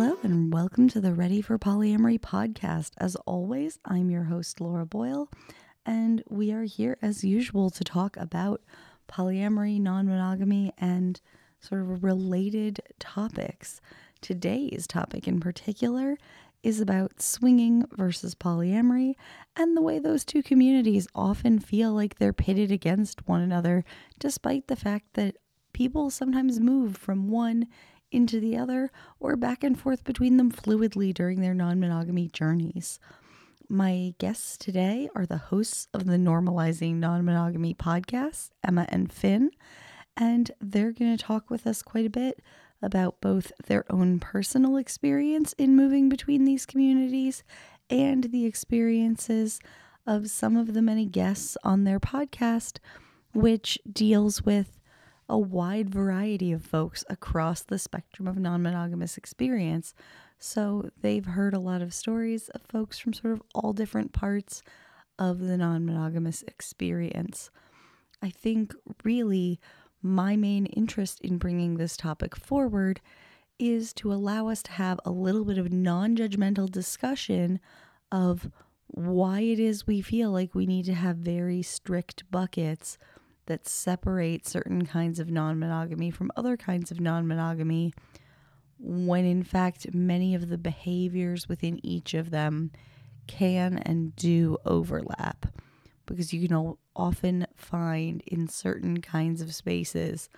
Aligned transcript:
Hello, 0.00 0.16
and 0.22 0.52
welcome 0.52 0.88
to 0.90 1.00
the 1.00 1.12
Ready 1.12 1.42
for 1.42 1.58
Polyamory 1.58 2.20
podcast. 2.20 2.92
As 2.98 3.16
always, 3.26 3.80
I'm 3.84 4.10
your 4.10 4.22
host, 4.22 4.60
Laura 4.60 4.86
Boyle, 4.86 5.28
and 5.84 6.22
we 6.28 6.52
are 6.52 6.62
here 6.62 6.96
as 7.02 7.24
usual 7.24 7.68
to 7.70 7.82
talk 7.82 8.16
about 8.16 8.62
polyamory, 9.08 9.80
non 9.80 10.06
monogamy, 10.06 10.72
and 10.78 11.20
sort 11.58 11.80
of 11.80 12.04
related 12.04 12.78
topics. 13.00 13.80
Today's 14.20 14.86
topic 14.86 15.26
in 15.26 15.40
particular 15.40 16.16
is 16.62 16.80
about 16.80 17.20
swinging 17.20 17.84
versus 17.90 18.36
polyamory 18.36 19.14
and 19.56 19.76
the 19.76 19.82
way 19.82 19.98
those 19.98 20.24
two 20.24 20.44
communities 20.44 21.08
often 21.12 21.58
feel 21.58 21.92
like 21.92 22.18
they're 22.18 22.32
pitted 22.32 22.70
against 22.70 23.26
one 23.26 23.40
another, 23.40 23.84
despite 24.20 24.68
the 24.68 24.76
fact 24.76 25.14
that 25.14 25.38
people 25.72 26.08
sometimes 26.08 26.60
move 26.60 26.96
from 26.96 27.28
one 27.28 27.66
into 28.10 28.40
the 28.40 28.56
other 28.56 28.90
or 29.20 29.36
back 29.36 29.62
and 29.62 29.78
forth 29.78 30.04
between 30.04 30.36
them 30.36 30.50
fluidly 30.50 31.12
during 31.12 31.40
their 31.40 31.54
non 31.54 31.80
monogamy 31.80 32.28
journeys. 32.28 32.98
My 33.68 34.14
guests 34.18 34.56
today 34.56 35.10
are 35.14 35.26
the 35.26 35.36
hosts 35.36 35.88
of 35.92 36.06
the 36.06 36.16
Normalizing 36.16 36.94
Non 36.94 37.22
Monogamy 37.24 37.74
podcast, 37.74 38.50
Emma 38.66 38.86
and 38.88 39.12
Fin, 39.12 39.50
and 40.16 40.50
they're 40.60 40.92
going 40.92 41.14
to 41.14 41.22
talk 41.22 41.50
with 41.50 41.66
us 41.66 41.82
quite 41.82 42.06
a 42.06 42.10
bit 42.10 42.40
about 42.80 43.20
both 43.20 43.52
their 43.66 43.84
own 43.92 44.20
personal 44.20 44.76
experience 44.76 45.52
in 45.58 45.76
moving 45.76 46.08
between 46.08 46.44
these 46.44 46.64
communities 46.64 47.42
and 47.90 48.24
the 48.24 48.46
experiences 48.46 49.60
of 50.06 50.30
some 50.30 50.56
of 50.56 50.72
the 50.72 50.82
many 50.82 51.04
guests 51.04 51.56
on 51.62 51.84
their 51.84 52.00
podcast, 52.00 52.78
which 53.34 53.78
deals 53.90 54.42
with 54.42 54.77
a 55.28 55.38
wide 55.38 55.90
variety 55.90 56.52
of 56.52 56.64
folks 56.64 57.04
across 57.10 57.62
the 57.62 57.78
spectrum 57.78 58.26
of 58.26 58.38
non 58.38 58.62
monogamous 58.62 59.16
experience. 59.16 59.94
So 60.38 60.90
they've 61.00 61.24
heard 61.24 61.54
a 61.54 61.58
lot 61.60 61.82
of 61.82 61.92
stories 61.92 62.48
of 62.50 62.62
folks 62.62 62.98
from 62.98 63.12
sort 63.12 63.32
of 63.32 63.42
all 63.54 63.72
different 63.72 64.12
parts 64.12 64.62
of 65.18 65.40
the 65.40 65.56
non 65.56 65.84
monogamous 65.84 66.42
experience. 66.42 67.50
I 68.22 68.30
think 68.30 68.74
really 69.04 69.60
my 70.02 70.36
main 70.36 70.66
interest 70.66 71.20
in 71.20 71.38
bringing 71.38 71.76
this 71.76 71.96
topic 71.96 72.36
forward 72.36 73.00
is 73.58 73.92
to 73.92 74.12
allow 74.12 74.48
us 74.48 74.62
to 74.62 74.72
have 74.72 75.00
a 75.04 75.10
little 75.10 75.44
bit 75.44 75.58
of 75.58 75.72
non 75.72 76.16
judgmental 76.16 76.70
discussion 76.70 77.60
of 78.10 78.50
why 78.86 79.40
it 79.40 79.58
is 79.58 79.86
we 79.86 80.00
feel 80.00 80.30
like 80.30 80.54
we 80.54 80.66
need 80.66 80.86
to 80.86 80.94
have 80.94 81.16
very 81.16 81.60
strict 81.62 82.24
buckets 82.30 82.96
that 83.48 83.66
separate 83.66 84.46
certain 84.46 84.86
kinds 84.86 85.18
of 85.18 85.30
non 85.30 85.58
monogamy 85.58 86.10
from 86.10 86.30
other 86.36 86.56
kinds 86.56 86.90
of 86.90 87.00
non 87.00 87.26
monogamy, 87.26 87.92
when 88.78 89.24
in 89.24 89.42
fact 89.42 89.92
many 89.92 90.34
of 90.34 90.48
the 90.48 90.58
behaviors 90.58 91.48
within 91.48 91.84
each 91.84 92.14
of 92.14 92.30
them 92.30 92.70
can 93.26 93.78
and 93.78 94.14
do 94.14 94.56
overlap. 94.64 95.46
Because 96.06 96.32
you 96.32 96.46
can 96.46 96.74
often 96.96 97.46
find 97.54 98.22
in 98.26 98.48
certain 98.48 99.02
kinds 99.02 99.42
of 99.42 99.54
spaces 99.54 100.28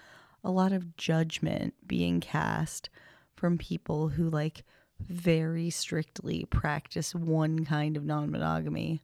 a 0.42 0.50
lot 0.50 0.72
of 0.72 0.96
judgment 0.96 1.74
being 1.86 2.20
cast 2.20 2.90
from 3.34 3.58
people 3.58 4.08
who 4.08 4.28
like 4.28 4.64
very 5.00 5.70
strictly 5.70 6.44
practice 6.50 7.14
one 7.14 7.64
kind 7.64 7.96
of 7.96 8.04
non 8.04 8.30
monogamy 8.30 9.00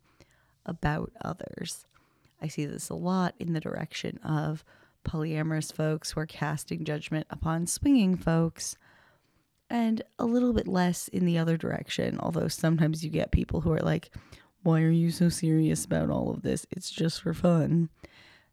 about 0.65 1.12
others. 1.25 1.87
I 2.41 2.49
see 2.49 2.67
this 2.67 2.91
a 2.91 2.95
lot 2.95 3.35
in 3.39 3.53
the 3.53 3.61
direction 3.61 4.19
of 4.19 4.65
polyamorous 5.07 5.73
folks 5.73 6.11
who 6.11 6.21
are 6.21 6.27
casting 6.27 6.85
judgment 6.85 7.27
upon 7.31 7.67
swinging 7.67 8.17
folks, 8.17 8.77
and 9.71 10.03
a 10.19 10.25
little 10.25 10.53
bit 10.53 10.69
less 10.69 11.09
in 11.09 11.25
the 11.25 11.39
other 11.39 11.57
direction. 11.57 12.19
Although 12.21 12.49
sometimes 12.49 13.05
you 13.05 13.11
get 13.11 13.31
people 13.33 13.61
who 13.61 13.73
are 13.73 13.81
like, 13.81 14.11
Why 14.63 14.83
are 14.83 14.91
you 14.91 15.11
so 15.11 15.29
serious 15.29 15.85
about 15.85 16.11
all 16.11 16.31
of 16.31 16.43
this? 16.43 16.67
It's 16.71 16.91
just 16.91 17.23
for 17.23 17.33
fun. 17.33 17.89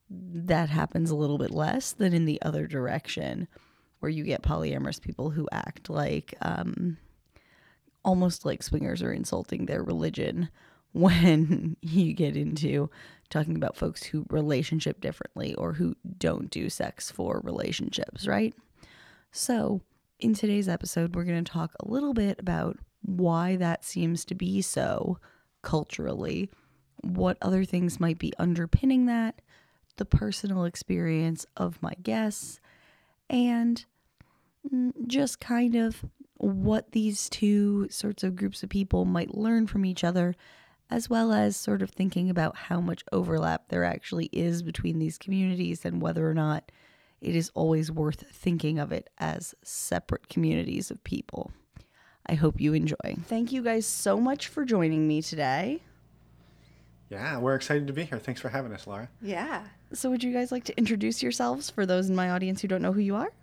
That 0.10 0.70
happens 0.70 1.10
a 1.10 1.16
little 1.16 1.38
bit 1.38 1.52
less 1.52 1.92
than 1.92 2.14
in 2.14 2.26
the 2.26 2.42
other 2.42 2.68
direction, 2.68 3.48
where 4.00 4.12
you 4.12 4.24
get 4.24 4.44
polyamorous 4.44 5.02
people 5.02 5.32
who 5.32 5.48
act 5.52 5.90
like 5.90 6.36
um, 6.42 6.98
almost 8.04 8.46
like 8.46 8.62
swingers 8.62 9.02
are 9.02 9.14
insulting 9.14 9.66
their 9.66 9.84
religion 9.84 10.50
when 10.94 11.76
you 11.82 12.14
get 12.14 12.38
into 12.38 12.90
talking 13.30 13.56
about 13.56 13.76
folks 13.76 14.04
who 14.04 14.26
relationship 14.30 15.02
differently 15.02 15.56
or 15.56 15.74
who 15.74 15.96
don't 16.18 16.50
do 16.50 16.70
sex 16.70 17.12
for 17.12 17.42
relationships, 17.44 18.28
right? 18.28 18.54
So, 19.32 19.82
in 20.20 20.34
today's 20.34 20.70
episode, 20.70 21.16
we're 21.16 21.24
going 21.24 21.44
to 21.44 21.52
talk 21.52 21.74
a 21.80 21.88
little 21.88 22.14
bit 22.14 22.40
about 22.40 22.78
why 23.02 23.56
that 23.58 23.84
seems 23.84 24.24
to 24.26 24.36
be 24.36 24.62
so 24.62 25.18
culturally, 25.62 26.50
what 27.02 27.38
other 27.42 27.66
things 27.66 28.00
might 28.00 28.20
be 28.20 28.34
underpinning 28.38 29.08
that, 29.08 29.42
the 29.98 30.06
personal 30.06 30.66
experience 30.66 31.46
of 31.58 31.82
my 31.82 31.94
guests, 32.02 32.60
and 33.30 33.86
mm, 34.72 34.92
just 35.08 35.40
kind 35.40 35.76
of 35.76 36.06
what 36.38 36.92
these 36.92 37.30
two 37.30 37.88
sorts 37.90 38.24
of 38.24 38.36
groups 38.36 38.64
of 38.64 38.70
people 38.70 39.06
might 39.06 39.36
learn 39.36 39.66
from 39.68 39.86
each 39.86 40.04
other 40.04 40.36
as 40.94 41.10
well 41.10 41.34
as 41.34 41.58
sort 41.58 41.82
of 41.82 41.90
thinking 41.90 42.30
about 42.30 42.56
how 42.56 42.80
much 42.80 43.04
overlap 43.12 43.68
there 43.70 43.84
actually 43.84 44.30
is 44.32 44.62
between 44.62 45.00
these 45.00 45.18
communities 45.18 45.86
and 45.86 46.00
whether 46.00 46.30
or 46.30 46.36
not 46.36 46.72
it 47.20 47.36
is 47.36 47.50
always 47.56 47.90
worth 47.90 48.24
thinking 48.32 48.78
of 48.78 48.92
it 48.92 49.10
as 49.18 49.56
separate 49.64 50.30
communities 50.30 50.92
of 50.92 51.04
people. 51.04 51.52
I 52.28 52.36
hope 52.36 52.62
you 52.62 52.76
enjoy. 52.76 53.18
Thank 53.26 53.52
you 53.52 53.64
guys 53.64 53.88
so 53.88 54.20
much 54.20 54.48
for 54.48 54.66
joining 54.66 55.08
me 55.08 55.24
today. 55.24 55.82
Yeah, 57.10 57.40
we're 57.40 57.56
excited 57.56 57.88
to 57.88 57.94
be 57.94 58.04
here. 58.04 58.20
Thanks 58.20 58.40
for 58.40 58.50
having 58.50 58.72
us, 58.72 58.86
Laura. 58.86 59.10
Yeah. 59.20 59.64
So, 59.94 60.12
would 60.12 60.24
you 60.24 60.32
guys 60.32 60.52
like 60.52 60.66
to 60.66 60.78
introduce 60.78 61.24
yourselves 61.24 61.72
for 61.72 61.88
those 61.88 62.08
in 62.08 62.16
my 62.16 62.30
audience 62.30 62.62
who 62.62 62.68
don't 62.68 62.84
know 62.84 62.94
who 62.94 63.02
you 63.02 63.16
are? 63.16 63.34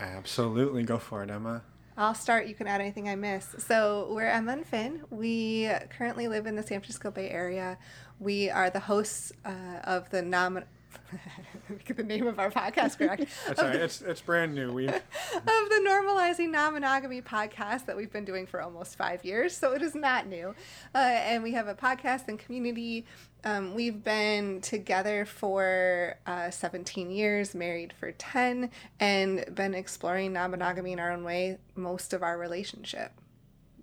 Absolutely. 0.00 0.82
Go 0.82 0.98
for 0.98 1.22
it, 1.22 1.30
Emma. 1.30 1.62
I'll 1.98 2.14
start. 2.14 2.46
You 2.46 2.54
can 2.54 2.68
add 2.68 2.80
anything 2.80 3.08
I 3.08 3.16
miss. 3.16 3.56
So 3.58 4.06
we're 4.12 4.28
Emma 4.28 4.52
and 4.52 4.64
Fin. 4.64 5.02
We 5.10 5.68
currently 5.90 6.28
live 6.28 6.46
in 6.46 6.54
the 6.54 6.62
San 6.62 6.78
Francisco 6.78 7.10
Bay 7.10 7.28
Area. 7.28 7.76
We 8.20 8.48
are 8.50 8.70
the 8.70 8.78
hosts 8.78 9.32
uh, 9.44 9.80
of 9.82 10.08
the 10.10 10.22
nom 10.22 10.62
get 11.84 11.96
the 11.96 12.02
name 12.02 12.26
of 12.26 12.38
our 12.38 12.50
podcast 12.50 12.98
correct. 12.98 13.26
That's 13.46 13.60
right. 13.60 13.74
It's 13.74 14.00
it's 14.00 14.20
brand 14.20 14.54
new. 14.54 14.72
We 14.72 14.86
of 14.88 15.00
the 15.34 15.84
normalizing 15.86 16.50
non-monogamy 16.50 17.22
podcast 17.22 17.86
that 17.86 17.96
we've 17.96 18.12
been 18.12 18.24
doing 18.24 18.46
for 18.46 18.60
almost 18.62 18.96
five 18.96 19.24
years, 19.24 19.56
so 19.56 19.72
it 19.72 19.82
is 19.82 19.94
not 19.94 20.26
new. 20.26 20.54
Uh, 20.94 20.98
and 20.98 21.42
we 21.42 21.52
have 21.52 21.66
a 21.66 21.74
podcast 21.74 22.28
and 22.28 22.38
community. 22.38 23.04
Um, 23.44 23.74
we've 23.74 24.02
been 24.02 24.60
together 24.60 25.24
for 25.24 26.16
uh, 26.26 26.50
17 26.50 27.10
years, 27.10 27.54
married 27.54 27.92
for 27.92 28.12
10, 28.12 28.70
and 28.98 29.44
been 29.54 29.74
exploring 29.74 30.32
non-monogamy 30.32 30.92
in 30.92 30.98
our 30.98 31.12
own 31.12 31.24
way 31.24 31.58
most 31.76 32.12
of 32.12 32.22
our 32.22 32.36
relationship. 32.36 33.12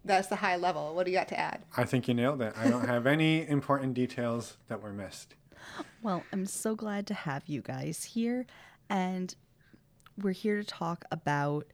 That's 0.04 0.28
the 0.28 0.36
high 0.36 0.58
level. 0.58 0.94
What 0.94 1.06
do 1.06 1.12
you 1.12 1.18
got 1.18 1.30
to 1.30 1.40
add? 1.40 1.64
I 1.76 1.86
think 1.86 2.08
you 2.08 2.14
nailed 2.14 2.42
it. 2.42 2.54
I 2.58 2.70
don't 2.70 2.88
have 2.88 3.08
any 3.08 3.48
important 3.48 3.94
details 3.96 4.58
that 4.68 4.82
were 4.82 4.94
missed. 4.94 5.36
Well, 6.04 6.24
I'm 6.32 6.46
so 6.46 6.76
glad 6.76 7.08
to 7.08 7.14
have 7.14 7.44
you 7.48 7.62
guys 7.62 8.04
here. 8.04 8.46
And 8.90 9.34
we're 10.22 10.32
here 10.32 10.58
to 10.58 10.64
talk 10.64 11.06
about 11.12 11.66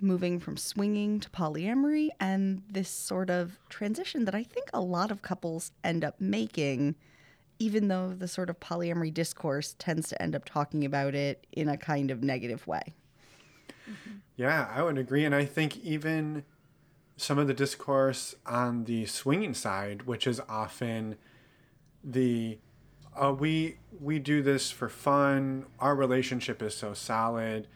moving 0.00 0.40
from 0.40 0.56
swinging 0.56 1.20
to 1.20 1.30
polyamory 1.30 2.08
and 2.20 2.62
this 2.68 2.88
sort 2.88 3.30
of 3.30 3.58
transition 3.68 4.24
that 4.24 4.34
I 4.34 4.42
think 4.42 4.68
a 4.72 4.80
lot 4.80 5.10
of 5.10 5.22
couples 5.22 5.70
end 5.82 6.04
up 6.04 6.20
making, 6.20 6.94
even 7.64 7.88
though 7.88 8.12
the 8.12 8.28
sort 8.28 8.50
of 8.50 8.60
polyamory 8.60 9.12
discourse 9.12 9.74
tends 9.78 10.06
to 10.10 10.20
end 10.20 10.36
up 10.36 10.44
talking 10.44 10.84
about 10.84 11.14
it 11.14 11.46
in 11.50 11.66
a 11.66 11.78
kind 11.78 12.10
of 12.10 12.22
negative 12.22 12.66
way. 12.66 12.92
Mm-hmm. 13.88 14.16
Yeah, 14.36 14.68
I 14.70 14.82
would 14.82 14.98
agree. 14.98 15.24
And 15.24 15.34
I 15.34 15.46
think 15.46 15.78
even 15.78 16.44
some 17.16 17.38
of 17.38 17.46
the 17.46 17.54
discourse 17.54 18.34
on 18.44 18.84
the 18.84 19.06
swinging 19.06 19.54
side, 19.54 20.02
which 20.02 20.26
is 20.26 20.42
often 20.46 21.16
the 22.02 22.58
uh, 23.16 23.32
we 23.32 23.78
we 23.98 24.18
do 24.18 24.42
this 24.42 24.70
for 24.70 24.90
fun. 24.90 25.64
Our 25.78 25.94
relationship 25.94 26.60
is 26.62 26.76
so 26.76 26.92
solid. 26.92 27.66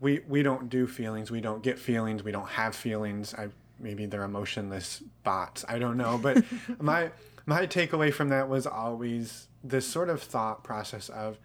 We 0.00 0.20
we 0.26 0.42
don't 0.42 0.70
do 0.70 0.86
feelings. 0.86 1.30
We 1.30 1.42
don't 1.42 1.62
get 1.62 1.78
feelings. 1.78 2.22
We 2.22 2.32
don't 2.32 2.48
have 2.48 2.74
feelings. 2.74 3.34
I 3.34 3.48
maybe 3.78 4.06
they're 4.06 4.22
emotionless 4.22 5.02
bots. 5.24 5.64
I 5.68 5.78
don't 5.78 5.98
know. 5.98 6.16
But 6.16 6.42
my 6.80 7.10
my 7.46 7.66
takeaway 7.66 8.12
from 8.12 8.28
that 8.28 8.48
was 8.48 8.66
always 8.66 9.46
this 9.62 9.86
sort 9.86 10.10
of 10.10 10.20
thought 10.20 10.64
process 10.64 11.08
of 11.08 11.38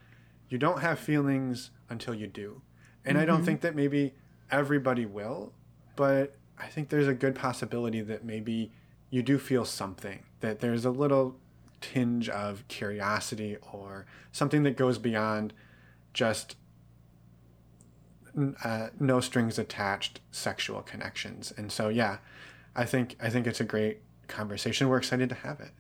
you 0.50 0.58
don't 0.58 0.82
have 0.82 1.00
feelings 1.00 1.70
until 1.90 2.14
you 2.14 2.28
do. 2.28 2.62
And 3.06 3.16
mm-hmm. 3.16 3.22
I 3.22 3.26
don't 3.26 3.38
mm-hmm. 3.38 3.46
think 3.46 3.62
that 3.62 3.76
maybe 3.76 4.14
everybody 4.50 5.06
will, 5.06 5.54
but 5.96 6.36
I 6.60 6.68
think 6.68 6.90
there's 6.90 7.08
a 7.08 7.14
good 7.14 7.36
possibility 7.36 8.02
that 8.02 8.26
maybe 8.26 8.72
you 9.10 9.22
do 9.22 9.38
feel 9.38 9.64
something, 9.64 10.24
that 10.40 10.60
there's 10.60 10.86
a 10.86 10.92
little 10.92 11.38
tinge 11.82 12.30
of 12.30 12.68
curiosity 12.68 13.58
or 13.72 14.06
something 14.32 14.64
that 14.64 14.78
goes 14.78 14.98
beyond 14.98 15.54
just 16.14 16.56
uh, 18.64 18.88
no 19.00 19.20
strings 19.20 19.60
attached 19.60 20.22
sexual 20.32 20.82
connections. 20.82 21.54
And 21.58 21.72
so, 21.72 21.90
yeah, 21.90 22.18
I 22.76 22.86
think 22.86 23.16
I 23.22 23.30
think 23.30 23.48
it's 23.48 23.60
a 23.60 23.66
great 23.66 24.00
conversation. 24.28 24.88
We're 24.88 24.98
excited 24.98 25.30
to 25.30 25.36
have 25.36 25.60
it. 25.60 25.72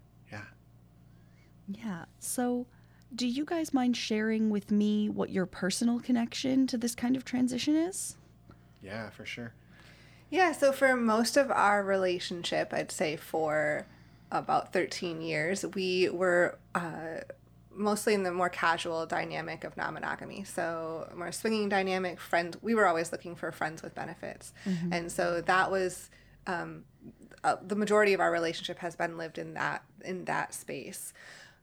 Yeah. 1.77 1.85
Yeah. 1.85 2.06
So, 2.19 2.68
do 3.13 3.27
you 3.27 3.44
guys 3.45 3.73
mind 3.73 3.97
sharing 3.97 4.50
with 4.50 4.71
me 4.71 5.09
what 5.09 5.29
your 5.29 5.45
personal 5.45 6.00
connection 6.00 6.65
to 6.68 6.77
this 6.77 6.95
kind 6.95 7.15
of 7.15 7.25
transition 7.25 7.75
is? 7.75 8.15
Yeah, 8.81 9.09
for 9.09 9.25
sure. 9.25 9.53
Yeah, 10.29 10.53
so 10.53 10.71
for 10.71 10.95
most 10.95 11.35
of 11.35 11.51
our 11.51 11.83
relationship, 11.83 12.73
I'd 12.73 12.91
say 12.91 13.18
for 13.18 13.85
about 14.31 14.71
13 14.71 15.21
years, 15.21 15.65
we 15.75 16.09
were 16.09 16.57
uh, 16.73 17.19
mostly 17.74 18.13
in 18.13 18.24
the 18.24 18.31
more 18.31 18.50
casual 18.50 19.06
dynamic 19.06 19.63
of 19.63 19.75
non-monogamy 19.77 20.44
so 20.44 21.09
more 21.15 21.31
swinging 21.31 21.69
dynamic 21.69 22.19
friends 22.19 22.57
we 22.62 22.75
were 22.75 22.85
always 22.85 23.12
looking 23.12 23.35
for 23.35 23.51
friends 23.51 23.81
with 23.81 23.95
benefits 23.95 24.53
mm-hmm. 24.65 24.91
and 24.91 25.12
so 25.12 25.41
that 25.41 25.71
was 25.71 26.09
um, 26.47 26.83
uh, 27.44 27.56
the 27.65 27.75
majority 27.75 28.13
of 28.13 28.19
our 28.19 28.31
relationship 28.31 28.79
has 28.79 28.95
been 28.95 29.17
lived 29.17 29.38
in 29.38 29.53
that 29.53 29.83
in 30.03 30.25
that 30.25 30.53
space 30.53 31.13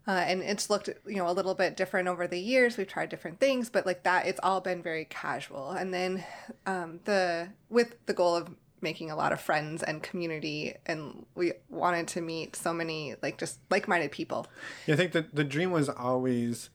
uh, 0.08 0.24
and 0.26 0.42
it's 0.42 0.70
looked 0.70 0.88
you 1.06 1.16
know 1.16 1.28
a 1.28 1.32
little 1.32 1.54
bit 1.54 1.76
different 1.76 2.08
over 2.08 2.26
the 2.26 2.40
years. 2.40 2.76
We've 2.76 2.88
tried 2.88 3.10
different 3.10 3.38
things 3.38 3.68
but 3.68 3.84
like 3.86 4.02
that 4.04 4.26
it's 4.26 4.40
all 4.42 4.60
been 4.60 4.82
very 4.82 5.04
casual. 5.04 5.70
And 5.70 5.92
then 5.92 6.24
um, 6.66 7.00
the 7.04 7.50
with 7.68 7.94
the 8.06 8.14
goal 8.14 8.34
of 8.34 8.48
making 8.80 9.10
a 9.10 9.16
lot 9.16 9.32
of 9.32 9.40
friends 9.40 9.82
and 9.82 10.02
community 10.02 10.74
and 10.86 11.26
we 11.34 11.52
wanted 11.68 12.06
to 12.08 12.20
meet 12.20 12.56
so 12.56 12.72
many 12.72 13.16
like 13.22 13.36
just 13.36 13.58
like-minded 13.70 14.10
people. 14.10 14.46
Yeah, 14.86 14.94
i 14.94 14.96
think 14.96 15.12
that 15.12 15.34
the 15.34 15.44
dream 15.44 15.70
was 15.70 15.88
always 15.88 16.70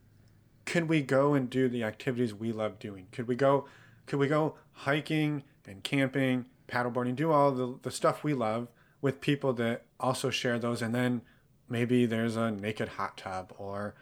could 0.65 0.87
we 0.87 1.01
go 1.01 1.33
and 1.33 1.49
do 1.49 1.67
the 1.67 1.83
activities 1.83 2.33
we 2.33 2.53
love 2.53 2.79
doing? 2.79 3.07
Could 3.11 3.27
we 3.27 3.35
go 3.35 3.65
could 4.05 4.19
we 4.19 4.27
go 4.27 4.55
hiking 4.73 5.43
and 5.65 5.83
camping 5.83 6.45
paddleboarding 6.67 7.15
do 7.15 7.31
all 7.31 7.51
the, 7.51 7.79
the 7.81 7.91
stuff 7.91 8.23
we 8.23 8.33
love 8.33 8.67
with 9.01 9.21
people 9.21 9.53
that 9.53 9.83
also 9.99 10.29
share 10.29 10.59
those 10.59 10.81
and 10.81 10.93
then 10.93 11.21
maybe 11.69 12.05
there's 12.05 12.35
a 12.35 12.51
naked 12.51 12.89
hot 12.89 13.17
tub 13.17 13.53
or 13.57 13.95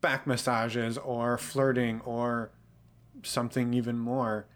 back 0.00 0.26
massages 0.26 0.98
or 0.98 1.38
flirting 1.38 2.00
or 2.02 2.50
something 3.22 3.72
even 3.74 3.98
more 3.98 4.46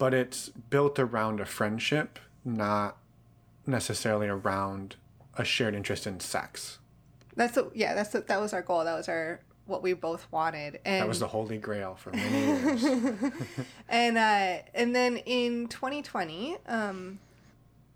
but 0.00 0.14
it's 0.14 0.48
built 0.48 0.98
around 0.98 1.40
a 1.40 1.44
friendship, 1.44 2.18
not 2.42 2.96
necessarily 3.66 4.28
around 4.28 4.96
a 5.36 5.44
shared 5.44 5.74
interest 5.74 6.06
in 6.06 6.18
sex. 6.20 6.78
That's 7.36 7.58
a, 7.58 7.68
yeah. 7.74 7.94
That's 7.94 8.14
a, 8.14 8.22
that 8.22 8.40
was 8.40 8.54
our 8.54 8.62
goal. 8.62 8.82
That 8.84 8.96
was 8.96 9.10
our 9.10 9.40
what 9.66 9.82
we 9.82 9.92
both 9.92 10.26
wanted. 10.30 10.80
And 10.86 11.02
that 11.02 11.06
was 11.06 11.20
the 11.20 11.28
holy 11.28 11.58
grail 11.58 11.96
for 11.96 12.12
many 12.12 12.30
years. 12.80 13.32
and 13.90 14.16
uh, 14.16 14.62
and 14.74 14.96
then 14.96 15.18
in 15.18 15.68
2020, 15.68 16.56
um, 16.66 17.18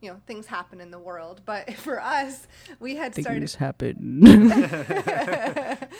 you 0.04 0.10
know, 0.10 0.20
things 0.26 0.46
happen 0.46 0.80
in 0.80 0.90
the 0.90 0.98
world, 0.98 1.40
but 1.44 1.72
for 1.78 2.00
us, 2.00 2.46
we 2.78 2.96
had 2.96 3.14
things 3.14 3.24
started. 3.24 3.40
Things 3.40 3.54
happen. 3.54 3.98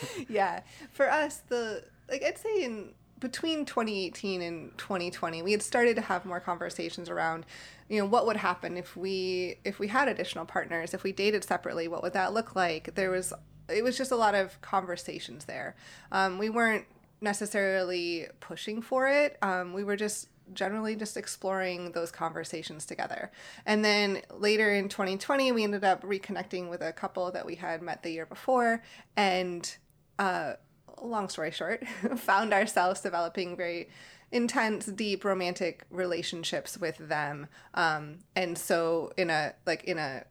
yeah, 0.29 0.61
for 0.91 1.09
us, 1.11 1.41
the 1.49 1.83
like 2.09 2.23
I'd 2.23 2.37
say 2.37 2.63
in 2.63 2.93
between 3.19 3.65
2018 3.65 4.41
and 4.41 4.77
2020 4.77 5.41
we 5.41 5.53
had 5.53 5.61
started 5.63 5.95
to 5.95 6.01
have 6.01 6.25
more 6.25 6.41
conversations 6.41 7.09
around 7.09 7.45
you 7.87 7.97
know 7.97 8.05
what 8.05 8.27
would 8.27 8.35
happen 8.35 8.75
if 8.75 8.97
we 8.97 9.55
if 9.63 9.79
we 9.79 9.87
had 9.87 10.09
additional 10.09 10.43
partners 10.45 10.93
if 10.93 11.01
we 11.01 11.13
dated 11.13 11.41
separately 11.41 11.87
what 11.87 12.03
would 12.03 12.11
that 12.11 12.33
look 12.33 12.57
like 12.57 12.93
there 12.95 13.09
was 13.09 13.33
it 13.69 13.83
was 13.83 13.97
just 13.97 14.11
a 14.11 14.15
lot 14.15 14.35
of 14.35 14.59
conversations 14.61 15.45
there 15.45 15.75
um, 16.11 16.37
we 16.37 16.49
weren't 16.49 16.85
necessarily 17.21 18.27
pushing 18.41 18.81
for 18.81 19.07
it 19.07 19.37
um, 19.41 19.71
we 19.71 19.83
were 19.83 19.95
just 19.95 20.27
generally 20.53 20.95
just 20.95 21.17
exploring 21.17 21.91
those 21.91 22.11
conversations 22.11 22.85
together. 22.85 23.31
And 23.65 23.83
then 23.83 24.21
later 24.31 24.73
in 24.73 24.89
2020, 24.89 25.51
we 25.51 25.63
ended 25.63 25.83
up 25.83 26.03
reconnecting 26.03 26.69
with 26.69 26.81
a 26.81 26.93
couple 26.93 27.31
that 27.31 27.45
we 27.45 27.55
had 27.55 27.81
met 27.81 28.03
the 28.03 28.11
year 28.11 28.25
before. 28.25 28.83
And 29.15 29.75
uh, 30.19 30.53
long 31.01 31.29
story 31.29 31.51
short, 31.51 31.85
found 32.17 32.53
ourselves 32.53 33.01
developing 33.01 33.55
very 33.55 33.89
intense, 34.31 34.85
deep 34.85 35.23
romantic 35.23 35.85
relationships 35.89 36.77
with 36.77 36.97
them. 36.97 37.47
Um, 37.73 38.19
and 38.35 38.57
so 38.57 39.11
in 39.17 39.29
a 39.29 39.53
like 39.65 39.83
in 39.85 39.97
a 39.97 40.25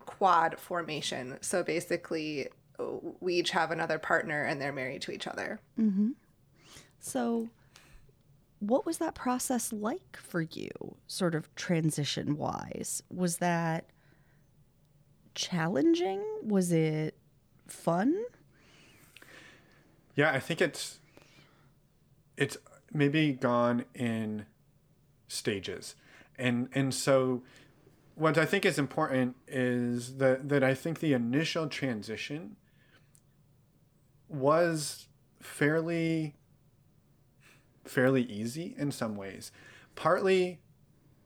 quad 0.00 0.58
formation. 0.58 1.38
So 1.40 1.62
basically, 1.62 2.48
we 3.20 3.34
each 3.34 3.50
have 3.50 3.70
another 3.70 3.98
partner 3.98 4.42
and 4.42 4.60
they're 4.60 4.72
married 4.72 5.02
to 5.02 5.12
each 5.12 5.26
other. 5.26 5.60
Mm-hmm. 5.78 6.10
So, 7.00 7.48
what 8.60 8.86
was 8.86 8.98
that 8.98 9.14
process 9.14 9.72
like 9.72 10.16
for 10.16 10.40
you, 10.40 10.70
sort 11.06 11.34
of 11.34 11.54
transition 11.54 12.36
wise? 12.36 13.02
Was 13.10 13.38
that 13.38 13.90
challenging? 15.34 16.22
Was 16.42 16.72
it 16.72 17.16
fun? 17.66 18.24
Yeah, 20.14 20.32
I 20.32 20.40
think 20.40 20.60
it's 20.60 20.98
it's 22.36 22.56
maybe 22.92 23.32
gone 23.32 23.84
in 23.94 24.46
stages. 25.28 25.94
And 26.38 26.68
and 26.72 26.94
so 26.94 27.42
what 28.14 28.38
I 28.38 28.46
think 28.46 28.64
is 28.64 28.78
important 28.78 29.36
is 29.46 30.16
that 30.16 30.48
that 30.48 30.64
I 30.64 30.74
think 30.74 31.00
the 31.00 31.12
initial 31.12 31.68
transition 31.68 32.56
was 34.28 35.08
fairly 35.40 36.34
fairly 37.88 38.22
easy 38.22 38.74
in 38.78 38.90
some 38.90 39.16
ways. 39.16 39.52
Partly 39.94 40.60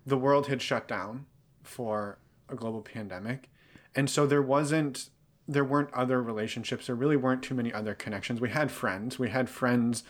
the 0.07 0.17
world 0.17 0.47
had 0.47 0.63
shut 0.63 0.89
down 0.89 1.27
for 1.63 2.19
a 2.49 2.55
global 2.55 2.83
pandemic. 2.83 3.49
And 3.95 4.09
so 4.09 4.27
there 4.27 4.43
wasn't 4.43 5.11
there 5.49 5.65
weren't 5.65 5.93
other 5.93 6.23
relationships. 6.23 6.87
There 6.87 6.95
really 6.95 7.17
weren't 7.17 7.43
too 7.43 7.55
many 7.55 7.73
other 7.73 7.93
connections. 7.93 8.41
We 8.41 8.51
had 8.51 8.71
friends. 8.71 9.19
We 9.19 9.31
had 9.31 9.51
friends 9.51 10.05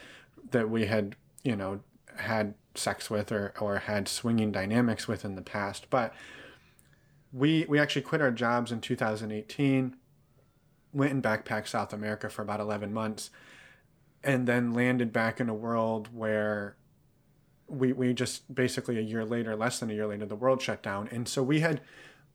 that 0.51 0.69
we 0.69 0.85
had, 0.85 1.17
you 1.43 1.57
know, 1.57 1.81
had 2.17 2.55
sex 2.75 3.09
with 3.09 3.33
or, 3.33 3.55
or 3.59 3.79
had 3.79 4.07
swinging 4.07 4.53
dynamics 4.53 5.09
with 5.09 5.25
in 5.25 5.37
the 5.37 5.43
past. 5.43 5.89
But 5.89 6.15
we 7.33 7.65
we 7.69 7.79
actually 7.79 8.03
quit 8.03 8.21
our 8.21 8.31
jobs 8.31 8.71
in 8.71 8.81
2018, 8.81 9.97
went 10.93 11.13
and 11.13 11.23
backpacked 11.23 11.69
South 11.69 11.93
America 11.93 12.29
for 12.29 12.43
about 12.43 12.61
11 12.61 12.93
months, 12.93 13.31
and 14.23 14.47
then 14.47 14.73
landed 14.73 15.13
back 15.13 15.41
in 15.41 15.49
a 15.49 15.55
world 15.55 16.09
where 16.15 16.77
we, 17.69 17.93
we 17.93 18.13
just 18.13 18.53
basically 18.55 18.99
a 18.99 19.03
year 19.03 19.25
later, 19.25 19.57
less 19.57 19.79
than 19.79 19.91
a 19.91 19.95
year 19.95 20.07
later, 20.07 20.27
the 20.27 20.37
world 20.37 20.61
shut 20.61 20.83
down. 20.83 21.09
And 21.11 21.29
so 21.29 21.43
we 21.43 21.61
had 21.61 21.81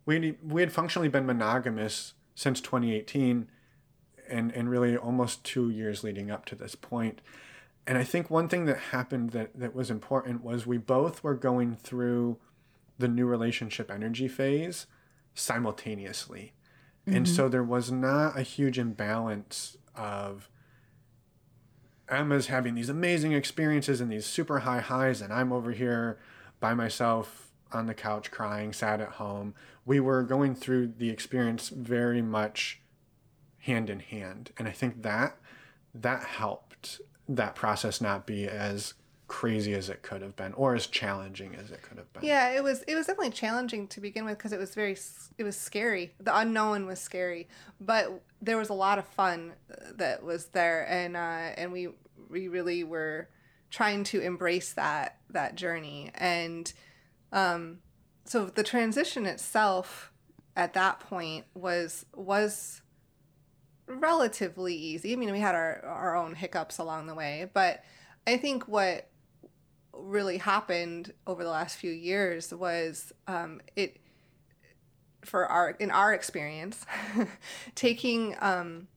we, 0.05 0.37
we 0.43 0.61
had 0.61 0.71
functionally 0.71 1.09
been 1.09 1.25
monogamous 1.25 2.13
since 2.35 2.61
2018 2.61 3.47
and, 4.29 4.51
and 4.51 4.69
really 4.69 4.95
almost 4.95 5.43
two 5.43 5.69
years 5.69 6.03
leading 6.03 6.29
up 6.29 6.45
to 6.45 6.55
this 6.55 6.75
point. 6.75 7.21
And 7.87 7.97
I 7.97 8.03
think 8.03 8.29
one 8.29 8.47
thing 8.47 8.65
that 8.65 8.77
happened 8.77 9.31
that, 9.31 9.51
that 9.55 9.75
was 9.75 9.91
important 9.91 10.43
was 10.43 10.65
we 10.65 10.77
both 10.77 11.23
were 11.23 11.35
going 11.35 11.75
through 11.75 12.37
the 12.97 13.07
new 13.07 13.25
relationship 13.25 13.91
energy 13.91 14.27
phase 14.27 14.87
simultaneously. 15.33 16.53
Mm-hmm. 17.07 17.17
And 17.17 17.29
so 17.29 17.47
there 17.47 17.63
was 17.63 17.91
not 17.91 18.37
a 18.37 18.41
huge 18.41 18.79
imbalance 18.79 19.77
of 19.95 20.49
Emma's 22.09 22.47
having 22.47 22.75
these 22.75 22.89
amazing 22.89 23.33
experiences 23.33 23.99
and 23.99 24.11
these 24.11 24.25
super 24.25 24.59
high 24.59 24.79
highs, 24.79 25.21
and 25.21 25.33
I'm 25.33 25.51
over 25.51 25.71
here 25.71 26.19
by 26.59 26.73
myself 26.73 27.51
on 27.71 27.87
the 27.87 27.93
couch 27.93 28.31
crying, 28.31 28.73
sad 28.73 29.01
at 29.01 29.13
home. 29.13 29.53
We 29.85 29.99
were 29.99 30.23
going 30.23 30.55
through 30.55 30.93
the 30.97 31.09
experience 31.09 31.69
very 31.69 32.21
much 32.21 32.81
hand 33.59 33.89
in 33.89 33.99
hand. 33.99 34.51
And 34.57 34.67
I 34.67 34.71
think 34.71 35.01
that 35.01 35.37
that 35.93 36.23
helped 36.23 37.01
that 37.27 37.55
process 37.55 37.99
not 37.99 38.25
be 38.27 38.47
as 38.47 38.93
crazy 39.27 39.73
as 39.73 39.89
it 39.89 40.01
could 40.03 40.21
have 40.21 40.35
been 40.35 40.53
or 40.53 40.75
as 40.75 40.87
challenging 40.87 41.55
as 41.55 41.71
it 41.71 41.81
could 41.81 41.97
have 41.97 42.11
been. 42.13 42.23
Yeah, 42.23 42.51
it 42.51 42.63
was 42.63 42.83
it 42.87 42.95
was 42.95 43.07
definitely 43.07 43.31
challenging 43.31 43.87
to 43.89 44.01
begin 44.01 44.25
with 44.25 44.37
because 44.37 44.53
it 44.53 44.59
was 44.59 44.75
very 44.75 44.97
it 45.37 45.43
was 45.43 45.57
scary. 45.57 46.13
The 46.19 46.37
unknown 46.37 46.85
was 46.85 46.99
scary, 46.99 47.47
but 47.79 48.21
there 48.41 48.57
was 48.57 48.69
a 48.69 48.73
lot 48.73 48.99
of 48.99 49.05
fun 49.05 49.53
that 49.95 50.23
was 50.23 50.47
there 50.47 50.87
and 50.89 51.17
uh 51.17 51.53
and 51.57 51.71
we 51.71 51.89
we 52.29 52.47
really 52.47 52.83
were 52.83 53.29
trying 53.69 54.03
to 54.05 54.21
embrace 54.21 54.73
that 54.73 55.17
that 55.29 55.55
journey 55.55 56.11
and 56.15 56.71
um, 57.31 57.79
so 58.23 58.45
the 58.45 58.63
transition 58.63 59.25
itself 59.25 60.11
at 60.55 60.73
that 60.73 60.99
point 61.01 61.45
was 61.53 62.05
was 62.13 62.81
relatively 63.87 64.73
easy. 64.73 65.13
I 65.13 65.15
mean, 65.17 65.31
we 65.31 65.39
had 65.39 65.53
our 65.53 65.83
our 65.85 66.15
own 66.15 66.33
hiccups 66.33 66.77
along 66.77 67.07
the 67.07 67.13
way, 67.13 67.49
but 67.53 67.83
I 68.25 68.37
think 68.37 68.67
what 68.67 69.09
really 69.97 70.37
happened 70.37 71.13
over 71.25 71.43
the 71.43 71.49
last 71.49 71.77
few 71.77 71.91
years 71.91 72.53
was 72.53 73.11
um, 73.27 73.61
it 73.75 73.97
for 75.23 75.45
our 75.47 75.71
in 75.71 75.89
our 75.91 76.13
experience 76.13 76.85
taking 77.75 78.35
um, 78.39 78.87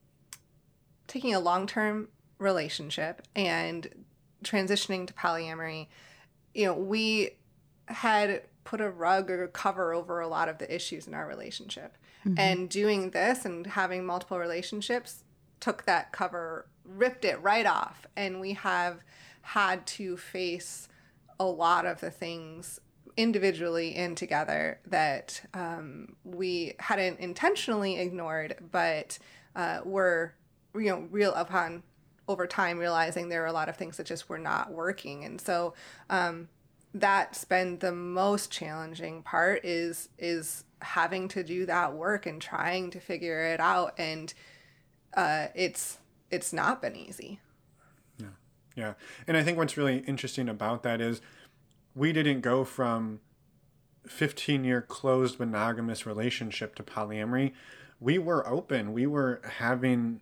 taking 1.06 1.34
a 1.34 1.40
long 1.40 1.66
term 1.66 2.08
relationship 2.38 3.22
and 3.34 3.88
transitioning 4.44 5.06
to 5.06 5.14
polyamory 5.14 5.86
you 6.58 6.66
know, 6.66 6.74
we 6.74 7.30
had 7.86 8.42
put 8.64 8.80
a 8.80 8.90
rug 8.90 9.30
or 9.30 9.46
cover 9.46 9.94
over 9.94 10.20
a 10.20 10.26
lot 10.26 10.48
of 10.48 10.58
the 10.58 10.74
issues 10.74 11.06
in 11.06 11.14
our 11.14 11.26
relationship. 11.26 11.96
Mm-hmm. 12.26 12.38
And 12.38 12.68
doing 12.68 13.10
this 13.10 13.44
and 13.44 13.64
having 13.64 14.04
multiple 14.04 14.38
relationships 14.38 15.22
took 15.60 15.84
that 15.84 16.10
cover, 16.10 16.66
ripped 16.84 17.24
it 17.24 17.40
right 17.42 17.64
off. 17.64 18.06
And 18.16 18.40
we 18.40 18.54
have 18.54 19.04
had 19.48 19.86
to 19.86 20.14
face 20.14 20.88
a 21.40 21.44
lot 21.44 21.86
of 21.86 22.00
the 22.00 22.10
things 22.10 22.78
individually 23.16 23.94
and 23.94 24.14
together 24.14 24.78
that 24.86 25.40
um, 25.54 26.14
we 26.22 26.74
hadn't 26.78 27.18
intentionally 27.18 27.98
ignored, 27.98 28.56
but 28.70 29.18
uh, 29.56 29.80
were, 29.84 30.34
you 30.74 30.90
know, 30.90 31.08
real 31.10 31.32
upon 31.32 31.82
over 32.28 32.46
time 32.46 32.78
realizing 32.78 33.30
there 33.30 33.40
were 33.40 33.46
a 33.46 33.52
lot 33.52 33.70
of 33.70 33.76
things 33.76 33.96
that 33.96 34.06
just 34.06 34.28
were 34.28 34.38
not 34.38 34.70
working. 34.70 35.24
And 35.24 35.40
so 35.40 35.72
um, 36.10 36.48
that's 36.92 37.44
been 37.44 37.78
the 37.78 37.92
most 37.92 38.50
challenging 38.50 39.22
part 39.22 39.64
is 39.64 40.10
is 40.18 40.64
having 40.82 41.26
to 41.28 41.42
do 41.42 41.64
that 41.64 41.94
work 41.94 42.26
and 42.26 42.40
trying 42.40 42.90
to 42.90 43.00
figure 43.00 43.46
it 43.46 43.60
out 43.60 43.94
and 43.98 44.34
uh, 45.16 45.46
it's 45.54 45.96
it's 46.30 46.52
not 46.52 46.82
been 46.82 46.94
easy 46.94 47.40
yeah. 48.78 48.94
And 49.26 49.36
i 49.36 49.42
think 49.42 49.58
what's 49.58 49.76
really 49.76 49.98
interesting 49.98 50.48
about 50.48 50.82
that 50.84 51.00
is 51.00 51.20
we 51.94 52.12
didn't 52.12 52.40
go 52.40 52.64
from 52.64 53.20
15 54.06 54.64
year 54.64 54.80
closed 54.80 55.38
monogamous 55.38 56.06
relationship 56.06 56.74
to 56.76 56.82
polyamory. 56.82 57.52
We 58.00 58.18
were 58.18 58.46
open. 58.48 58.92
We 58.92 59.06
were 59.06 59.40
having 59.58 60.20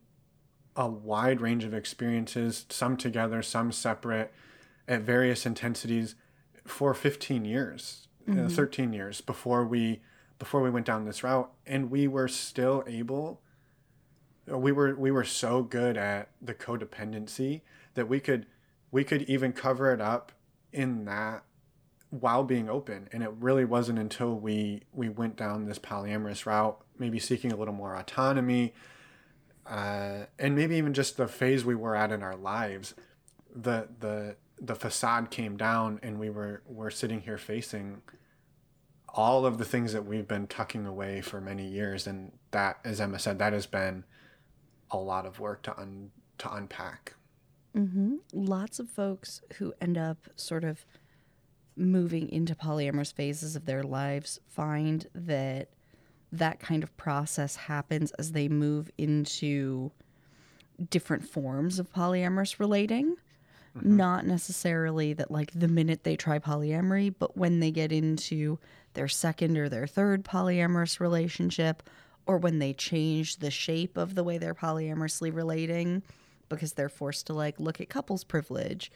a 0.75 0.89
wide 0.89 1.41
range 1.41 1.65
of 1.65 1.73
experiences 1.73 2.67
some 2.69 2.97
together 2.97 3.43
some 3.43 3.73
separate 3.73 4.33
at 4.89 5.03
various 5.03 5.47
intensities 5.47 6.15
for 6.65 6.95
15 6.95 7.45
years, 7.45 8.09
uh, 8.29 8.33
mm-hmm. 8.33 8.47
uh, 8.47 8.51
13 8.51 8.93
years 8.93 9.21
before 9.21 9.65
we 9.65 10.01
before 10.39 10.61
we 10.61 10.71
went 10.71 10.85
down 10.85 11.05
this 11.05 11.23
route. 11.23 11.51
And 11.67 11.91
we 11.91 12.09
were 12.09 12.29
still 12.29 12.85
able 12.87 13.41
we 14.47 14.73
were 14.73 14.95
we 14.95 15.11
were 15.11 15.25
so 15.25 15.63
good 15.63 15.97
at 15.97 16.31
the 16.41 16.55
codependency 16.55 17.63
that 17.97 18.09
we 18.09 18.21
could 18.21 18.47
we 18.91 19.05
could 19.05 19.23
even 19.23 19.53
cover 19.53 19.93
it 19.93 20.01
up 20.01 20.33
in 20.73 21.05
that 21.07 21.43
while 22.11 22.45
being 22.45 22.69
open. 22.71 23.09
And 23.13 23.23
it 23.23 23.31
really 23.41 23.65
wasn't 23.65 23.99
until 23.99 24.35
we 24.35 24.83
we 24.93 25.09
went 25.09 25.37
down 25.37 25.67
this 25.67 25.79
polyamorous 25.79 26.47
route 26.47 26.81
maybe 26.99 27.19
seeking 27.19 27.53
a 27.53 27.57
little 27.57 27.75
more 27.75 27.95
autonomy 27.95 28.73
uh, 29.67 30.25
and 30.39 30.55
maybe 30.55 30.77
even 30.77 30.95
just 30.95 31.17
the 31.17 31.29
phase 31.29 31.65
we 31.65 31.75
were 31.75 31.97
at 31.97 32.13
in 32.13 32.23
our 32.23 32.37
lives 32.37 32.95
the 33.55 33.89
the 34.01 34.37
the 34.61 34.75
facade 34.75 35.31
came 35.31 35.57
down 35.57 35.99
and 36.03 36.19
we 36.19 36.31
were 36.31 36.63
we're 36.67 36.91
sitting 36.91 37.21
here 37.21 37.39
facing 37.39 38.01
all 39.09 39.47
of 39.47 39.59
the 39.59 39.65
things 39.65 39.93
that 39.93 40.05
we've 40.05 40.29
been 40.29 40.47
tucking 40.47 40.87
away 40.87 41.21
for 41.21 41.41
many 41.41 41.67
years. 41.67 42.07
And 42.07 42.33
that 42.51 42.79
as 42.85 43.01
emma 43.01 43.19
said 43.19 43.39
that 43.39 43.53
has 43.53 43.67
been 43.67 44.05
a 44.91 44.99
lot 44.99 45.27
of 45.27 45.41
work 45.41 45.63
to 45.63 45.79
un 45.79 46.11
to 46.39 46.53
unpack 46.53 47.15
mm-hmm. 47.77 48.17
lots 48.33 48.79
of 48.79 48.89
folks 48.89 49.43
who 49.59 49.73
end 49.81 49.99
up 49.99 50.19
sort 50.37 50.65
of 50.65 50.85
moving 51.77 52.29
into 52.31 52.55
polyamorous 52.55 53.13
phases 53.13 53.55
of 53.55 53.67
their 53.67 53.83
lives 53.83 54.41
find 54.49 55.07
that 55.15 55.69
that 56.33 56.59
kind 56.59 56.83
of 56.83 56.97
process 56.97 57.57
happens 57.57 58.11
as 58.13 58.33
they 58.33 58.49
move 58.49 58.91
into 58.97 59.93
different 60.91 61.29
forms 61.29 61.79
of 61.79 61.93
polyamorous 61.93 62.59
relating 62.59 63.17
Mm-hmm. 63.77 63.97
Not 63.97 64.27
necessarily 64.27 65.13
that, 65.15 65.31
like, 65.31 65.51
the 65.55 65.69
minute 65.69 66.03
they 66.03 66.17
try 66.17 66.39
polyamory, 66.39 67.15
but 67.19 67.37
when 67.37 67.61
they 67.61 67.71
get 67.71 67.93
into 67.93 68.59
their 68.95 69.09
second 69.09 69.59
or 69.59 69.69
their 69.69 69.87
third 69.87 70.25
polyamorous 70.25 70.99
relationship, 70.99 71.83
or 72.27 72.39
when 72.39 72.59
they 72.59 72.73
change 72.73 73.37
the 73.37 73.51
shape 73.51 73.97
of 73.97 74.15
the 74.15 74.25
way 74.25 74.39
they're 74.39 74.55
polyamorously 74.55 75.35
relating 75.35 76.03
because 76.49 76.73
they're 76.75 76.89
forced 76.89 77.27
to, 77.27 77.33
like, 77.33 77.59
look 77.61 77.81
at 77.81 77.89
couples 77.89 78.25
privilege, 78.25 78.91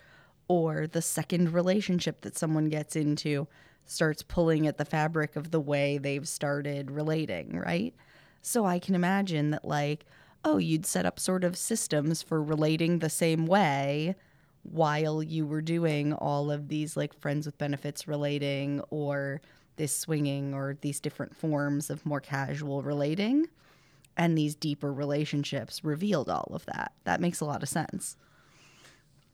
or 0.48 0.86
the 0.86 1.02
second 1.02 1.52
relationship 1.52 2.22
that 2.22 2.36
someone 2.36 2.68
gets 2.68 2.96
into 2.96 3.46
starts 3.84 4.22
pulling 4.22 4.66
at 4.66 4.78
the 4.78 4.84
fabric 4.84 5.36
of 5.36 5.50
the 5.50 5.60
way 5.60 5.98
they've 5.98 6.28
started 6.28 6.90
relating, 6.90 7.58
right? 7.58 7.94
So 8.42 8.64
I 8.64 8.78
can 8.78 8.94
imagine 8.94 9.50
that, 9.50 9.64
like, 9.64 10.04
oh, 10.44 10.58
you'd 10.58 10.86
set 10.86 11.06
up 11.06 11.18
sort 11.18 11.44
of 11.44 11.56
systems 11.56 12.22
for 12.22 12.42
relating 12.42 12.98
the 12.98 13.10
same 13.10 13.46
way 13.46 14.14
while 14.62 15.22
you 15.22 15.46
were 15.46 15.62
doing 15.62 16.12
all 16.12 16.50
of 16.50 16.68
these 16.68 16.96
like 16.96 17.18
friends 17.18 17.46
with 17.46 17.58
benefits 17.58 18.06
relating 18.06 18.80
or 18.90 19.40
this 19.76 19.96
swinging 19.96 20.52
or 20.54 20.76
these 20.82 21.00
different 21.00 21.34
forms 21.34 21.88
of 21.90 22.04
more 22.04 22.20
casual 22.20 22.82
relating 22.82 23.46
and 24.16 24.36
these 24.36 24.54
deeper 24.54 24.92
relationships 24.92 25.84
revealed 25.84 26.28
all 26.28 26.50
of 26.54 26.66
that. 26.66 26.92
That 27.04 27.20
makes 27.20 27.40
a 27.40 27.44
lot 27.44 27.62
of 27.62 27.68
sense. 27.68 28.16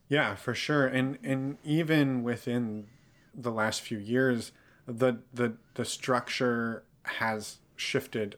Yeah 0.09 0.35
for 0.35 0.53
sure. 0.53 0.87
And 0.87 1.17
and 1.23 1.57
even 1.63 2.23
within 2.23 2.87
the 3.35 3.51
last 3.51 3.81
few 3.81 3.97
years 3.97 4.51
the 4.87 5.19
the 5.33 5.57
the 5.75 5.85
structure 5.85 6.83
has 7.03 7.57
shifted 7.75 8.37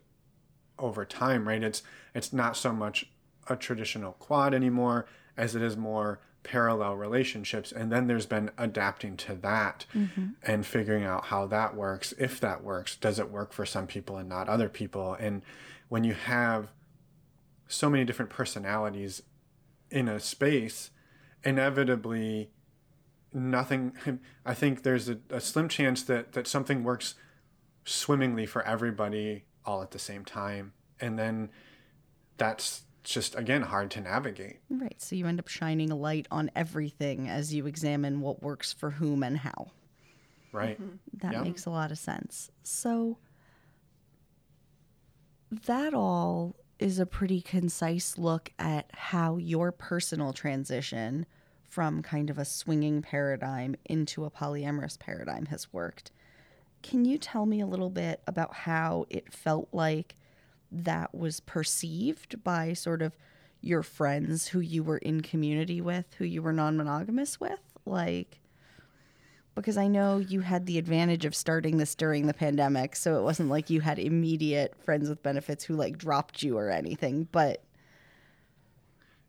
over 0.77 1.05
time 1.05 1.47
right? 1.47 1.63
It's 1.63 1.83
it's 2.15 2.33
not 2.33 2.57
so 2.57 2.73
much 2.73 3.05
a 3.47 3.55
traditional 3.55 4.13
quad 4.13 4.53
anymore 4.53 5.05
as 5.37 5.55
it 5.55 5.61
is 5.61 5.77
more 5.77 6.19
parallel 6.43 6.95
relationships. 6.95 7.71
And 7.71 7.91
then 7.91 8.07
there's 8.07 8.25
been 8.25 8.51
adapting 8.57 9.17
to 9.17 9.35
that 9.35 9.85
mm-hmm. 9.93 10.29
and 10.43 10.65
figuring 10.65 11.03
out 11.03 11.25
how 11.25 11.47
that 11.47 11.75
works 11.75 12.13
if 12.17 12.39
that 12.39 12.63
works 12.63 12.95
does 12.95 13.19
it 13.19 13.29
work 13.29 13.51
for 13.51 13.65
some 13.65 13.87
people 13.87 14.17
and 14.17 14.29
not 14.29 14.49
other 14.49 14.69
people? 14.69 15.13
And 15.13 15.41
when 15.89 16.03
you 16.03 16.13
have 16.13 16.71
so 17.67 17.89
many 17.89 18.03
different 18.03 18.31
personalities 18.31 19.21
in 19.91 20.07
a 20.07 20.19
space 20.19 20.91
inevitably 21.43 22.49
nothing 23.33 23.93
i 24.45 24.53
think 24.53 24.83
there's 24.83 25.09
a, 25.09 25.19
a 25.29 25.39
slim 25.39 25.67
chance 25.67 26.03
that 26.03 26.31
that 26.33 26.47
something 26.47 26.83
works 26.83 27.15
swimmingly 27.85 28.45
for 28.45 28.61
everybody 28.63 29.43
all 29.65 29.81
at 29.81 29.91
the 29.91 29.99
same 29.99 30.25
time 30.25 30.73
and 30.99 31.17
then 31.17 31.49
that's 32.37 32.83
just 33.03 33.35
again 33.35 33.61
hard 33.61 33.91
to 33.91 34.01
navigate. 34.01 34.59
Right. 34.69 35.01
So 35.01 35.15
you 35.15 35.25
end 35.25 35.39
up 35.39 35.47
shining 35.47 35.91
a 35.91 35.95
light 35.95 36.27
on 36.31 36.51
everything 36.55 37.27
as 37.27 37.53
you 37.53 37.65
examine 37.65 38.21
what 38.21 38.41
works 38.41 38.73
for 38.73 38.91
whom 38.91 39.23
and 39.23 39.37
how. 39.37 39.71
Right. 40.51 40.81
Mm-hmm. 40.81 40.95
That 41.21 41.33
yep. 41.33 41.43
makes 41.43 41.65
a 41.65 41.69
lot 41.69 41.91
of 41.91 41.97
sense. 41.97 42.51
So 42.63 43.17
that 45.51 45.93
all 45.93 46.55
is 46.79 46.99
a 46.99 47.05
pretty 47.05 47.41
concise 47.41 48.17
look 48.17 48.51
at 48.57 48.89
how 48.93 49.37
your 49.37 49.71
personal 49.71 50.33
transition 50.33 51.25
from 51.63 52.01
kind 52.01 52.29
of 52.29 52.37
a 52.37 52.45
swinging 52.45 53.01
paradigm 53.01 53.75
into 53.85 54.25
a 54.25 54.31
polyamorous 54.31 54.97
paradigm 54.97 55.45
has 55.47 55.71
worked. 55.71 56.11
Can 56.81 57.05
you 57.05 57.17
tell 57.17 57.45
me 57.45 57.59
a 57.59 57.67
little 57.67 57.89
bit 57.89 58.21
about 58.25 58.53
how 58.53 59.05
it 59.09 59.31
felt 59.33 59.67
like 59.71 60.15
that 60.71 61.13
was 61.13 61.41
perceived 61.41 62.43
by 62.43 62.73
sort 62.73 63.01
of 63.01 63.17
your 63.61 63.83
friends 63.83 64.47
who 64.47 64.59
you 64.59 64.83
were 64.83 64.97
in 64.97 65.21
community 65.21 65.81
with, 65.81 66.05
who 66.17 66.25
you 66.25 66.41
were 66.41 66.53
non 66.53 66.77
monogamous 66.77 67.39
with? 67.39 67.59
Like, 67.85 68.39
because 69.59 69.77
I 69.77 69.87
know 69.87 70.17
you 70.17 70.41
had 70.41 70.65
the 70.65 70.77
advantage 70.77 71.25
of 71.25 71.35
starting 71.35 71.77
this 71.77 71.95
during 71.95 72.27
the 72.27 72.33
pandemic, 72.33 72.95
so 72.95 73.19
it 73.19 73.23
wasn't 73.23 73.49
like 73.49 73.69
you 73.69 73.81
had 73.81 73.99
immediate 73.99 74.75
friends 74.83 75.09
with 75.09 75.23
benefits 75.23 75.63
who 75.63 75.75
like 75.75 75.97
dropped 75.97 76.43
you 76.43 76.57
or 76.57 76.69
anything, 76.69 77.27
but. 77.31 77.63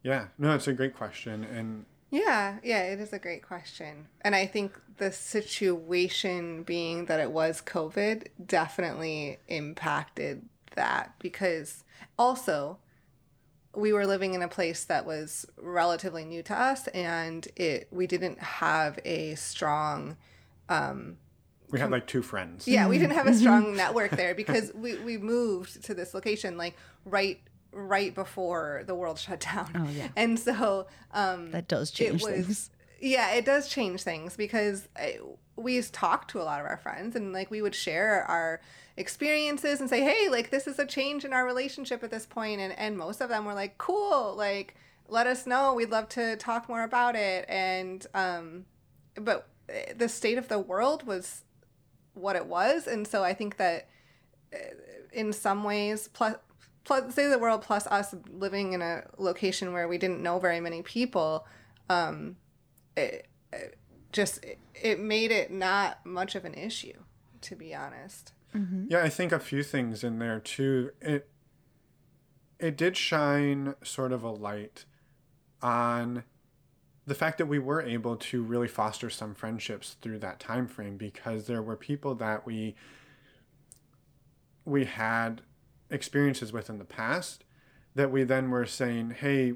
Yeah, 0.03 0.29
no, 0.39 0.55
it's 0.55 0.69
a 0.69 0.73
great 0.73 0.97
question. 0.97 1.45
And 1.45 1.85
yeah, 2.11 2.59
yeah, 2.63 2.83
it 2.83 3.01
is 3.01 3.13
a 3.13 3.19
great 3.19 3.43
question. 3.43 4.09
And 4.23 4.35
I 4.35 4.47
think 4.47 4.81
the 4.97 5.13
situation 5.13 6.63
being 6.63 7.07
that 7.07 7.21
it 7.21 7.31
was 7.31 7.61
COVID 7.61 8.27
definitely 8.45 9.39
impacted 9.49 10.49
that 10.75 11.15
because 11.19 11.85
also 12.19 12.79
we 13.75 13.93
were 13.93 14.07
living 14.07 14.35
in 14.35 14.43
a 14.43 14.49
place 14.49 14.85
that 14.85 15.07
was 15.07 15.47
relatively 15.57 16.25
new 16.25 16.43
to 16.43 16.59
us 16.59 16.89
and 16.89 17.47
it 17.57 17.89
we 17.91 18.07
didn't 18.07 18.41
have 18.41 18.99
a 19.05 19.35
strong 19.37 20.17
um 20.69 21.17
we 21.71 21.79
had 21.79 21.93
like 21.93 22.09
two 22.09 22.23
friends. 22.23 22.67
Yeah 22.67 22.89
we 22.89 22.99
didn't 22.99 23.15
have 23.15 23.29
a 23.29 23.35
strong 23.35 23.77
network 23.77 24.11
there 24.13 24.35
because 24.35 24.73
we 24.75 24.97
we 24.97 25.19
moved 25.19 25.85
to 25.85 25.95
this 25.95 26.15
location 26.15 26.57
like 26.57 26.77
right 27.05 27.41
right 27.73 28.13
before 28.13 28.83
the 28.87 28.95
world 28.95 29.19
shut 29.19 29.41
down. 29.41 29.71
Oh 29.77 29.89
yeah. 29.89 30.09
And 30.17 30.39
so 30.39 30.89
um 31.13 31.53
that 31.53 31.69
does 31.69 31.93
change 31.93 32.25
was, 32.25 32.33
things. 32.33 32.71
Yeah 33.01 33.31
it 33.35 33.45
does 33.45 33.69
change 33.69 34.03
things 34.03 34.37
because 34.37 34.89
I, 34.97 35.19
we 35.63 35.81
talked 35.83 36.31
to 36.31 36.41
a 36.41 36.45
lot 36.45 36.61
of 36.61 36.67
our 36.67 36.77
friends 36.77 37.17
and 37.17 37.33
like 37.33 37.51
we 37.51 37.63
would 37.63 37.75
share 37.75 38.25
our 38.25 38.61
experiences 38.97 39.81
and 39.81 39.89
say, 39.89 40.03
hey, 40.03 40.29
like 40.29 40.51
this 40.51 40.67
is 40.67 40.79
a 40.79 40.87
change 40.87 41.25
in 41.25 41.33
our 41.33 41.45
relationship 41.45 42.03
at 42.03 42.11
this 42.11 42.27
point. 42.27 42.61
And, 42.61 42.73
and 42.79 42.97
most 42.97 43.21
of 43.21 43.29
them 43.29 43.45
were 43.45 43.55
like, 43.55 43.79
cool, 43.79 44.35
like 44.37 44.75
let 45.09 45.27
us 45.27 45.47
know. 45.47 45.75
We'd 45.75 45.91
love 45.91 46.09
to 46.11 46.37
talk 46.37 46.69
more 46.69 46.83
about 46.83 47.17
it. 47.17 47.45
And, 47.49 48.07
um, 48.15 48.65
but 49.15 49.49
the 49.97 50.09
state 50.09 50.39
of 50.39 50.49
the 50.49 50.59
world 50.59 51.07
was 51.07 51.45
what 52.15 52.37
it 52.37 52.47
was, 52.47 52.87
and 52.87 53.07
so 53.07 53.23
I 53.23 53.35
think 53.35 53.57
that 53.59 53.89
uh, 54.53 54.59
in 55.13 55.33
some 55.33 55.65
ways, 55.65 56.09
plus 56.13 56.37
plus 56.85 57.15
say 57.15 57.29
the 57.29 57.39
world 57.39 57.63
plus 57.63 57.87
us 57.87 58.15
living 58.33 58.73
in 58.73 58.83
a 58.83 59.05
location 59.19 59.73
where 59.73 59.87
we 59.87 59.99
didn't 59.99 60.23
know 60.23 60.39
very 60.39 60.61
many 60.61 60.83
people, 60.83 61.47
um, 61.89 62.37
it, 62.97 63.29
it 63.53 63.79
just 64.13 64.45
it, 64.45 64.59
it 64.75 65.01
made 65.01 65.31
it 65.31 65.51
not 65.51 66.05
much 66.05 66.35
of 66.35 66.45
an 66.45 66.55
issue, 66.55 66.99
to 67.43 67.57
be 67.57 67.75
honest. 67.75 68.33
Mm-hmm. 68.55 68.87
Yeah, 68.89 69.03
I 69.03 69.09
think 69.09 69.33
a 69.33 69.39
few 69.39 69.63
things 69.63 70.03
in 70.03 70.19
there 70.19 70.41
too. 70.41 70.91
It 71.01 71.29
it 72.59 72.77
did 72.77 72.97
shine 72.97 73.75
sort 73.83 74.13
of 74.13 74.23
a 74.23 74.31
light 74.31 74.85
on 75.63 76.25
the 77.07 77.15
fact 77.15 77.39
that 77.39 77.47
we 77.47 77.59
were 77.59 77.83
able 77.83 78.17
to 78.17 78.43
really 78.43 78.69
foster 78.69 79.09
some 79.11 79.35
friendships 79.35 79.97
through 80.01 80.19
that 80.19 80.39
time 80.39 80.67
frame 80.67 80.97
because 80.97 81.47
there 81.47 81.63
were 81.63 81.77
people 81.77 82.15
that 82.17 82.47
we 82.47 82.75
we 84.65 84.85
had 84.85 85.41
experiences 85.91 86.53
with 86.53 86.69
in 86.69 86.79
the 86.79 86.85
past 86.85 87.45
that 87.95 88.11
we 88.11 88.23
then 88.23 88.51
were 88.51 88.67
saying, 88.67 89.11
"Hey, 89.11 89.55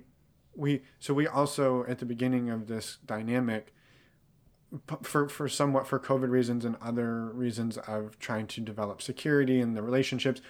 we 0.55 0.83
so 0.99 1.15
we 1.15 1.27
also 1.27 1.85
at 1.87 1.99
the 1.99 2.07
beginning 2.07 2.51
of 2.51 2.67
this 2.67 2.99
dynamic 3.05 3.67
p- 3.67 3.73
for 5.03 5.29
for 5.29 5.49
somewhat 5.49 5.87
for 5.87 5.99
COVID 5.99 6.31
reasons 6.31 6.65
and 6.65 6.77
other 6.83 7.27
reasons 7.27 7.79
of 7.79 8.19
trying 8.19 8.47
to 8.49 8.61
develop 8.61 9.03
security 9.03 9.61
in 9.61 9.75
the 9.75 9.83
relationships, 9.83 10.41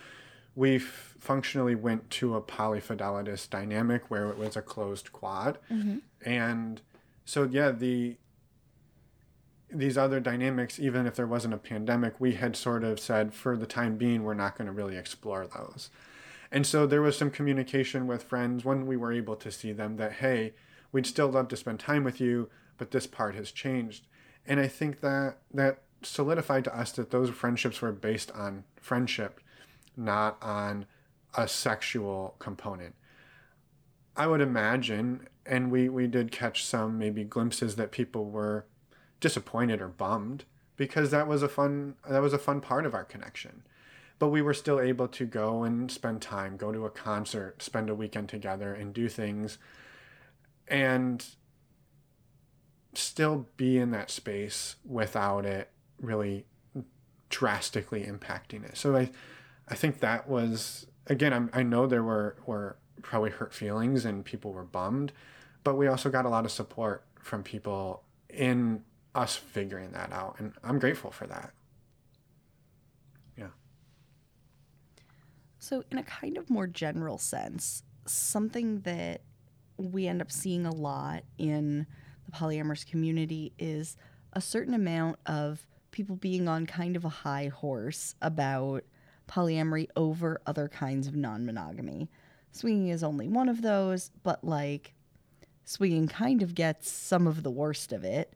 we 0.54 0.78
functionally 0.78 1.74
went 1.74 2.10
to 2.10 2.36
a 2.36 2.42
polyfidelitous 2.42 3.48
dynamic 3.48 4.10
where 4.10 4.28
it 4.28 4.38
was 4.38 4.56
a 4.56 4.62
closed 4.62 5.12
quad, 5.12 5.58
mm-hmm. 5.70 5.98
and 6.24 6.80
so 7.24 7.44
yeah, 7.44 7.70
the 7.70 8.16
these 9.70 9.98
other 9.98 10.20
dynamics, 10.20 10.78
even 10.78 11.06
if 11.06 11.16
there 11.16 11.26
wasn't 11.26 11.54
a 11.54 11.58
pandemic, 11.58 12.20
we 12.20 12.34
had 12.34 12.56
sort 12.56 12.84
of 12.84 13.00
said 13.00 13.34
for 13.34 13.56
the 13.56 13.66
time 13.66 13.96
being 13.96 14.22
we're 14.22 14.34
not 14.34 14.56
going 14.56 14.66
to 14.66 14.72
really 14.72 14.96
explore 14.96 15.46
those. 15.46 15.90
And 16.52 16.66
so 16.66 16.86
there 16.86 17.02
was 17.02 17.18
some 17.18 17.30
communication 17.30 18.06
with 18.06 18.22
friends 18.22 18.64
when 18.64 18.86
we 18.86 18.96
were 18.96 19.12
able 19.12 19.34
to 19.36 19.50
see 19.50 19.72
them 19.72 19.96
that, 19.96 20.12
hey, 20.14 20.52
we'd 20.92 21.06
still 21.06 21.28
love 21.28 21.48
to 21.48 21.56
spend 21.56 21.80
time 21.80 22.04
with 22.04 22.20
you, 22.20 22.48
but 22.78 22.92
this 22.92 23.08
part 23.08 23.34
has 23.34 23.50
changed. 23.50 24.06
And 24.46 24.60
I 24.60 24.68
think 24.68 25.00
that 25.00 25.38
that 25.52 25.78
solidified 26.02 26.64
to 26.64 26.76
us 26.76 26.92
that 26.92 27.10
those 27.10 27.30
friendships 27.30 27.80
were 27.80 27.92
based 27.92 28.30
on 28.32 28.64
friendship, 28.80 29.40
not 29.96 30.36
on 30.42 30.86
a 31.34 31.48
sexual 31.48 32.36
component. 32.38 32.94
I 34.16 34.26
would 34.26 34.40
imagine, 34.40 35.28
and 35.46 35.72
we, 35.72 35.88
we 35.88 36.06
did 36.06 36.30
catch 36.30 36.64
some 36.64 36.98
maybe 36.98 37.24
glimpses 37.24 37.76
that 37.76 37.90
people 37.90 38.26
were 38.26 38.66
disappointed 39.24 39.80
or 39.80 39.88
bummed 39.88 40.44
because 40.76 41.10
that 41.10 41.26
was 41.26 41.42
a 41.42 41.48
fun 41.48 41.94
that 42.08 42.20
was 42.20 42.34
a 42.34 42.38
fun 42.38 42.60
part 42.60 42.84
of 42.84 42.94
our 42.94 43.04
connection 43.04 43.62
but 44.18 44.28
we 44.28 44.42
were 44.42 44.52
still 44.52 44.80
able 44.80 45.08
to 45.08 45.24
go 45.24 45.62
and 45.62 45.90
spend 45.90 46.20
time 46.20 46.58
go 46.58 46.70
to 46.70 46.84
a 46.84 46.90
concert 46.90 47.62
spend 47.62 47.88
a 47.88 47.94
weekend 47.94 48.28
together 48.28 48.74
and 48.74 48.92
do 48.92 49.08
things 49.08 49.56
and 50.68 51.26
still 52.98 53.46
be 53.56 53.78
in 53.78 53.90
that 53.92 54.10
space 54.10 54.76
without 54.84 55.44
it 55.44 55.70
really 56.00 56.44
drastically 57.30 58.04
impacting 58.04 58.64
it. 58.64 58.76
So 58.76 58.96
i 58.96 59.10
i 59.68 59.74
think 59.74 60.00
that 60.00 60.28
was 60.28 60.86
again 61.06 61.32
I'm, 61.32 61.50
i 61.52 61.62
know 61.62 61.86
there 61.86 62.02
were 62.02 62.36
were 62.46 62.76
probably 63.02 63.30
hurt 63.30 63.52
feelings 63.54 64.04
and 64.04 64.24
people 64.24 64.52
were 64.52 64.64
bummed 64.64 65.12
but 65.62 65.76
we 65.76 65.86
also 65.86 66.10
got 66.10 66.26
a 66.26 66.28
lot 66.28 66.44
of 66.44 66.50
support 66.50 67.04
from 67.18 67.42
people 67.42 68.02
in 68.28 68.84
us 69.14 69.36
figuring 69.36 69.92
that 69.92 70.12
out 70.12 70.36
and 70.38 70.52
i'm 70.62 70.78
grateful 70.78 71.10
for 71.10 71.26
that. 71.26 71.52
Yeah. 73.36 73.48
So, 75.58 75.82
in 75.90 75.98
a 75.98 76.02
kind 76.02 76.36
of 76.36 76.50
more 76.50 76.66
general 76.66 77.18
sense, 77.18 77.82
something 78.06 78.80
that 78.82 79.22
we 79.76 80.06
end 80.06 80.20
up 80.20 80.30
seeing 80.30 80.66
a 80.66 80.74
lot 80.74 81.24
in 81.38 81.86
polyamorous 82.34 82.86
community 82.86 83.52
is 83.58 83.96
a 84.32 84.40
certain 84.40 84.74
amount 84.74 85.16
of 85.26 85.66
people 85.90 86.16
being 86.16 86.48
on 86.48 86.66
kind 86.66 86.96
of 86.96 87.04
a 87.04 87.08
high 87.08 87.48
horse 87.48 88.14
about 88.20 88.84
polyamory 89.28 89.88
over 89.96 90.40
other 90.46 90.68
kinds 90.68 91.06
of 91.06 91.14
non 91.14 91.46
monogamy. 91.46 92.10
Swinging 92.52 92.88
is 92.88 93.02
only 93.02 93.28
one 93.28 93.48
of 93.48 93.62
those, 93.62 94.10
but 94.22 94.44
like, 94.44 94.94
swinging 95.64 96.08
kind 96.08 96.42
of 96.42 96.54
gets 96.54 96.90
some 96.90 97.26
of 97.26 97.42
the 97.42 97.50
worst 97.50 97.92
of 97.92 98.04
it 98.04 98.34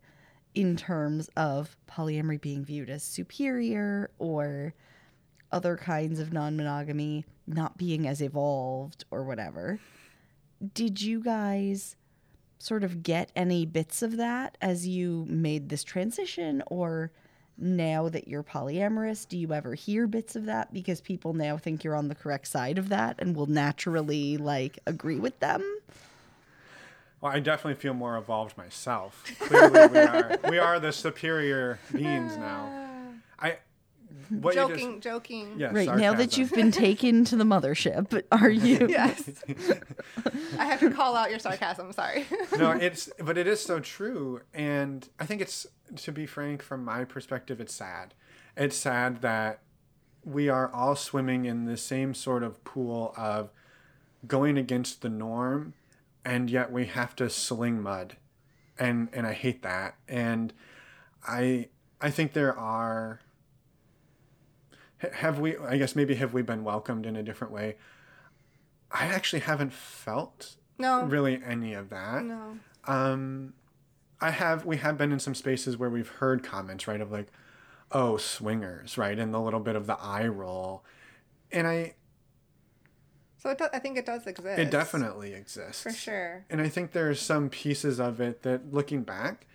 in 0.54 0.76
terms 0.76 1.28
of 1.37 1.76
polyamory 1.88 2.40
being 2.40 2.64
viewed 2.64 2.90
as 2.90 3.02
superior 3.02 4.11
or 4.18 4.74
other 5.52 5.76
kinds 5.76 6.20
of 6.20 6.32
non 6.32 6.56
monogamy 6.56 7.24
not 7.46 7.76
being 7.78 8.06
as 8.06 8.20
evolved 8.20 9.04
or 9.11 9.24
whatever. 9.24 9.80
Did 10.74 11.00
you 11.00 11.22
guys 11.22 11.96
sort 12.59 12.85
of 12.85 13.03
get 13.03 13.31
any 13.37 13.64
bits 13.66 14.03
of 14.03 14.16
that 14.16 14.59
as 14.61 14.87
you 14.87 15.25
made 15.29 15.68
this 15.68 15.85
transition? 15.85 16.62
Or 16.66 17.11
now 17.57 18.09
that 18.09 18.29
you're 18.29 18.42
polyamorous, 18.42 19.29
do 19.29 19.37
you 19.37 19.53
ever 19.53 19.75
hear 19.75 20.07
bits 20.07 20.37
of 20.37 20.47
that 20.47 20.73
because 20.73 21.01
people 21.01 21.35
now 21.35 21.57
think 21.57 21.83
you're 21.85 21.97
on 21.97 22.09
the 22.09 22.14
correct 22.14 22.49
side 22.49 22.79
of 22.79 22.88
that 22.88 23.16
and 23.18 23.35
will 23.35 23.47
naturally 23.47 24.37
like 24.37 24.79
agree 24.87 25.18
with 25.18 25.38
them? 25.40 25.62
well 27.21 27.33
i 27.33 27.40
definitely 27.40 27.75
feel 27.75 27.94
more 27.94 28.16
evolved 28.16 28.57
myself 28.57 29.25
clearly 29.40 29.87
we 29.88 29.99
are 29.99 30.38
we 30.51 30.59
are 30.59 30.79
the 30.79 30.92
superior 30.92 31.79
beings 31.92 32.37
now 32.37 32.71
i 33.40 33.57
what 34.41 34.55
joking, 34.55 34.95
just, 34.95 35.03
joking. 35.03 35.55
yeah, 35.57 35.71
Right, 35.73 35.95
now 35.97 36.14
that 36.14 36.37
you've 36.37 36.53
been 36.53 36.71
taken 36.71 37.25
to 37.27 37.37
the 37.37 37.45
mothership, 37.45 38.23
are 38.31 38.51
you? 38.69 38.87
Yes. 38.88 39.43
I 40.59 40.64
have 40.67 40.81
to 40.81 40.91
call 40.91 41.17
out 41.17 41.31
your 41.31 41.38
sarcasm. 41.38 41.93
Sorry. 41.93 42.27
no, 42.59 42.73
it's 42.73 43.11
but 43.19 43.38
it 43.38 43.47
is 43.47 43.62
so 43.62 43.81
true, 43.81 44.41
and 44.53 45.09
I 45.19 45.27
think 45.27 45.41
it's 45.41 45.67
to 45.97 46.12
be 46.12 46.27
frank, 46.27 46.62
from 46.62 46.85
my 46.85 47.05
perspective, 47.05 47.61
it's 47.61 47.75
sad. 47.75 48.14
It's 48.57 48.77
sad 48.77 49.23
that 49.23 49.61
we 50.25 50.49
are 50.49 50.71
all 50.73 50.97
swimming 50.97 51.45
in 51.45 51.64
the 51.64 51.77
same 51.77 52.12
sort 52.12 52.43
of 52.43 52.62
pool 52.64 53.14
of 53.17 53.51
going 54.27 54.59
against 54.59 55.01
the 55.03 55.09
norm, 55.09 55.75
and 56.25 56.51
yet 56.51 56.71
we 56.73 56.87
have 56.87 57.17
to 57.17 57.31
sling 57.31 57.81
mud, 57.81 58.17
and 58.79 59.09
and 59.12 59.27
I 59.27 59.33
hate 59.33 59.62
that, 59.62 59.95
and 60.09 60.53
I 61.27 61.69
I 62.01 62.11
think 62.11 62.33
there 62.33 62.57
are. 62.57 63.21
Ha- 65.00 65.08
Have 65.12 65.38
we? 65.38 65.56
I 65.58 65.76
guess 65.78 65.94
maybe 65.96 66.14
have 66.16 66.32
we 66.32 66.42
been 66.42 66.64
welcomed 66.64 67.06
in 67.06 67.16
a 67.16 67.22
different 67.22 67.52
way? 67.52 67.76
I 68.90 69.06
actually 69.06 69.40
haven't 69.40 69.72
felt 69.72 70.56
no. 70.78 71.04
really 71.04 71.40
any 71.44 71.74
of 71.74 71.90
that. 71.90 72.24
No. 72.24 72.58
Um, 72.87 73.52
I 74.20 74.30
have 74.30 74.64
we 74.64 74.78
have 74.78 74.96
been 74.96 75.12
in 75.12 75.18
some 75.18 75.34
spaces 75.34 75.76
where 75.76 75.90
we've 75.90 76.08
heard 76.08 76.42
comments 76.42 76.88
right 76.88 77.00
of 77.00 77.12
like, 77.12 77.28
oh 77.92 78.16
swingers 78.16 78.96
right, 78.98 79.18
and 79.18 79.32
the 79.34 79.40
little 79.40 79.61
bit 79.61 79.76
of 79.76 79.87
the 79.87 79.98
eye 80.00 80.26
roll, 80.26 80.84
and 81.52 81.66
I 81.66 81.94
So 83.37 83.50
it 83.50 83.58
do- 83.58 83.68
I 83.72 83.78
think 83.78 83.98
it 83.98 84.06
does 84.06 84.26
exist. 84.26 84.58
it 84.58 84.70
definitely 84.70 85.34
exists 85.34 85.82
For 85.82 85.90
sure. 85.92 86.44
and 86.50 86.61
I 86.61 86.68
think 86.68 86.92
there's 86.92 87.20
some 87.20 87.48
pieces 87.50 88.00
of 88.00 88.20
it 88.20 88.42
that 88.42 88.72
looking 88.72 89.02
back 89.02 89.46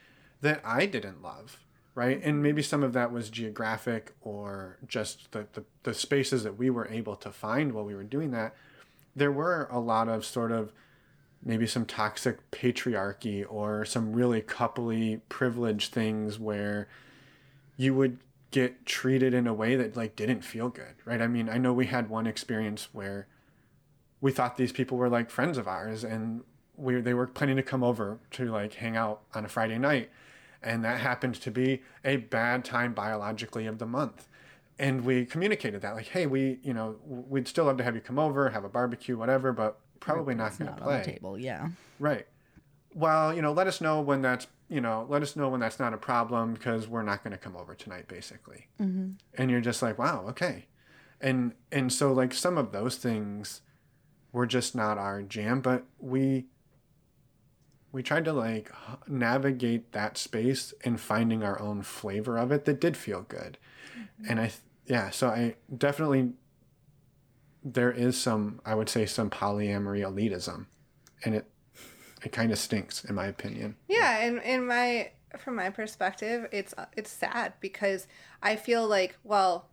that 0.41 0.61
I 0.63 0.85
didn't 0.85 1.21
love 1.21 1.59
right? 1.95 2.19
And 2.23 2.41
maybe 2.41 2.61
some 2.61 2.83
of 2.83 2.93
that 2.93 3.11
was 3.11 3.29
geographic 3.29 4.13
or 4.21 4.77
just 4.87 5.31
the, 5.31 5.47
the, 5.53 5.63
the 5.83 5.93
spaces 5.93 6.43
that 6.43 6.57
we 6.57 6.69
were 6.69 6.87
able 6.87 7.15
to 7.17 7.31
find 7.31 7.73
while 7.73 7.85
we 7.85 7.95
were 7.95 8.03
doing 8.03 8.31
that. 8.31 8.55
There 9.15 9.31
were 9.31 9.67
a 9.71 9.79
lot 9.79 10.09
of 10.09 10.25
sort 10.25 10.51
of 10.51 10.71
maybe 11.45 11.67
some 11.67 11.85
toxic 11.85 12.49
patriarchy 12.51 13.45
or 13.47 13.85
some 13.85 14.13
really 14.13 14.41
coupley 14.41 15.21
privileged 15.29 15.93
things 15.93 16.39
where 16.39 16.87
you 17.77 17.93
would 17.93 18.19
get 18.51 18.85
treated 18.85 19.33
in 19.33 19.47
a 19.47 19.53
way 19.53 19.75
that 19.75 19.97
like 19.97 20.15
didn't 20.15 20.41
feel 20.41 20.69
good 20.69 20.93
right? 21.05 21.21
I 21.21 21.27
mean 21.27 21.49
i 21.49 21.57
know 21.57 21.73
we 21.73 21.87
had 21.87 22.09
one 22.09 22.27
experience 22.27 22.89
where 22.93 23.27
we 24.21 24.31
thought 24.31 24.57
these 24.57 24.71
people 24.71 24.97
were 24.97 25.09
like 25.09 25.29
friends 25.29 25.57
of 25.57 25.67
ours 25.67 26.03
and 26.03 26.43
we 26.77 27.01
they 27.01 27.13
were 27.13 27.27
planning 27.27 27.55
to 27.55 27.63
come 27.63 27.83
over 27.83 28.19
to 28.31 28.45
like 28.45 28.75
hang 28.75 28.95
out 28.95 29.21
on 29.33 29.43
a 29.43 29.49
friday 29.49 29.77
night 29.77 30.11
and 30.63 30.83
that 30.83 30.99
happened 30.99 31.35
to 31.35 31.51
be 31.51 31.81
a 32.03 32.17
bad 32.17 32.63
time 32.63 32.93
biologically 32.93 33.65
of 33.65 33.79
the 33.79 33.85
month 33.85 34.27
and 34.79 35.05
we 35.05 35.25
communicated 35.25 35.81
that 35.81 35.93
like 35.93 36.07
hey 36.07 36.25
we 36.25 36.59
you 36.63 36.73
know 36.73 36.95
we'd 37.05 37.47
still 37.47 37.65
love 37.65 37.77
to 37.77 37.83
have 37.83 37.95
you 37.95 38.01
come 38.01 38.17
over 38.17 38.49
have 38.49 38.63
a 38.63 38.69
barbecue 38.69 39.17
whatever 39.17 39.51
but 39.51 39.79
probably 40.03 40.35
not 40.35 40.57
going 40.57 40.73
to 40.73 40.79
not 40.79 40.87
on 40.87 40.99
the 40.99 41.05
table, 41.05 41.39
yeah. 41.39 41.69
Right. 41.99 42.27
Well, 42.93 43.33
you 43.33 43.41
know, 43.41 43.53
let 43.53 43.67
us 43.67 43.81
know 43.81 44.01
when 44.01 44.21
that's, 44.21 44.47
you 44.69 44.81
know, 44.81 45.05
let 45.09 45.21
us 45.21 45.35
know 45.35 45.49
when 45.49 45.59
that's 45.59 45.79
not 45.79 45.93
a 45.93 45.97
problem 45.97 46.53
because 46.53 46.87
we're 46.87 47.03
not 47.03 47.23
going 47.23 47.31
to 47.31 47.37
come 47.37 47.55
over 47.55 47.73
tonight, 47.73 48.07
basically. 48.07 48.67
Mm-hmm. 48.79 49.11
And 49.35 49.49
you're 49.49 49.61
just 49.61 49.81
like, 49.81 49.97
wow, 49.97 50.25
okay. 50.29 50.65
And 51.21 51.53
and 51.71 51.91
so 51.91 52.11
like 52.11 52.33
some 52.33 52.57
of 52.57 52.71
those 52.71 52.97
things 52.97 53.61
were 54.31 54.45
just 54.45 54.75
not 54.75 54.97
our 54.97 55.21
jam, 55.21 55.61
but 55.61 55.85
we 55.99 56.47
we 57.93 58.03
tried 58.03 58.25
to 58.25 58.33
like 58.33 58.71
navigate 59.07 59.93
that 59.93 60.17
space 60.17 60.73
and 60.83 60.99
finding 60.99 61.43
our 61.43 61.59
own 61.61 61.83
flavor 61.83 62.37
of 62.37 62.51
it 62.51 62.65
that 62.65 62.81
did 62.81 62.97
feel 62.97 63.21
good. 63.21 63.57
Mm-hmm. 63.97 64.31
And 64.31 64.41
I 64.41 64.51
yeah, 64.85 65.11
so 65.11 65.29
I 65.29 65.55
definitely 65.75 66.33
there 67.63 67.91
is 67.91 68.19
some 68.19 68.59
I 68.65 68.75
would 68.75 68.89
say 68.89 69.05
some 69.05 69.29
polyamory 69.29 70.01
elitism 70.01 70.65
and 71.23 71.35
it 71.35 71.45
it 72.25 72.31
kind 72.31 72.51
of 72.51 72.57
stinks 72.57 73.05
in 73.05 73.15
my 73.15 73.27
opinion. 73.27 73.77
Yeah, 73.87 74.17
and 74.25 74.41
in 74.41 74.67
my 74.67 75.11
from 75.37 75.55
my 75.55 75.69
perspective, 75.69 76.47
it's 76.51 76.73
it's 76.97 77.11
sad 77.11 77.53
because 77.59 78.07
I 78.41 78.55
feel 78.55 78.87
like 78.87 79.17
well 79.23 79.69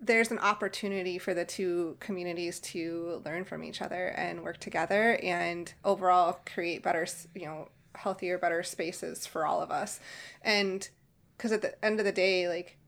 there's 0.00 0.30
an 0.30 0.38
opportunity 0.38 1.18
for 1.18 1.34
the 1.34 1.44
two 1.44 1.96
communities 2.00 2.60
to 2.60 3.22
learn 3.24 3.44
from 3.44 3.64
each 3.64 3.80
other 3.82 4.08
and 4.08 4.42
work 4.42 4.58
together 4.58 5.18
and 5.22 5.72
overall 5.84 6.40
create 6.46 6.82
better 6.82 7.06
you 7.34 7.46
know 7.46 7.68
healthier 7.94 8.38
better 8.38 8.62
spaces 8.62 9.26
for 9.26 9.46
all 9.46 9.60
of 9.60 9.70
us. 9.70 10.00
And 10.42 10.88
because 11.36 11.52
at 11.52 11.62
the 11.62 11.84
end 11.84 11.98
of 11.98 12.06
the 12.06 12.12
day 12.12 12.48
like 12.48 12.78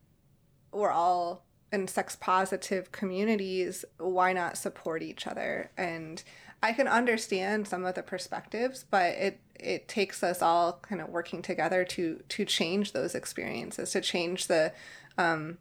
we're 0.71 0.91
all 0.91 1.45
in 1.71 1.87
sex 1.87 2.15
positive 2.15 2.91
communities 2.91 3.85
why 3.97 4.33
not 4.33 4.57
support 4.57 5.01
each 5.01 5.27
other? 5.27 5.71
And 5.77 6.23
I 6.61 6.73
can 6.73 6.87
understand 6.87 7.67
some 7.67 7.85
of 7.85 7.95
the 7.95 8.03
perspectives, 8.03 8.85
but 8.89 9.13
it 9.15 9.39
it 9.53 9.87
takes 9.87 10.23
us 10.23 10.41
all 10.41 10.79
kind 10.81 10.99
of 10.99 11.09
working 11.09 11.41
together 11.41 11.85
to 11.85 12.23
to 12.27 12.45
change 12.45 12.91
those 12.91 13.13
experiences, 13.13 13.91
to 13.91 14.01
change 14.01 14.47
the 14.47 14.73
um, 15.17 15.59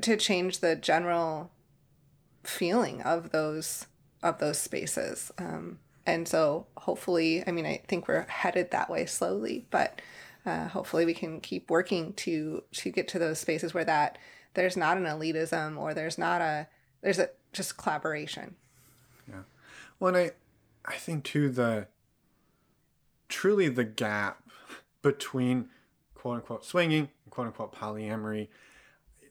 to 0.00 0.16
change 0.16 0.60
the 0.60 0.76
general 0.76 1.50
feeling 2.44 3.02
of 3.02 3.30
those 3.30 3.86
of 4.22 4.38
those 4.38 4.58
spaces. 4.58 5.30
Um, 5.38 5.78
and 6.06 6.26
so 6.28 6.66
hopefully, 6.76 7.42
I 7.46 7.52
mean, 7.52 7.66
I 7.66 7.82
think 7.88 8.08
we're 8.08 8.26
headed 8.28 8.70
that 8.70 8.88
way 8.88 9.06
slowly, 9.06 9.66
but 9.70 10.00
uh, 10.44 10.68
hopefully 10.68 11.04
we 11.04 11.14
can 11.14 11.40
keep 11.40 11.70
working 11.70 12.12
to 12.14 12.62
to 12.72 12.90
get 12.90 13.08
to 13.08 13.18
those 13.18 13.38
spaces 13.40 13.74
where 13.74 13.84
that 13.84 14.18
there's 14.54 14.76
not 14.76 14.96
an 14.96 15.04
elitism 15.04 15.76
or 15.76 15.92
there's 15.92 16.16
not 16.18 16.40
a 16.40 16.68
there's 17.02 17.18
a 17.18 17.30
just 17.52 17.76
collaboration 17.76 18.54
Yeah. 19.28 19.42
well, 19.98 20.14
and 20.14 20.30
I, 20.86 20.90
I 20.92 20.96
think 20.96 21.24
too 21.24 21.48
the 21.50 21.88
truly 23.28 23.68
the 23.68 23.84
gap 23.84 24.42
between 25.02 25.68
quote 26.14 26.36
unquote 26.36 26.64
swinging 26.64 27.08
and 27.24 27.30
quote 27.30 27.48
unquote 27.48 27.74
polyamory. 27.74 28.48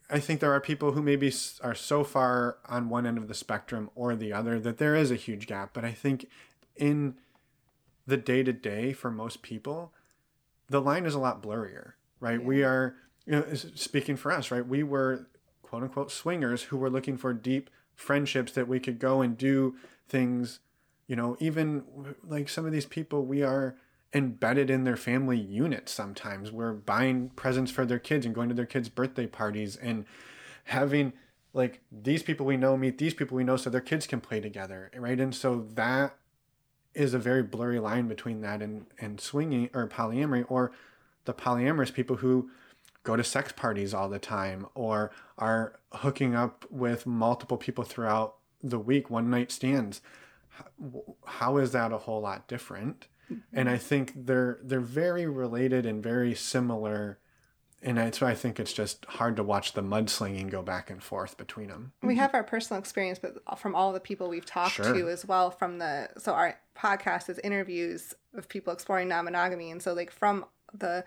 I 0.10 0.20
think 0.20 0.40
there 0.40 0.54
are 0.54 0.62
people 0.62 0.92
who 0.92 1.02
maybe 1.02 1.34
are 1.62 1.76
so 1.76 2.04
far 2.04 2.58
on 2.68 2.90
one 2.90 3.06
end 3.06 3.18
of 3.18 3.28
the 3.28 3.34
spectrum 3.34 3.90
or 3.96 4.16
the 4.16 4.34
other 4.34 4.60
that 4.60 4.78
there 4.78 4.96
is 4.96 5.10
a 5.12 5.16
huge 5.16 5.48
gap. 5.48 5.72
But 5.74 5.84
I 5.84 5.92
think 5.92 6.30
in 6.76 7.16
the 8.06 8.18
day 8.18 8.44
to 8.44 8.54
day 8.54 8.94
for 8.94 9.10
most 9.10 9.42
people, 9.42 9.92
the 10.70 10.82
line 10.82 11.06
is 11.06 11.16
a 11.16 11.20
lot 11.20 11.42
blurrier, 11.42 11.94
right? 12.20 12.40
Yeah. 12.40 12.46
We 12.46 12.64
are, 12.64 12.96
you 13.26 13.34
know, 13.34 13.54
speaking 13.54 14.16
for 14.16 14.32
us, 14.32 14.52
right? 14.52 14.66
We 14.66 14.84
were 14.84 15.28
quote 15.64 15.84
unquote 15.84 16.12
swingers 16.12 16.64
who 16.64 16.78
were 16.78 16.90
looking 16.90 17.18
for 17.18 17.34
deep 17.34 17.70
friendships 17.96 18.52
that 18.52 18.68
we 18.68 18.80
could 18.80 19.00
go 19.00 19.22
and 19.22 19.38
do 19.38 19.76
things 20.08 20.60
you 21.08 21.16
know 21.16 21.36
even 21.40 21.84
like 22.28 22.50
some 22.50 22.66
of 22.66 22.72
these 22.72 22.86
people 22.86 23.26
we 23.26 23.42
are 23.42 23.76
embedded 24.16 24.70
in 24.70 24.84
their 24.84 24.96
family 24.96 25.38
unit 25.38 25.88
sometimes 25.90 26.52
we're 26.52 26.74
buying 26.74 27.30
presents 27.36 27.70
for 27.70 27.86
their 27.86 28.00
kids 28.00 28.26
and 28.26 28.34
going 28.34 28.50
to 28.50 28.56
their 28.56 28.66
kids 28.66 28.90
birthday 28.90 29.28
parties 29.28 29.76
and 29.76 30.06
having 30.66 31.14
like 31.54 31.82
these 31.92 32.24
people 32.24 32.46
we 32.46 32.58
know 32.58 32.76
meet 32.76 32.98
these 32.98 33.14
people 33.14 33.36
we 33.36 33.44
know 33.44 33.58
so 33.58 33.70
their 33.70 33.82
kids 33.82 34.08
can 34.08 34.22
play 34.22 34.40
together 34.40 34.90
right 34.96 35.20
and 35.20 35.36
so 35.36 35.68
that 35.74 36.16
is 36.94 37.14
a 37.14 37.20
very 37.20 37.44
blurry 37.44 37.80
line 37.80 38.08
between 38.08 38.42
that 38.42 38.62
and 38.62 38.86
and 39.00 39.20
swinging 39.20 39.70
or 39.74 39.86
polyamory 39.88 40.46
or 40.48 40.72
the 41.26 41.34
polyamorous 41.34 41.94
people 41.94 42.18
who 42.18 42.50
go 43.06 43.16
to 43.16 43.24
sex 43.24 43.52
parties 43.52 43.94
all 43.94 44.10
the 44.10 44.20
time 44.20 44.66
or 44.74 45.12
are 45.38 45.80
hooking 45.94 46.36
up 46.36 46.66
with 46.70 47.06
multiple 47.06 47.58
people 47.58 47.84
throughout 47.84 48.36
the 48.62 48.80
week, 48.80 49.10
one 49.10 49.30
night 49.30 49.52
stands. 49.52 50.02
How 51.26 51.58
is 51.58 51.72
that 51.72 51.92
a 51.92 52.00
whole 52.00 52.22
lot 52.22 52.48
different? 52.48 53.08
Mm-hmm. 53.32 53.58
And 53.58 53.70
I 53.70 53.78
think 53.78 54.14
they're 54.16 54.60
they're 54.64 54.80
very 54.80 55.26
related 55.26 55.86
and 55.86 56.02
very 56.02 56.36
similar. 56.36 57.20
And 57.82 57.98
that's 57.98 58.20
why 58.20 58.32
I 58.32 58.36
think 58.36 58.60
it's 58.60 58.74
just 58.74 59.06
hard 59.06 59.36
to 59.36 59.44
watch 59.44 59.74
the 59.74 59.84
mudslinging 59.84 60.50
go 60.50 60.64
back 60.64 60.90
and 60.90 61.04
forth 61.04 61.38
between 61.38 61.68
them. 61.68 61.94
We 62.02 62.16
have 62.16 62.34
our 62.34 62.44
personal 62.44 62.80
experience, 62.80 63.20
but 63.20 63.36
from 63.60 63.76
all 63.76 63.94
the 63.94 64.00
people 64.00 64.28
we've 64.28 64.46
talked 64.46 64.76
sure. 64.76 64.94
to 64.94 65.08
as 65.10 65.26
well. 65.26 65.52
From 65.52 65.78
the 65.78 66.10
so 66.18 66.34
our 66.34 66.60
podcast 66.76 67.30
is 67.30 67.40
interviews 67.40 68.16
of 68.34 68.50
people 68.50 68.74
exploring 68.74 69.08
non-monogamy, 69.08 69.70
and 69.70 69.82
so 69.82 69.94
like 69.94 70.12
from 70.12 70.46
the 70.74 71.06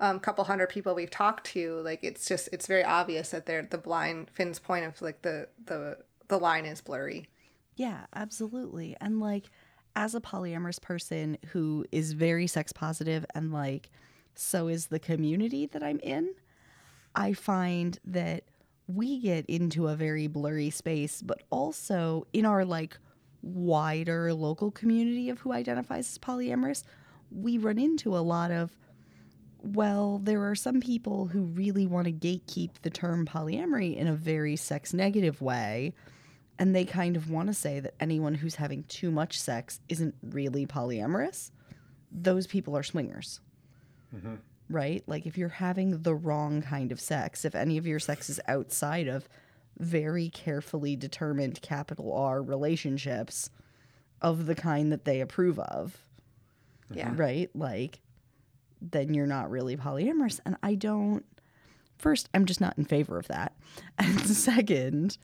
um, 0.00 0.18
couple 0.18 0.44
hundred 0.44 0.68
people 0.68 0.94
we've 0.94 1.10
talked 1.10 1.46
to, 1.48 1.80
like 1.80 2.00
it's 2.02 2.26
just 2.26 2.48
it's 2.52 2.66
very 2.66 2.84
obvious 2.84 3.30
that 3.30 3.46
they're 3.46 3.62
the 3.62 3.78
blind 3.78 4.30
Fin's 4.30 4.58
point 4.58 4.84
of 4.84 5.00
like 5.02 5.22
the 5.22 5.48
the 5.66 5.98
the 6.28 6.38
line 6.38 6.64
is 6.64 6.80
blurry. 6.80 7.28
Yeah, 7.76 8.06
absolutely. 8.14 8.96
And 9.00 9.20
like 9.20 9.50
as 9.96 10.14
a 10.14 10.20
polyamorous 10.20 10.80
person 10.80 11.38
who 11.48 11.84
is 11.92 12.12
very 12.12 12.46
sex 12.46 12.72
positive 12.72 13.24
and 13.34 13.52
like 13.52 13.90
so 14.34 14.68
is 14.68 14.86
the 14.86 14.98
community 14.98 15.66
that 15.66 15.82
I'm 15.82 16.00
in, 16.00 16.34
I 17.14 17.32
find 17.32 17.98
that 18.04 18.44
we 18.86 19.20
get 19.20 19.46
into 19.46 19.88
a 19.88 19.96
very 19.96 20.26
blurry 20.26 20.70
space, 20.70 21.22
but 21.22 21.42
also 21.50 22.26
in 22.32 22.44
our 22.44 22.64
like 22.64 22.98
wider 23.42 24.32
local 24.34 24.70
community 24.70 25.28
of 25.30 25.38
who 25.40 25.52
identifies 25.52 26.10
as 26.10 26.18
polyamorous, 26.18 26.82
we 27.30 27.58
run 27.58 27.78
into 27.78 28.16
a 28.16 28.18
lot 28.18 28.50
of 28.50 28.76
well, 29.62 30.20
there 30.22 30.44
are 30.44 30.54
some 30.54 30.78
people 30.78 31.26
who 31.26 31.40
really 31.44 31.86
want 31.86 32.06
to 32.06 32.12
gatekeep 32.12 32.70
the 32.82 32.90
term 32.90 33.24
polyamory 33.24 33.96
in 33.96 34.06
a 34.06 34.12
very 34.12 34.56
sex 34.56 34.92
negative 34.92 35.40
way. 35.40 35.94
And 36.58 36.74
they 36.74 36.84
kind 36.84 37.16
of 37.16 37.30
want 37.30 37.48
to 37.48 37.54
say 37.54 37.80
that 37.80 37.94
anyone 37.98 38.34
who's 38.34 38.54
having 38.54 38.84
too 38.84 39.10
much 39.10 39.40
sex 39.40 39.80
isn't 39.88 40.14
really 40.22 40.66
polyamorous. 40.66 41.50
Those 42.12 42.46
people 42.46 42.76
are 42.76 42.82
swingers. 42.82 43.40
Mm-hmm. 44.14 44.34
Right? 44.70 45.02
Like 45.06 45.26
if 45.26 45.36
you're 45.36 45.48
having 45.48 46.02
the 46.02 46.14
wrong 46.14 46.62
kind 46.62 46.92
of 46.92 47.00
sex, 47.00 47.44
if 47.44 47.54
any 47.54 47.76
of 47.76 47.86
your 47.86 47.98
sex 47.98 48.30
is 48.30 48.40
outside 48.46 49.08
of 49.08 49.28
very 49.78 50.28
carefully 50.28 50.94
determined 50.94 51.60
capital 51.60 52.12
R 52.12 52.40
relationships 52.40 53.50
of 54.22 54.46
the 54.46 54.54
kind 54.54 54.92
that 54.92 55.04
they 55.04 55.20
approve 55.20 55.58
of. 55.58 55.98
Yeah. 56.90 57.12
Right? 57.16 57.50
Like 57.54 58.00
then 58.90 59.14
you're 59.14 59.26
not 59.26 59.50
really 59.50 59.76
polyamorous. 59.76 60.40
And 60.44 60.56
I 60.62 60.74
don't, 60.74 61.24
first, 61.98 62.28
I'm 62.34 62.44
just 62.44 62.60
not 62.60 62.76
in 62.78 62.84
favor 62.84 63.18
of 63.18 63.28
that. 63.28 63.54
And 63.98 64.20
second, 64.26 65.18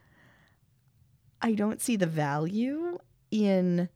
I 1.43 1.53
don't 1.55 1.81
see 1.81 1.97
the 1.97 2.07
value 2.07 2.99
in 3.31 3.89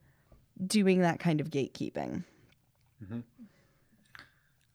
doing 0.65 1.01
that 1.01 1.19
kind 1.19 1.41
of 1.41 1.49
gatekeeping. 1.49 2.23
Mm-hmm. 3.03 3.19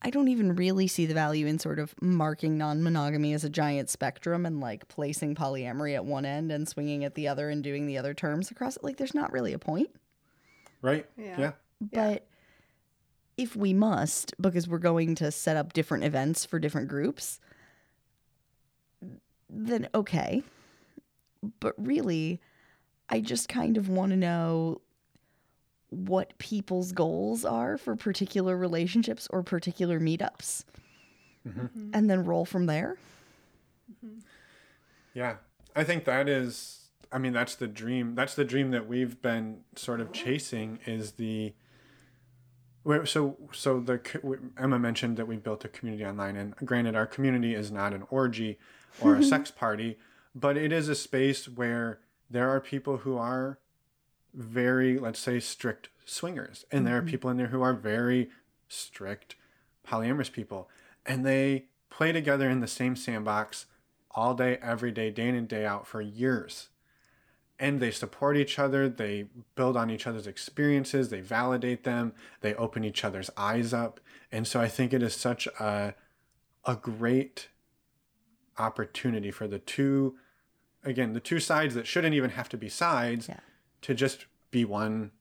I 0.02 0.10
don't 0.10 0.28
even 0.28 0.56
really 0.56 0.86
see 0.86 1.04
the 1.04 1.14
value 1.14 1.46
in 1.46 1.58
sort 1.58 1.78
of 1.78 1.94
marking 2.00 2.56
non 2.56 2.82
monogamy 2.82 3.34
as 3.34 3.44
a 3.44 3.50
giant 3.50 3.90
spectrum 3.90 4.46
and 4.46 4.60
like 4.60 4.88
placing 4.88 5.34
polyamory 5.34 5.94
at 5.94 6.04
one 6.04 6.24
end 6.24 6.50
and 6.50 6.66
swinging 6.66 7.04
at 7.04 7.14
the 7.14 7.28
other 7.28 7.50
and 7.50 7.62
doing 7.62 7.86
the 7.86 7.98
other 7.98 8.14
terms 8.14 8.50
across 8.50 8.76
it. 8.76 8.84
Like, 8.84 8.96
there's 8.96 9.14
not 9.14 9.32
really 9.32 9.52
a 9.52 9.58
point. 9.58 9.90
Right. 10.80 11.06
Yeah. 11.18 11.38
yeah. 11.38 11.52
But 11.80 12.26
if 13.36 13.56
we 13.56 13.74
must, 13.74 14.34
because 14.40 14.66
we're 14.68 14.78
going 14.78 15.16
to 15.16 15.30
set 15.30 15.56
up 15.56 15.74
different 15.74 16.04
events 16.04 16.46
for 16.46 16.58
different 16.58 16.88
groups, 16.88 17.40
then 19.50 19.88
okay. 19.94 20.42
But 21.58 21.74
really, 21.76 22.40
I 23.10 23.20
just 23.20 23.48
kind 23.48 23.76
of 23.76 23.88
want 23.88 24.10
to 24.10 24.16
know 24.16 24.80
what 25.90 26.38
people's 26.38 26.92
goals 26.92 27.44
are 27.44 27.76
for 27.76 27.96
particular 27.96 28.56
relationships 28.56 29.26
or 29.30 29.42
particular 29.42 29.98
meetups 29.98 30.64
mm-hmm. 31.46 31.60
mm-hmm. 31.60 31.90
and 31.92 32.08
then 32.08 32.24
roll 32.24 32.44
from 32.44 32.66
there. 32.66 32.96
Mm-hmm. 33.92 34.20
Yeah. 35.14 35.36
I 35.74 35.84
think 35.84 36.04
that 36.04 36.28
is 36.28 36.88
I 37.12 37.18
mean 37.18 37.32
that's 37.32 37.56
the 37.56 37.66
dream. 37.66 38.14
That's 38.14 38.34
the 38.34 38.44
dream 38.44 38.70
that 38.70 38.86
we've 38.86 39.20
been 39.20 39.62
sort 39.74 40.00
of 40.00 40.12
chasing 40.12 40.78
is 40.86 41.12
the 41.12 41.54
so, 43.04 43.36
so 43.52 43.80
the 43.80 44.00
Emma 44.58 44.78
mentioned 44.78 45.16
that 45.18 45.26
we 45.26 45.36
built 45.36 45.64
a 45.64 45.68
community 45.68 46.04
online, 46.04 46.36
and 46.36 46.56
granted, 46.56 46.96
our 46.96 47.06
community 47.06 47.54
is 47.54 47.70
not 47.70 47.92
an 47.92 48.04
orgy 48.10 48.58
or 49.02 49.16
a 49.16 49.22
sex 49.34 49.50
party, 49.50 49.98
but 50.34 50.56
it 50.56 50.72
is 50.72 50.88
a 50.88 50.94
space 50.94 51.46
where 51.46 52.00
there 52.30 52.48
are 52.48 52.60
people 52.60 52.98
who 52.98 53.16
are 53.16 53.58
very, 54.32 54.98
let's 54.98 55.18
say, 55.18 55.40
strict 55.40 55.88
swingers, 56.04 56.64
and 56.70 56.78
mm-hmm. 56.78 56.86
there 56.86 56.96
are 56.96 57.00
mm-hmm. 57.00 57.10
people 57.10 57.30
in 57.30 57.36
there 57.36 57.48
who 57.48 57.62
are 57.62 57.74
very 57.74 58.30
strict 58.68 59.36
polyamorous 59.86 60.30
people, 60.30 60.68
and 61.04 61.26
they 61.26 61.64
play 61.90 62.12
together 62.12 62.48
in 62.48 62.60
the 62.60 62.68
same 62.68 62.94
sandbox 62.94 63.66
all 64.12 64.34
day, 64.34 64.58
every 64.62 64.92
day, 64.92 65.10
day 65.10 65.28
in 65.28 65.34
and 65.34 65.48
day 65.48 65.66
out 65.66 65.86
for 65.86 66.00
years, 66.00 66.68
and 67.60 67.78
they 67.78 67.90
support 67.90 68.36
each 68.36 68.58
other 68.58 68.88
they 68.88 69.26
build 69.54 69.76
on 69.76 69.90
each 69.90 70.06
other's 70.06 70.26
experiences 70.26 71.10
they 71.10 71.20
validate 71.20 71.84
them 71.84 72.12
they 72.40 72.54
open 72.54 72.82
each 72.82 73.04
other's 73.04 73.30
eyes 73.36 73.72
up 73.74 74.00
and 74.32 74.48
so 74.48 74.60
i 74.60 74.66
think 74.66 74.92
it 74.92 75.02
is 75.02 75.14
such 75.14 75.46
a 75.60 75.94
a 76.64 76.74
great 76.74 77.48
opportunity 78.58 79.30
for 79.30 79.46
the 79.46 79.58
two 79.58 80.16
again 80.84 81.12
the 81.12 81.20
two 81.20 81.38
sides 81.40 81.74
that 81.74 81.86
shouldn't 81.86 82.14
even 82.14 82.30
have 82.30 82.48
to 82.48 82.56
be 82.56 82.68
sides 82.68 83.28
Yeah. 83.28 83.40
to 83.82 83.94
just 83.94 84.26
be 84.50 84.64
one 84.64 85.12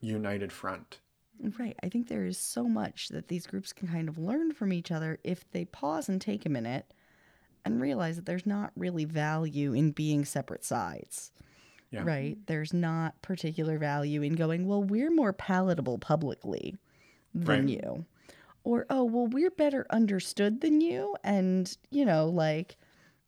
united 0.00 0.52
front 0.52 1.00
Right. 1.58 1.76
I 1.82 1.90
think 1.90 2.08
there 2.08 2.24
is 2.24 2.38
so 2.38 2.64
much 2.64 3.08
that 3.10 3.28
these 3.28 3.46
groups 3.46 3.74
can 3.74 3.88
kind 3.88 4.08
of 4.08 4.16
learn 4.16 4.52
from 4.54 4.72
each 4.72 4.90
other 4.90 5.18
if 5.22 5.44
they 5.50 5.66
pause 5.66 6.08
and 6.08 6.18
take 6.18 6.46
a 6.46 6.48
minute 6.48 6.94
and 7.62 7.78
realize 7.78 8.16
that 8.16 8.24
there's 8.24 8.46
not 8.46 8.72
really 8.74 9.04
value 9.04 9.74
in 9.74 9.90
being 9.90 10.24
separate 10.24 10.64
sides. 10.64 11.32
Yeah. 11.90 12.04
Right. 12.04 12.38
There's 12.46 12.72
not 12.72 13.20
particular 13.20 13.76
value 13.76 14.22
in 14.22 14.32
going, 14.32 14.66
well, 14.66 14.82
we're 14.82 15.10
more 15.10 15.34
palatable 15.34 15.98
publicly 15.98 16.74
than 17.34 17.66
Right. 17.66 17.84
you. 17.84 18.06
Or, 18.64 18.86
oh, 18.88 19.04
well, 19.04 19.26
we're 19.26 19.50
better 19.50 19.84
understood 19.90 20.62
than 20.62 20.80
you. 20.80 21.16
And, 21.22 21.76
you 21.90 22.06
know, 22.06 22.30
like 22.30 22.78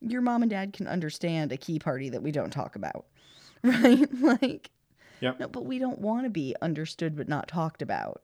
your 0.01 0.21
mom 0.21 0.41
and 0.41 0.49
dad 0.49 0.73
can 0.73 0.87
understand 0.87 1.51
a 1.51 1.57
key 1.57 1.79
party 1.79 2.09
that 2.09 2.23
we 2.23 2.31
don't 2.31 2.51
talk 2.51 2.75
about. 2.75 3.05
Right. 3.61 4.07
like, 4.21 4.69
Yep. 5.19 5.39
no, 5.41 5.47
but 5.49 5.65
we 5.65 5.79
don't 5.79 5.99
want 5.99 6.23
to 6.23 6.29
be 6.29 6.55
understood 6.61 7.17
but 7.17 7.27
not 7.27 7.49
talked 7.49 7.81
about. 7.81 8.21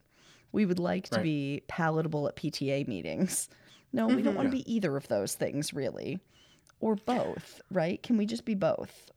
We 0.54 0.66
would 0.66 0.80
like 0.80 1.10
to 1.10 1.18
Right. 1.18 1.24
be 1.24 1.64
palatable 1.68 2.30
at 2.30 2.38
PTA 2.38 2.88
meetings. 2.88 3.50
No, 3.92 4.08
we 4.08 4.14
don't 4.14 4.28
mm-hmm. 4.28 4.36
want 4.36 4.52
to 4.52 4.58
Yeah. 4.58 4.64
be 4.64 4.74
either 4.74 4.96
of 4.96 5.10
those 5.10 5.36
things, 5.36 5.74
really. 5.74 6.22
Or 6.80 6.96
both, 6.96 7.62
right? 7.70 8.02
Can 8.02 8.16
we 8.16 8.26
just 8.26 8.46
be 8.46 8.56
both? 8.56 9.12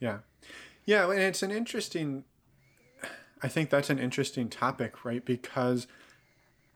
Yeah. 0.00 0.18
Yeah, 0.86 1.10
and 1.10 1.20
it's 1.20 1.42
an 1.42 1.50
interesting 1.50 2.24
I 3.42 3.48
think 3.48 3.70
that's 3.70 3.90
an 3.90 3.98
interesting 3.98 4.48
topic, 4.48 5.04
right? 5.04 5.24
Because 5.24 5.86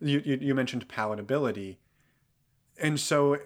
you 0.01 0.21
you, 0.25 0.39
you 0.41 0.55
mentioned 0.55 0.89
palatability. 0.89 1.77
And 2.79 3.01
so 3.01 3.39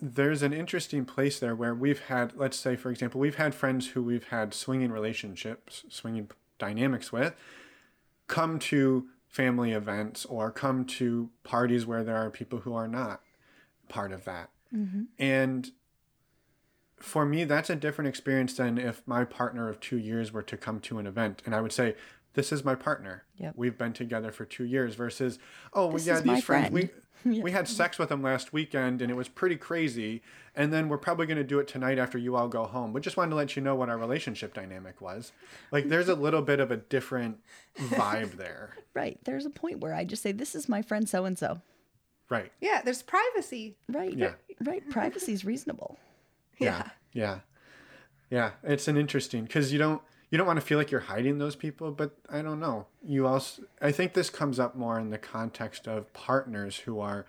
there's 0.00 0.42
an 0.42 0.52
interesting 0.52 1.04
place 1.04 1.38
there 1.38 1.54
where 1.54 1.74
we've 1.74 2.00
had 2.00 2.36
let's 2.36 2.58
say 2.58 2.76
for 2.76 2.90
example, 2.90 3.20
we've 3.20 3.36
had 3.36 3.54
friends 3.54 3.88
who 3.88 4.02
we've 4.02 4.28
had 4.28 4.54
swinging 4.54 4.90
relationships, 4.90 5.84
swinging 5.88 6.30
dynamics 6.58 7.12
with 7.12 7.34
come 8.28 8.58
to 8.60 9.06
family 9.26 9.72
events 9.72 10.24
or 10.26 10.50
come 10.50 10.84
to 10.84 11.30
parties 11.42 11.84
where 11.84 12.04
there 12.04 12.16
are 12.16 12.30
people 12.30 12.60
who 12.60 12.74
are 12.74 12.88
not 12.88 13.20
part 13.88 14.12
of 14.12 14.24
that. 14.24 14.50
Mm-hmm. 14.74 15.02
And 15.18 15.70
for 16.98 17.26
me, 17.26 17.44
that's 17.44 17.70
a 17.70 17.76
different 17.76 18.08
experience 18.08 18.54
than 18.54 18.78
if 18.78 19.02
my 19.06 19.24
partner 19.24 19.68
of 19.68 19.80
two 19.80 19.98
years 19.98 20.32
were 20.32 20.42
to 20.42 20.56
come 20.56 20.80
to 20.80 20.98
an 20.98 21.06
event 21.06 21.42
and 21.44 21.54
I 21.54 21.60
would 21.60 21.72
say, 21.72 21.96
This 22.34 22.52
is 22.52 22.64
my 22.64 22.74
partner. 22.74 23.24
Yep. 23.38 23.54
We've 23.56 23.76
been 23.76 23.92
together 23.92 24.30
for 24.30 24.44
two 24.44 24.64
years 24.64 24.94
versus, 24.94 25.38
oh, 25.72 25.86
well, 25.86 25.96
This 25.96 26.06
yeah, 26.06 26.20
these 26.20 26.44
friends, 26.44 26.68
friend." 26.68 26.90
we, 27.24 27.40
we 27.40 27.50
had 27.50 27.66
sex 27.68 27.98
with 27.98 28.08
them 28.08 28.22
last 28.22 28.52
weekend 28.52 29.02
and 29.02 29.10
it 29.10 29.14
was 29.14 29.28
pretty 29.28 29.56
crazy. 29.56 30.22
And 30.54 30.72
then 30.72 30.88
we're 30.88 30.98
probably 30.98 31.26
going 31.26 31.38
to 31.38 31.44
do 31.44 31.58
it 31.58 31.68
tonight 31.68 31.98
after 31.98 32.18
you 32.18 32.36
all 32.36 32.48
go 32.48 32.64
home. 32.64 32.92
But 32.92 33.02
just 33.02 33.16
wanted 33.16 33.30
to 33.30 33.36
let 33.36 33.56
you 33.56 33.62
know 33.62 33.74
what 33.74 33.88
our 33.88 33.98
relationship 33.98 34.54
dynamic 34.54 35.00
was. 35.00 35.32
Like, 35.72 35.88
there's 35.88 36.08
a 36.08 36.14
little 36.14 36.42
bit 36.42 36.60
of 36.60 36.70
a 36.70 36.76
different 36.76 37.38
vibe 37.78 38.32
there. 38.36 38.76
Right. 38.94 39.18
There's 39.24 39.46
a 39.46 39.50
point 39.50 39.80
where 39.80 39.94
I 39.94 40.04
just 40.04 40.22
say, 40.22 40.32
This 40.32 40.54
is 40.54 40.68
my 40.68 40.82
friend 40.82 41.08
so 41.08 41.24
and 41.24 41.38
so. 41.38 41.60
Right. 42.28 42.52
Yeah, 42.60 42.80
there's 42.84 43.02
privacy. 43.02 43.76
Right. 43.88 44.16
Yeah. 44.16 44.34
Right. 44.64 44.88
Privacy 44.88 45.32
is 45.32 45.44
reasonable. 45.44 45.98
Yeah. 46.58 46.90
Yeah. 47.12 47.40
Yeah. 48.30 48.52
It's 48.62 48.86
an 48.86 48.96
interesting 48.96 49.42
because 49.44 49.72
you 49.72 49.78
don't 49.80 50.00
you 50.30 50.38
don't 50.38 50.46
want 50.46 50.58
to 50.60 50.64
feel 50.64 50.78
like 50.78 50.90
you're 50.90 51.00
hiding 51.00 51.38
those 51.38 51.56
people, 51.56 51.90
but 51.90 52.16
I 52.30 52.40
don't 52.42 52.60
know. 52.60 52.86
You 53.04 53.26
also 53.26 53.62
I 53.80 53.92
think 53.92 54.14
this 54.14 54.30
comes 54.30 54.58
up 54.58 54.74
more 54.76 54.98
in 54.98 55.10
the 55.10 55.18
context 55.18 55.86
of 55.88 56.12
partners 56.12 56.76
who 56.78 57.00
are 57.00 57.26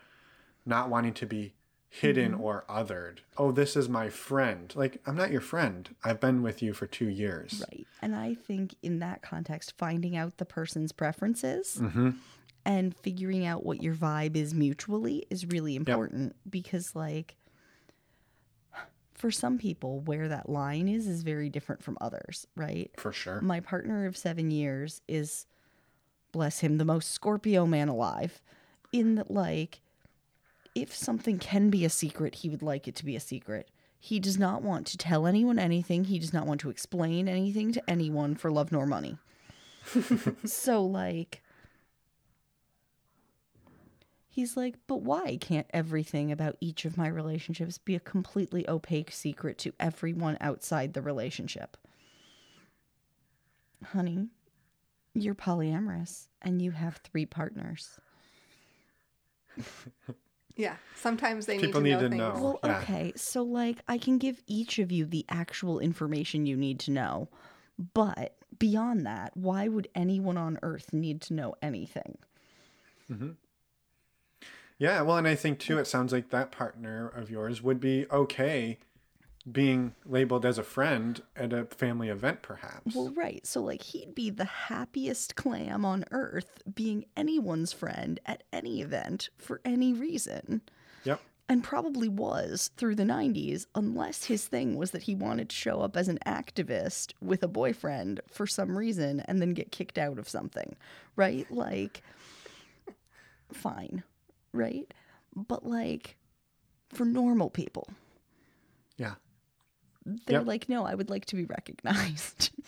not 0.66 0.90
wanting 0.90 1.14
to 1.16 1.26
be 1.26 1.54
hidden 1.90 2.34
or 2.34 2.64
othered. 2.70 3.18
Oh, 3.38 3.52
this 3.52 3.76
is 3.76 3.90
my 3.90 4.08
friend. 4.08 4.72
Like, 4.78 5.02
I'm 5.06 5.18
not 5.18 5.30
your 5.30 5.42
friend. 5.42 5.94
I've 6.06 6.22
been 6.22 6.42
with 6.42 6.62
you 6.62 6.72
for 6.74 6.88
two 6.88 7.10
years. 7.10 7.62
Right. 7.70 7.86
And 8.02 8.16
I 8.16 8.34
think 8.36 8.76
in 8.82 9.00
that 9.00 9.22
context, 9.22 9.74
finding 9.78 10.16
out 10.16 10.38
the 10.38 10.46
person's 10.46 10.94
preferences 10.94 11.78
Mm-hmm. 11.82 12.12
and 12.66 12.96
figuring 12.96 13.46
out 13.46 13.66
what 13.66 13.84
your 13.84 13.94
vibe 13.94 14.38
is 14.38 14.54
mutually 14.54 15.26
is 15.30 15.46
really 15.48 15.76
important 15.76 16.34
because, 16.50 16.96
like, 16.96 17.36
for 19.22 19.30
some 19.30 19.60
people, 19.60 20.00
where 20.00 20.28
that 20.28 20.50
line 20.50 20.88
is 20.88 21.08
is 21.08 21.22
very 21.22 21.48
different 21.48 21.84
from 21.84 21.96
others, 22.02 22.48
right? 22.56 22.90
For 22.98 23.14
sure. 23.14 23.40
My 23.40 23.60
partner 23.60 24.08
of 24.08 24.18
seven 24.18 24.50
years 24.50 25.02
is, 25.08 25.46
bless 26.32 26.60
him, 26.60 26.80
the 26.80 26.86
most 26.86 27.12
Scorpio 27.12 27.68
man 27.68 27.88
alive. 27.88 28.42
In 28.92 29.16
that, 29.16 29.30
like, 29.30 29.82
if 30.74 30.96
something 30.96 31.38
can 31.38 31.70
be 31.70 31.86
a 31.86 31.90
secret, 31.90 32.36
he 32.36 32.50
would 32.50 32.64
like 32.64 32.88
it 32.88 32.96
to 32.96 33.06
be 33.06 33.16
a 33.16 33.20
secret. 33.20 33.70
He 34.00 34.20
does 34.20 34.40
not 34.40 34.64
want 34.64 34.88
to 34.88 34.98
tell 34.98 35.28
anyone 35.28 35.60
anything. 35.60 36.06
He 36.06 36.18
does 36.18 36.34
not 36.34 36.48
want 36.48 36.60
to 36.62 36.72
explain 36.72 37.30
anything 37.30 37.72
to 37.74 37.90
anyone 37.90 38.34
for 38.34 38.52
love 38.52 38.72
nor 38.72 38.88
money. 38.88 39.20
so, 40.46 40.84
like, 40.84 41.44
he's 44.32 44.58
like, 44.58 44.76
but 44.88 45.02
why 45.02 45.38
can't 45.40 45.68
everything 45.72 46.32
about 46.32 46.56
each 46.60 46.86
of 46.86 46.98
my 46.98 47.08
relationships 47.08 47.78
be 47.78 47.96
a 47.96 48.00
completely 48.00 48.68
opaque 48.68 49.12
secret 49.12 49.58
to 49.60 49.74
everyone 49.80 50.38
outside 50.42 50.94
the 50.94 51.02
relationship? 51.02 51.78
Honey, 53.84 54.30
you're 55.14 55.36
polyamorous 55.36 56.28
and 56.42 56.62
you 56.62 56.72
have 56.72 56.98
three 56.98 57.26
partners. 57.26 58.00
Yeah. 60.58 60.76
Sometimes 60.96 61.46
they 61.46 61.58
People 61.58 61.82
need 61.82 61.92
need 61.92 61.96
to 61.96 62.02
know 62.02 62.04
to 62.04 62.10
things. 62.10 62.20
know. 62.20 62.44
Well, 62.44 62.60
yeah. 62.64 62.80
okay. 62.80 63.14
So, 63.16 63.42
like, 63.42 63.80
I 63.88 63.98
can 63.98 64.18
give 64.18 64.42
each 64.48 64.80
of 64.80 64.92
you 64.92 65.06
the 65.06 65.26
actual 65.30 65.80
information 65.80 66.46
you 66.46 66.58
need 66.58 66.80
to 66.82 66.92
know. 66.92 67.30
But 67.94 68.36
beyond 68.60 69.06
that, 69.06 69.32
why 69.36 69.68
would 69.70 69.88
anyone 69.96 70.38
on 70.38 70.60
earth 70.62 70.94
need 70.94 71.22
to 71.24 71.34
know 71.34 71.56
anything? 71.62 72.18
Mm-hmm. 73.12 73.30
Yeah, 74.82 75.04
well, 75.04 75.18
and 75.18 75.28
I 75.28 75.36
think 75.36 75.60
too, 75.60 75.78
it 75.78 75.86
sounds 75.86 76.12
like 76.12 76.32
that 76.32 76.52
partner 76.52 77.08
of 77.08 77.30
yours 77.30 77.62
would 77.62 77.80
be 77.80 78.08
okay 78.10 78.80
being 79.50 79.94
labeled 80.08 80.44
as 80.44 80.58
a 80.58 80.64
friend 80.64 81.22
at 81.36 81.54
a 81.54 81.66
family 81.66 82.10
event, 82.10 82.42
perhaps. 82.42 82.96
Well, 82.96 83.14
right. 83.16 83.46
So, 83.46 83.62
like, 83.62 83.84
he'd 83.84 84.16
be 84.16 84.32
the 84.32 84.46
happiest 84.46 85.36
clam 85.36 85.86
on 85.86 86.04
earth 86.10 86.64
being 86.74 87.06
anyone's 87.16 87.72
friend 87.72 88.20
at 88.26 88.42
any 88.52 88.82
event 88.82 89.30
for 89.38 89.62
any 89.64 89.94
reason. 89.94 90.64
Yep. 91.04 91.22
And 91.48 91.64
probably 91.64 92.10
was 92.10 92.72
through 92.76 92.96
the 92.96 93.04
90s, 93.04 93.68
unless 93.76 94.24
his 94.24 94.48
thing 94.48 94.78
was 94.78 94.90
that 94.92 95.04
he 95.04 95.14
wanted 95.14 95.50
to 95.50 95.56
show 95.56 95.82
up 95.82 95.96
as 95.96 96.08
an 96.08 96.18
activist 96.26 97.14
with 97.22 97.44
a 97.44 97.48
boyfriend 97.48 98.20
for 98.32 98.48
some 98.48 98.76
reason 98.76 99.20
and 99.20 99.40
then 99.40 99.54
get 99.54 99.72
kicked 99.72 100.00
out 100.00 100.18
of 100.18 100.28
something, 100.28 100.76
right? 101.16 101.46
Like, 101.52 102.02
fine, 103.54 104.04
right? 104.54 104.92
But, 105.36 105.66
like, 105.66 106.18
for 106.90 107.06
normal 107.06 107.50
people, 107.50 107.88
Yeah. 108.98 109.16
they're 110.06 110.40
Yep. 110.40 110.48
like, 110.48 110.70
no, 110.70 110.86
I 110.86 110.96
would 110.96 111.10
like 111.10 111.26
to 111.28 111.36
be 111.36 111.46
recognized. 111.46 112.52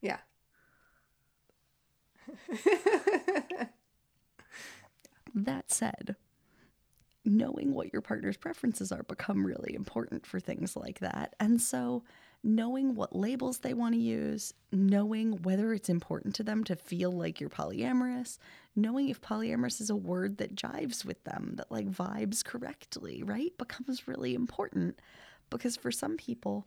Yeah. 0.00 0.18
That 5.34 5.70
said, 5.70 6.14
knowing 7.24 7.74
what 7.74 7.92
your 7.92 8.02
partner's 8.02 8.36
preferences 8.36 8.92
are 8.92 9.02
become 9.02 9.44
really 9.44 9.74
important 9.74 10.26
for 10.26 10.38
things 10.38 10.76
like 10.76 11.00
that. 11.00 11.34
And 11.40 11.60
so, 11.60 12.04
knowing 12.44 12.94
what 12.94 13.16
labels 13.16 13.58
they 13.58 13.72
want 13.72 13.94
to 13.94 14.00
use, 14.00 14.52
knowing 14.70 15.42
whether 15.42 15.72
it's 15.72 15.88
important 15.88 16.34
to 16.34 16.42
them 16.42 16.62
to 16.62 16.76
feel 16.76 17.10
like 17.10 17.40
you're 17.40 17.48
polyamorous, 17.48 18.38
knowing 18.76 19.08
if 19.08 19.20
polyamorous 19.20 19.80
is 19.80 19.88
a 19.88 19.96
word 19.96 20.36
that 20.36 20.54
jives 20.54 21.04
with 21.04 21.24
them, 21.24 21.54
that 21.56 21.72
like 21.72 21.90
vibes 21.90 22.44
correctly, 22.44 23.22
right? 23.22 23.56
Becomes 23.56 24.06
really 24.06 24.34
important 24.34 25.00
because 25.48 25.74
for 25.74 25.90
some 25.90 26.18
people, 26.18 26.66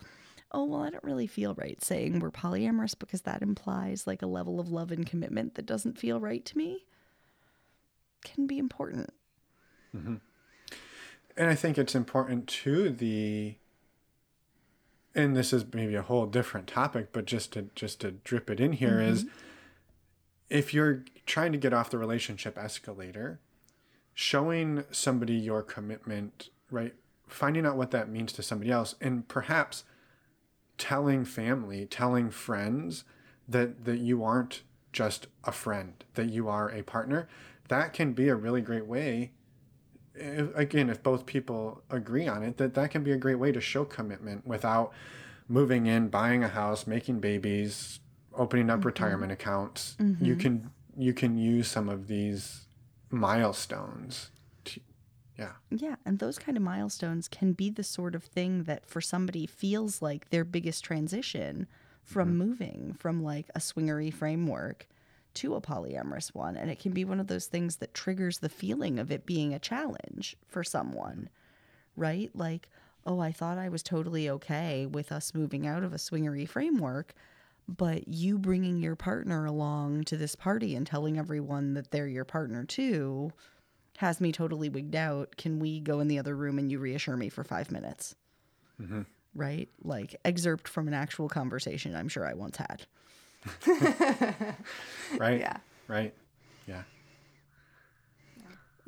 oh, 0.52 0.66
well, 0.66 0.82
I 0.82 0.90
don't 0.90 1.04
really 1.04 1.28
feel 1.28 1.54
right 1.54 1.82
saying 1.84 2.20
we're 2.20 2.32
polyamorous 2.32 2.98
because 2.98 3.22
that 3.22 3.44
implies 3.44 4.08
like 4.08 4.24
a 4.24 4.28
level 4.28 4.60
of 4.60 4.72
love 4.72 4.92
and 4.92 5.06
commitment 5.06 5.56
that 5.56 5.68
doesn't 5.68 6.00
feel 6.00 6.20
right 6.20 6.44
to 6.46 6.58
me 6.58 6.86
can 8.24 8.48
be 8.48 8.58
important. 8.58 9.12
Mm-hmm. 9.96 10.16
And 11.38 11.50
I 11.50 11.54
think 11.54 11.78
it's 11.78 11.94
important 11.94 12.48
too 12.48 12.90
the 12.90 13.58
and 15.18 15.36
this 15.36 15.52
is 15.52 15.66
maybe 15.74 15.96
a 15.96 16.04
whole 16.04 16.28
different 16.28 16.68
topic, 16.68 17.10
but 17.12 17.26
just 17.26 17.52
to 17.54 17.64
just 17.76 18.00
to 18.02 18.12
drip 18.12 18.50
it 18.50 18.60
in 18.60 18.74
here 18.74 19.00
mm-hmm. 19.00 19.14
is 19.14 19.26
if 20.50 20.74
you're 20.74 21.04
trying 21.26 21.52
to 21.52 21.58
get 21.58 21.74
off 21.74 21.90
the 21.90 21.98
relationship 21.98 22.58
escalator, 22.58 23.40
showing 24.14 24.84
somebody 24.92 25.34
your 25.34 25.64
commitment, 25.64 26.50
right? 26.72 26.94
Finding 27.28 27.66
out 27.66 27.76
what 27.76 27.92
that 27.92 28.10
means 28.10 28.32
to 28.34 28.44
somebody 28.44 28.72
else 28.72 28.96
and 29.02 29.28
perhaps 29.28 29.84
telling 30.78 31.26
family, 31.26 31.86
telling 31.86 32.30
friends 32.30 33.04
that 33.48 33.86
that 33.86 33.98
you 33.98 34.24
aren't 34.24 34.62
just 34.94 35.28
a 35.44 35.52
friend, 35.52 36.06
that 36.14 36.30
you 36.30 36.48
are 36.48 36.70
a 36.70 36.84
partner, 36.84 37.28
that 37.70 37.92
can 37.92 38.14
be 38.14 38.30
a 38.30 38.36
really 38.36 38.62
great 38.62 38.86
way 38.86 39.32
if, 40.18 40.56
again 40.56 40.90
if 40.90 41.02
both 41.04 41.26
people 41.26 41.82
agree 41.90 42.28
on 42.28 42.44
it 42.44 42.58
that 42.58 42.74
that 42.74 42.92
can 42.92 43.04
be 43.04 43.12
a 43.12 43.18
great 43.18 43.36
way 43.36 43.52
to 43.52 43.62
show 43.62 43.86
commitment 43.86 44.46
without 44.46 44.92
moving 45.50 45.86
in, 45.86 46.10
buying 46.10 46.44
a 46.44 46.50
house, 46.50 46.86
making 46.86 47.20
babies, 47.20 48.00
opening 48.34 48.70
up 48.70 48.80
mm-hmm. 48.80 48.88
retirement 48.88 49.32
accounts. 49.32 49.96
Mm-hmm. 50.00 50.26
You 50.26 50.36
can 50.36 50.70
you 50.98 51.14
can 51.14 51.38
use 51.38 51.68
some 51.68 51.90
of 51.90 52.08
these 52.08 52.66
milestones 53.10 54.32
yeah. 55.38 55.52
Yeah. 55.70 55.96
And 56.06 56.20
those 56.20 56.40
kind 56.40 56.58
of 56.58 56.64
milestones 56.64 57.28
can 57.28 57.54
be 57.54 57.70
the 57.70 57.84
sort 57.84 58.16
of 58.16 58.24
thing 58.24 58.64
that 58.64 58.86
for 58.88 59.02
somebody 59.02 59.46
feels 59.46 60.02
like 60.02 60.30
their 60.30 60.44
biggest 60.44 60.84
transition 60.84 61.68
from 62.04 62.30
mm-hmm. 62.30 62.38
moving 62.38 62.96
from 62.98 63.24
like 63.24 63.50
a 63.54 63.60
swingery 63.60 64.14
framework 64.14 64.88
to 65.38 65.56
a 65.56 65.62
polyamorous 65.62 66.34
one. 66.36 66.56
And 66.56 66.70
it 66.70 66.80
can 66.80 66.92
be 66.92 67.06
one 67.06 67.20
of 67.20 67.28
those 67.28 67.48
things 67.48 67.78
that 67.78 67.94
triggers 67.94 68.40
the 68.40 68.50
feeling 68.50 69.00
of 69.00 69.12
it 69.12 69.26
being 69.26 69.54
a 69.54 69.60
challenge 69.60 70.36
for 70.48 70.64
someone, 70.64 71.30
right? 71.96 72.30
Like, 72.34 72.70
oh, 73.06 73.20
I 73.20 73.32
thought 73.32 73.58
I 73.58 73.70
was 73.70 73.84
totally 73.84 74.30
okay 74.30 74.86
with 74.86 75.12
us 75.12 75.34
moving 75.34 75.66
out 75.66 75.84
of 75.84 75.94
a 75.94 75.98
swingery 75.98 76.48
framework. 76.48 77.14
But 77.70 78.08
you 78.08 78.38
bringing 78.38 78.80
your 78.80 78.96
partner 78.96 79.46
along 79.46 80.06
to 80.06 80.16
this 80.16 80.36
party 80.36 80.76
and 80.76 80.88
telling 80.88 81.20
everyone 81.20 81.74
that 81.74 81.92
they're 81.92 82.08
your 82.08 82.24
partner 82.24 82.64
too, 82.64 83.32
has 83.98 84.22
me 84.22 84.32
totally 84.32 84.70
wigged 84.70 84.96
out. 84.96 85.36
Can 85.38 85.60
we 85.60 85.82
go 85.82 86.00
in 86.00 86.08
the 86.08 86.20
other 86.20 86.36
room 86.36 86.60
and 86.60 86.72
you 86.72 86.80
reassure 86.80 87.18
me 87.18 87.28
for 87.28 87.44
five 87.44 87.70
minutes? 87.72 88.16
Mm-hmm. 88.82 89.02
Right? 89.36 89.70
Like, 89.84 90.16
excerpt 90.24 90.68
from 90.68 90.88
an 90.88 90.94
actual 90.94 91.28
conversation 91.28 91.94
I'm 91.94 92.08
sure 92.08 92.26
I 92.26 92.34
once 92.36 92.58
had. 92.58 92.86
right? 95.18 95.40
Yeah. 95.40 95.58
Right. 95.88 96.14
Yeah. 96.68 96.84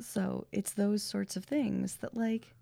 So 0.00 0.46
it's 0.52 0.72
those 0.72 1.02
sorts 1.02 1.36
of 1.36 1.44
things 1.44 1.96
that, 1.96 2.16
like, 2.16 2.54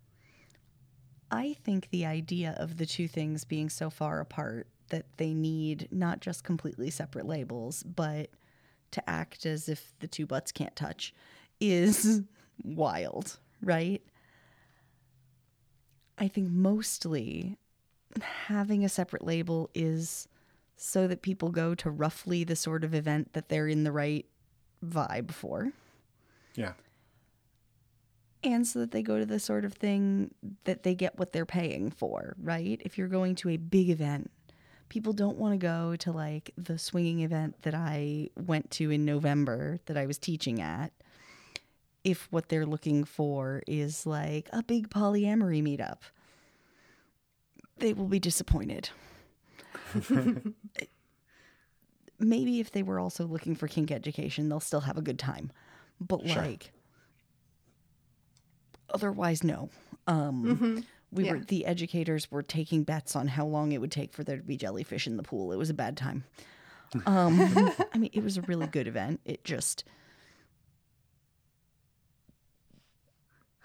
I 1.31 1.57
think 1.65 1.91
the 1.91 2.07
idea 2.07 2.55
of 2.59 2.79
the 2.79 2.87
two 2.87 3.09
things 3.09 3.45
being 3.45 3.69
so 3.69 3.91
far 3.91 4.21
apart 4.21 4.67
that 4.89 5.07
they 5.19 5.35
need 5.35 5.89
not 5.91 6.21
just 6.21 6.45
completely 6.45 6.91
separate 6.91 7.27
labels, 7.27 7.83
but 7.83 8.31
to 8.91 9.11
act 9.11 9.45
as 9.45 9.69
if 9.69 9.93
the 10.01 10.09
two 10.09 10.27
butts 10.27 10.51
can't 10.51 10.75
touch 10.75 11.15
is 11.61 12.23
wild, 12.65 13.39
right? 13.63 14.03
I 16.17 16.29
think 16.29 16.51
mostly 16.51 17.59
having 18.21 18.85
a 18.85 18.89
separate 18.89 19.25
label 19.25 19.71
is 19.75 20.27
so 20.79 21.07
that 21.09 21.23
people 21.23 21.51
go 21.51 21.75
to 21.75 21.91
roughly 21.91 22.45
the 22.45 22.57
sort 22.57 22.85
of 22.85 22.95
event 22.95 23.33
that 23.33 23.49
they're 23.49 23.69
in 23.69 23.85
the 23.85 23.93
right 23.93 24.27
vibe 24.85 25.33
for. 25.33 25.73
Yeah. 26.55 26.73
And 28.45 28.67
so 28.67 28.79
that 28.81 28.93
they 28.93 29.03
go 29.03 29.19
to 29.19 29.27
the 29.27 29.41
sort 29.41 29.65
of 29.65 29.75
thing 29.75 30.33
that 30.65 30.85
they 30.85 30.95
get 30.95 31.19
what 31.19 31.33
they're 31.33 31.45
paying 31.45 31.91
for, 31.91 32.37
right? 32.41 32.81
If 32.85 32.97
you're 32.97 33.09
going 33.09 33.35
to 33.37 33.51
a 33.51 33.57
big 33.57 33.91
event, 33.91 34.31
people 34.89 35.13
don't 35.13 35.37
want 35.37 35.55
to 35.55 35.59
go 35.59 35.97
to 35.97 36.13
like 36.13 36.53
the 36.57 36.79
swinging 36.79 37.21
event 37.21 37.63
that 37.63 37.75
I 37.75 38.31
went 38.37 38.71
to 38.73 38.91
in 38.91 39.05
November 39.05 39.81
that 39.87 39.97
I 39.97 40.07
was 40.07 40.19
teaching 40.19 40.61
at 40.61 40.93
if 42.05 42.29
what 42.31 42.49
they're 42.49 42.67
looking 42.67 43.05
for 43.05 43.63
is 43.67 44.07
like 44.07 44.49
a 44.53 44.63
big 44.63 44.89
polyamory 44.89 45.63
meetup, 45.63 45.99
they 47.79 47.93
will 47.93 48.07
be 48.07 48.21
disappointed. 48.21 48.91
Maybe 52.21 52.59
if 52.61 52.73
they 52.73 52.83
were 52.83 52.99
also 52.99 53.27
looking 53.27 53.55
for 53.55 53.69
kink 53.69 53.93
education, 53.93 54.49
they'll 54.49 54.61
still 54.61 54.81
have 54.81 54.99
a 54.99 55.03
good 55.03 55.19
time. 55.19 55.53
But 56.01 56.27
sure. 56.29 56.43
like 56.43 56.73
otherwise 58.91 59.45
no. 59.45 59.71
Um 60.07 60.45
mm-hmm. 60.45 60.81
we 61.13 61.25
yeah. 61.27 61.33
were 61.33 61.41
the 61.41 61.67
educators 61.67 62.31
were 62.31 62.43
taking 62.43 62.83
bets 62.83 63.15
on 63.15 63.29
how 63.29 63.47
long 63.47 63.73
it 63.73 63.81
would 63.81 63.93
take 63.93 64.13
for 64.13 64.25
there 64.25 64.37
to 64.37 64.43
be 64.43 64.57
jellyfish 64.57 65.07
in 65.07 65.17
the 65.17 65.23
pool. 65.23 65.53
It 65.53 65.57
was 65.57 65.71
a 65.71 65.75
bad 65.75 65.97
time. 65.97 66.25
Um 67.07 67.41
I 67.93 67.99
mean 67.99 68.11
it 68.13 68.23
was 68.23 68.37
a 68.37 68.43
really 68.43 68.67
good 68.67 68.87
event. 68.87 69.21
It 69.25 69.45
just 69.45 69.85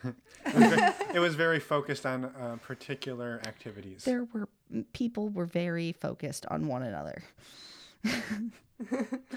it 1.13 1.19
was 1.19 1.35
very 1.35 1.59
focused 1.59 2.05
on 2.05 2.25
uh, 2.25 2.57
particular 2.61 3.41
activities. 3.45 4.03
There 4.03 4.27
were 4.33 4.49
people 4.93 5.29
were 5.29 5.45
very 5.45 5.91
focused 5.91 6.45
on 6.47 6.67
one 6.67 6.83
another. 6.83 7.23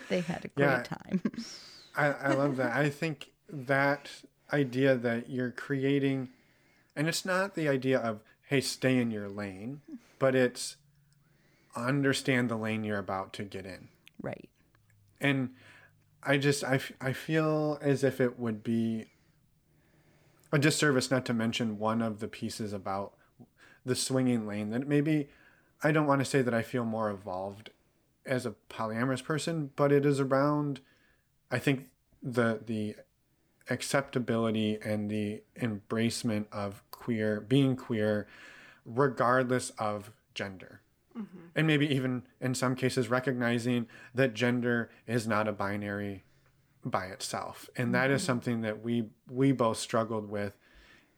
they 0.09 0.21
had 0.21 0.45
a 0.45 0.49
great 0.49 0.67
yeah, 0.67 0.83
time. 0.83 1.23
I, 1.97 2.07
I 2.07 2.33
love 2.35 2.57
that. 2.57 2.77
I 2.77 2.91
think 2.91 3.31
that 3.49 4.11
idea 4.53 4.97
that 4.97 5.29
you're 5.31 5.51
creating, 5.51 6.31
and 6.95 7.09
it's 7.09 7.25
not 7.25 7.55
the 7.55 7.69
idea 7.69 7.99
of 7.99 8.21
hey 8.49 8.61
stay 8.61 8.99
in 8.99 9.11
your 9.11 9.29
lane, 9.29 9.83
but 10.19 10.35
it's 10.35 10.77
understand 11.75 12.49
the 12.49 12.57
lane 12.57 12.85
you're 12.85 12.99
about 12.99 13.33
to 13.35 13.45
get 13.45 13.67
in. 13.67 13.89
Right. 14.21 14.49
And 15.21 15.51
I 16.23 16.39
just 16.39 16.65
I, 16.65 16.81
I 17.01 17.13
feel 17.13 17.79
as 17.81 18.03
if 18.03 18.21
it 18.21 18.39
would 18.39 18.63
be 18.63 19.07
a 20.53 20.59
disservice 20.59 21.11
not 21.11 21.25
to 21.27 21.35
mention 21.35 21.79
one 21.79 22.03
of 22.03 22.21
the 22.21 22.29
pieces 22.29 22.73
about 22.73 23.15
the 23.85 23.95
swinging 23.95 24.47
lane 24.47 24.71
that 24.71 24.87
maybe 24.87 25.29
I 25.83 25.93
don't 25.93 26.07
want 26.07 26.21
to 26.21 26.25
say 26.25 26.43
that 26.43 26.55
I 26.55 26.63
feel 26.63 26.85
more 26.85 27.11
evolved 27.11 27.71
as 28.25 28.45
a 28.45 28.55
polyamorous 28.69 29.23
person, 29.23 29.71
but 29.77 29.93
it 29.93 30.05
is 30.05 30.21
around 30.21 30.81
I 31.51 31.59
think 31.59 31.89
the 32.23 32.61
the 32.65 32.97
acceptability 33.69 34.79
and 34.85 35.11
the 35.11 35.43
embracement 35.61 36.47
of 36.53 36.83
queer 36.91 37.41
being 37.41 37.77
queer 37.77 38.27
regardless 38.85 39.71
of 39.71 40.11
gender. 40.35 40.81
Mm-hmm. 41.17 41.39
And 41.55 41.67
maybe 41.67 41.93
even 41.93 42.25
in 42.41 42.55
some 42.55 42.77
cases 42.77 43.09
recognizing 43.09 43.87
that 44.15 44.35
gender 44.35 44.91
is 45.07 45.27
not 45.27 45.49
a 45.49 45.53
binary 45.53 46.25
by 46.87 47.07
itself. 47.07 47.69
And 47.77 47.95
that 47.95 48.11
is 48.11 48.23
mm-hmm. 48.23 48.27
something 48.27 48.61
that 48.63 48.83
we 48.83 49.07
we 49.29 49.53
both 49.53 49.79
struggled 49.79 50.31
with 50.31 50.57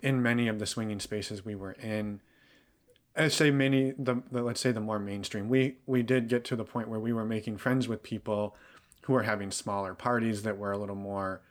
in 0.03 0.23
many 0.23 0.49
of 0.49 0.59
the 0.59 0.67
swinging 0.67 1.01
spaces 1.01 1.45
we 1.45 1.55
were 1.55 1.73
in. 1.73 2.21
I 3.17 3.29
say 3.29 3.51
many 3.51 3.93
the, 3.99 4.23
the 4.31 4.43
let's 4.43 4.61
say 4.61 4.73
the 4.73 4.81
more 4.81 4.99
mainstream. 4.99 5.49
We 5.49 5.77
we 5.87 6.03
did 6.03 6.29
get 6.29 6.45
to 6.47 6.57
the 6.57 6.65
point 6.65 6.89
where 6.89 7.01
we 7.01 7.13
were 7.13 7.25
making 7.25 7.59
friends 7.59 7.87
with 7.87 8.03
people 8.03 8.57
who 9.03 9.13
were 9.13 9.25
having 9.25 9.51
smaller 9.51 9.95
parties 9.95 10.43
that 10.43 10.59
were 10.59 10.73
a 10.73 10.79
little 10.79 10.97
more 10.97 11.43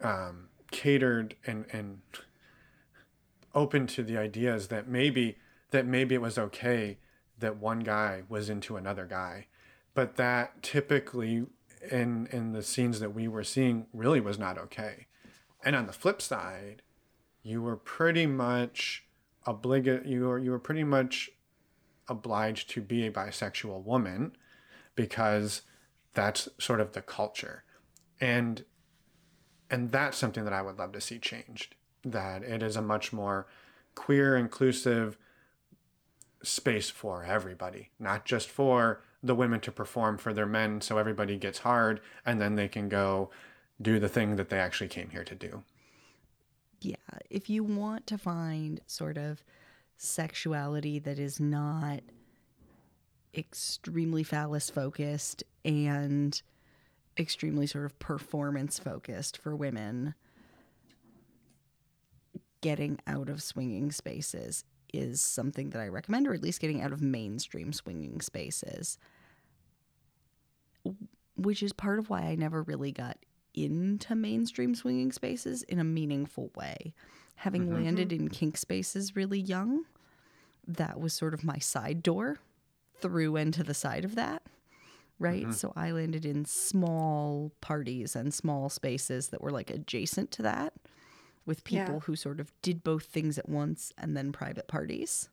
um, 0.00 0.48
catered 0.70 1.36
and 1.46 1.66
and 1.72 2.00
open 3.54 3.86
to 3.86 4.02
the 4.02 4.16
ideas 4.16 4.68
that 4.68 4.88
maybe 4.88 5.36
that 5.70 5.86
maybe 5.86 6.14
it 6.14 6.20
was 6.20 6.38
okay 6.38 6.98
that 7.38 7.56
one 7.56 7.80
guy 7.80 8.22
was 8.28 8.48
into 8.48 8.76
another 8.76 9.06
guy 9.06 9.46
but 9.92 10.14
that 10.16 10.62
typically 10.62 11.46
in 11.90 12.26
in 12.32 12.52
the 12.52 12.62
scenes 12.62 13.00
that 13.00 13.14
we 13.14 13.28
were 13.28 13.44
seeing 13.44 13.86
really 13.92 14.20
was 14.20 14.38
not 14.38 14.58
okay. 14.58 15.06
And 15.64 15.76
on 15.76 15.86
the 15.86 15.92
flip 15.92 16.20
side, 16.22 16.82
you 17.42 17.62
were 17.62 17.76
pretty 17.76 18.26
much 18.26 19.04
obligate 19.46 20.06
you 20.06 20.26
were 20.26 20.38
you 20.38 20.50
were 20.50 20.58
pretty 20.58 20.84
much 20.84 21.30
obliged 22.08 22.68
to 22.70 22.80
be 22.80 23.06
a 23.06 23.10
bisexual 23.12 23.84
woman 23.84 24.32
because 24.94 25.62
that's 26.12 26.48
sort 26.58 26.80
of 26.80 26.92
the 26.92 27.02
culture. 27.02 27.64
And 28.20 28.64
and 29.70 29.92
that's 29.92 30.18
something 30.18 30.44
that 30.44 30.52
I 30.52 30.62
would 30.62 30.78
love 30.78 30.92
to 30.92 31.00
see 31.00 31.18
changed. 31.18 31.76
That 32.04 32.42
it 32.42 32.62
is 32.62 32.76
a 32.76 32.82
much 32.82 33.12
more 33.12 33.46
queer, 33.94 34.36
inclusive 34.36 35.16
space 36.42 36.90
for 36.90 37.24
everybody, 37.24 37.90
not 37.98 38.24
just 38.24 38.48
for 38.48 39.02
the 39.22 39.34
women 39.34 39.60
to 39.60 39.72
perform 39.72 40.16
for 40.16 40.32
their 40.32 40.46
men 40.46 40.80
so 40.80 40.98
everybody 40.98 41.36
gets 41.36 41.58
hard 41.58 42.00
and 42.24 42.40
then 42.40 42.54
they 42.54 42.68
can 42.68 42.88
go 42.88 43.30
do 43.80 43.98
the 43.98 44.08
thing 44.08 44.36
that 44.36 44.48
they 44.48 44.58
actually 44.58 44.88
came 44.88 45.10
here 45.10 45.24
to 45.24 45.34
do. 45.34 45.62
Yeah, 46.80 46.96
if 47.28 47.50
you 47.50 47.62
want 47.62 48.06
to 48.06 48.18
find 48.18 48.80
sort 48.86 49.18
of 49.18 49.44
sexuality 49.96 50.98
that 50.98 51.18
is 51.18 51.38
not 51.38 52.00
extremely 53.34 54.22
phallus 54.22 54.70
focused 54.70 55.44
and 55.64 56.40
extremely 57.18 57.66
sort 57.66 57.84
of 57.84 57.98
performance 57.98 58.78
focused 58.78 59.36
for 59.36 59.54
women, 59.54 60.14
getting 62.62 62.98
out 63.06 63.28
of 63.28 63.42
swinging 63.42 63.92
spaces 63.92 64.64
is 64.92 65.20
something 65.20 65.70
that 65.70 65.80
I 65.80 65.88
recommend, 65.88 66.26
or 66.26 66.34
at 66.34 66.42
least 66.42 66.60
getting 66.60 66.82
out 66.82 66.92
of 66.92 67.00
mainstream 67.02 67.72
swinging 67.72 68.20
spaces, 68.20 68.98
which 71.36 71.62
is 71.62 71.72
part 71.72 71.98
of 71.98 72.10
why 72.10 72.22
I 72.22 72.34
never 72.34 72.62
really 72.62 72.92
got 72.92 73.18
into 73.54 74.14
mainstream 74.14 74.74
swinging 74.74 75.12
spaces 75.12 75.62
in 75.64 75.78
a 75.78 75.84
meaningful 75.84 76.50
way. 76.54 76.94
Having 77.36 77.66
mm-hmm. 77.66 77.84
landed 77.84 78.12
in 78.12 78.28
kink 78.28 78.56
spaces 78.56 79.16
really 79.16 79.40
young, 79.40 79.84
that 80.66 81.00
was 81.00 81.12
sort 81.12 81.34
of 81.34 81.44
my 81.44 81.58
side 81.58 82.02
door 82.02 82.38
through 83.00 83.36
and 83.36 83.52
to 83.54 83.62
the 83.62 83.74
side 83.74 84.04
of 84.04 84.14
that. 84.14 84.42
Right. 85.18 85.52
So 85.52 85.72
I 85.76 85.90
landed 85.90 86.24
in 86.24 86.46
small 86.46 87.52
parties 87.60 88.16
and 88.16 88.32
small 88.32 88.70
spaces 88.70 89.28
that 89.28 89.42
were 89.42 89.50
like 89.50 89.70
adjacent 89.70 90.30
to 90.32 90.42
that 90.42 90.72
with 91.50 91.64
people 91.64 91.94
Yeah. 91.94 92.00
who 92.00 92.14
sort 92.16 92.38
of 92.40 92.52
did 92.62 92.84
both 92.84 93.04
things 93.04 93.36
at 93.36 93.48
once 93.48 93.92
and 93.98 94.16
then 94.16 94.30
private 94.30 94.68
parties. 94.68 95.28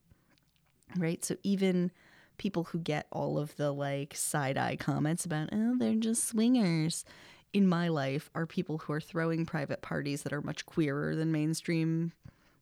Right. 0.97 1.23
So 1.23 1.35
even 1.43 1.91
people 2.37 2.63
who 2.65 2.79
get 2.79 3.05
all 3.11 3.37
of 3.37 3.55
the 3.55 3.71
like 3.71 4.15
side 4.15 4.57
eye 4.57 4.75
comments 4.77 5.25
about, 5.25 5.49
oh, 5.51 5.75
they're 5.77 5.93
just 5.95 6.25
swingers 6.25 7.05
in 7.53 7.67
my 7.67 7.87
life 7.87 8.29
are 8.35 8.45
people 8.45 8.79
who 8.79 8.93
are 8.93 8.99
throwing 8.99 9.45
private 9.45 9.81
parties 9.81 10.23
that 10.23 10.33
are 10.33 10.41
much 10.41 10.65
queerer 10.65 11.15
than 11.15 11.31
mainstream 11.31 12.11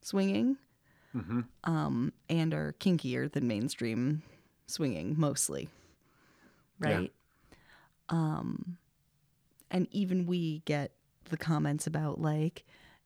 swinging 0.02 0.58
um, 1.64 2.12
and 2.30 2.54
are 2.54 2.76
kinkier 2.80 3.32
than 3.32 3.48
mainstream 3.48 4.22
swinging 4.68 5.16
mostly. 5.18 5.70
Yeah. 6.82 6.96
Right. 6.98 7.14
Um, 8.10 8.78
and 9.72 9.88
even 9.92 10.26
we 10.26 10.60
get 10.66 10.92
the 11.30 11.38
comments 11.38 11.88
about 11.88 12.20
like, 12.22 12.66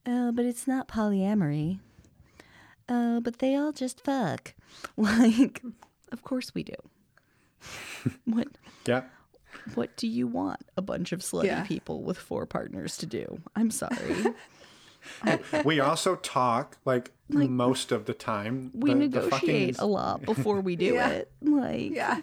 oh, 0.09 0.31
but 0.31 0.43
it's 0.45 0.67
not 0.67 0.87
polyamory. 0.87 1.79
Oh, 2.89 3.21
but 3.21 3.39
they 3.39 3.55
all 3.55 3.71
just 3.71 4.01
fuck. 4.03 4.53
Like, 4.97 5.61
of 6.11 6.23
course 6.23 6.53
we 6.55 6.63
do. 6.63 6.73
what 8.25 8.47
Yeah. 8.85 9.03
what 9.75 9.95
do 9.97 10.07
you 10.07 10.25
want 10.27 10.61
a 10.77 10.81
bunch 10.81 11.11
of 11.11 11.19
slutty 11.19 11.45
Yeah. 11.45 11.63
people 11.65 12.01
with 12.03 12.17
four 12.17 12.45
partners 12.45 12.97
to 12.97 13.05
do? 13.05 13.41
I'm 13.55 13.71
sorry. 13.71 14.15
We 15.65 15.79
also 15.79 16.15
talk 16.17 16.77
like, 16.85 17.11
most 17.29 17.91
of 17.93 18.05
the 18.05 18.13
time. 18.13 18.71
We 18.73 18.89
The- 18.93 18.95
the 18.95 18.99
negotiate 19.07 19.75
fucking- 19.75 19.75
a 19.79 19.85
lot 19.87 20.21
before 20.23 20.59
we 20.61 20.75
do 20.75 20.93
Yeah. 20.95 21.09
it. 21.09 21.31
Like, 21.41 21.91
Yeah. 21.91 22.21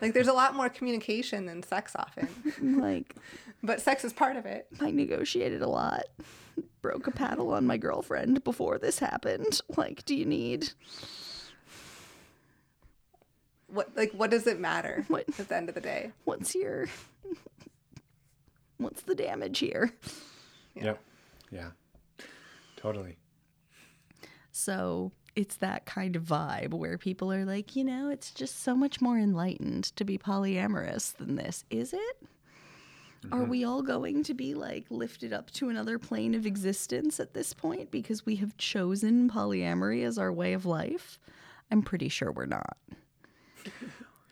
Like 0.00 0.12
there's 0.14 0.28
a 0.28 0.32
lot 0.32 0.54
more 0.54 0.68
communication 0.68 1.46
than 1.46 1.62
sex 1.62 1.92
often, 1.96 2.28
like 2.80 3.14
but 3.62 3.80
sex 3.80 4.04
is 4.04 4.12
part 4.12 4.36
of 4.36 4.44
it. 4.46 4.66
I 4.80 4.90
negotiated 4.90 5.62
a 5.62 5.68
lot. 5.68 6.04
Broke 6.82 7.06
a 7.06 7.10
paddle 7.10 7.52
on 7.52 7.66
my 7.66 7.76
girlfriend 7.76 8.44
before 8.44 8.78
this 8.78 8.98
happened. 8.98 9.60
Like, 9.76 10.04
do 10.04 10.14
you 10.14 10.24
need 10.24 10.70
What 13.68 13.96
like 13.96 14.12
what 14.12 14.30
does 14.30 14.46
it 14.46 14.60
matter 14.60 15.04
What? 15.08 15.24
at 15.38 15.48
the 15.48 15.56
end 15.56 15.68
of 15.68 15.74
the 15.74 15.80
day? 15.80 16.12
what's 16.24 16.54
your 16.54 16.86
what's 18.78 19.02
the 19.02 19.14
damage 19.14 19.58
here? 19.58 19.90
Yep. 20.74 21.00
Yeah. 21.50 21.70
Totally. 22.76 23.16
So 24.52 25.12
it's 25.36 25.56
that 25.56 25.84
kind 25.84 26.16
of 26.16 26.22
vibe 26.22 26.72
where 26.72 26.96
people 26.96 27.30
are 27.30 27.44
like, 27.44 27.76
you 27.76 27.84
know, 27.84 28.08
it's 28.08 28.30
just 28.30 28.62
so 28.62 28.74
much 28.74 29.02
more 29.02 29.18
enlightened 29.18 29.84
to 29.96 30.04
be 30.04 30.16
polyamorous 30.16 31.14
than 31.14 31.36
this. 31.36 31.64
Is 31.70 31.92
it? 31.92 32.22
Are 33.30 33.40
mm-hmm. 33.40 33.50
we 33.50 33.64
all 33.64 33.82
going 33.82 34.22
to 34.24 34.34
be 34.34 34.54
like 34.54 34.86
lifted 34.88 35.32
up 35.32 35.50
to 35.52 35.68
another 35.68 35.98
plane 35.98 36.34
of 36.34 36.46
existence 36.46 37.20
at 37.20 37.34
this 37.34 37.52
point 37.52 37.90
because 37.90 38.24
we 38.24 38.36
have 38.36 38.56
chosen 38.56 39.28
polyamory 39.28 40.04
as 40.04 40.16
our 40.16 40.32
way 40.32 40.54
of 40.54 40.64
life? 40.64 41.18
I'm 41.70 41.82
pretty 41.82 42.08
sure 42.08 42.32
we're 42.32 42.46
not. 42.46 42.76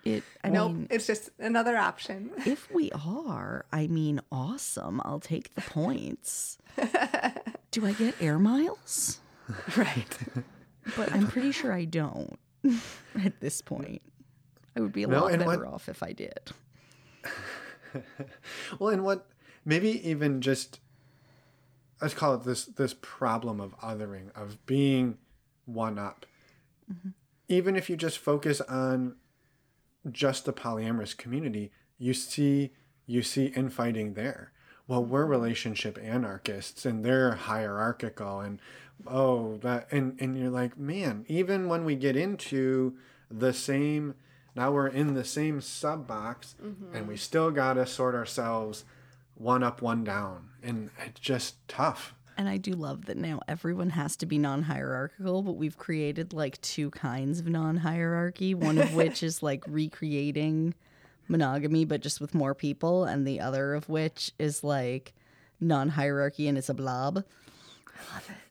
It, 0.05 0.23
I 0.43 0.51
nope, 0.51 0.73
mean, 0.73 0.87
it's 0.91 1.07
just 1.07 1.31
another 1.39 1.77
option. 1.77 2.31
if 2.47 2.71
we 2.73 2.91
are, 2.93 3.65
I 3.73 3.87
mean, 3.87 4.21
awesome. 4.31 5.01
I'll 5.05 5.21
take 5.21 5.55
the 5.55 5.63
points. 5.63 6.59
Do 7.71 7.87
I 7.87 7.93
get 7.93 8.15
air 8.21 8.39
miles? 8.39 9.21
right. 9.77 10.19
But 10.97 11.13
I'm 11.13 11.27
pretty 11.27 11.53
sure 11.53 11.73
I 11.73 11.85
don't 11.85 12.39
at 13.25 13.41
this 13.41 13.61
point. 13.61 14.03
I 14.77 14.81
would 14.81 14.93
be 14.93 15.05
a 15.05 15.07
No, 15.07 15.23
lot 15.23 15.33
better 15.33 15.45
what- 15.45 15.65
off 15.65 15.89
if 15.89 16.03
I 16.03 16.13
did. 16.13 16.51
Well, 18.79 18.91
and 18.91 19.05
what 19.05 19.29
maybe 19.65 20.07
even 20.09 20.41
just 20.41 20.81
let's 22.01 22.15
call 22.15 22.35
it 22.35 22.45
this 22.45 22.65
this 22.65 22.95
problem 23.01 23.61
of 23.61 23.79
othering 23.79 24.35
of 24.35 24.65
being 24.67 25.19
one 25.65 25.99
up. 25.99 26.27
Mm-hmm. 26.93 27.11
Even 27.49 27.77
if 27.77 27.89
you 27.89 27.97
just 27.97 28.19
focus 28.19 28.61
on 28.63 29.17
just 30.11 30.45
the 30.45 30.53
polyamorous 30.53 31.17
community, 31.17 31.71
you 31.99 32.15
see 32.15 32.73
you 33.07 33.23
see 33.23 33.47
infighting 33.47 34.15
there. 34.15 34.53
Well, 34.87 35.05
we're 35.05 35.23
mm-hmm. 35.23 35.31
relationship 35.31 35.99
anarchists 36.03 36.85
and 36.85 37.05
they're 37.05 37.33
hierarchical 37.35 38.41
and 38.41 38.61
oh 39.07 39.59
that 39.59 39.89
and 39.91 40.17
and 40.21 40.39
you're 40.39 40.51
like, 40.51 40.79
man, 40.79 41.25
even 41.29 41.69
when 41.69 41.85
we 41.85 41.95
get 41.95 42.17
into 42.17 42.97
the 43.31 43.53
same 43.53 44.15
now 44.55 44.71
we're 44.71 44.87
in 44.87 45.15
the 45.15 45.25
same 45.25 45.61
sub 45.61 46.07
box 46.07 46.55
and 46.61 46.77
we 47.09 47.15
mm-hmm. 47.15 47.15
still 47.17 47.51
gotta 47.51 47.87
sort 47.87 48.15
ourselves 48.15 48.85
one 49.37 49.63
up, 49.63 49.83
one 49.83 50.05
down. 50.05 50.49
And 50.63 50.91
it's 51.05 51.21
just 51.21 51.57
tough. 51.69 52.15
And 52.37 52.49
I 52.49 52.57
do 52.57 52.73
love 52.73 53.05
that 53.05 53.17
now 53.17 53.41
everyone 53.47 53.91
has 53.91 54.17
to 54.17 54.27
be 54.27 54.39
non 54.39 54.63
hierarchical, 54.63 55.43
but 55.43 55.53
we've 55.53 55.77
created 55.77 56.33
like 56.33 56.61
two 56.61 56.91
kinds 56.91 57.39
of 57.39 57.47
non 57.47 57.77
hierarchy, 57.77 58.55
one 58.55 58.79
of 58.79 58.95
which 58.95 59.23
is 59.23 59.43
like 59.43 59.63
recreating 59.69 60.75
monogamy, 61.29 61.85
but 61.85 62.01
just 62.01 62.21
with 62.21 62.35
more 62.35 62.55
people, 62.55 63.05
and 63.05 63.27
the 63.27 63.41
other 63.41 63.75
of 63.75 63.89
which 63.89 64.33
is 64.39 64.65
like 64.65 65.15
non 65.61 65.91
hierarchy 65.91 66.49
and 66.49 66.59
it's 66.59 66.69
a 66.69 66.75
blob. 66.75 67.19
I 67.19 68.15
love 68.15 68.29
it. 68.29 68.44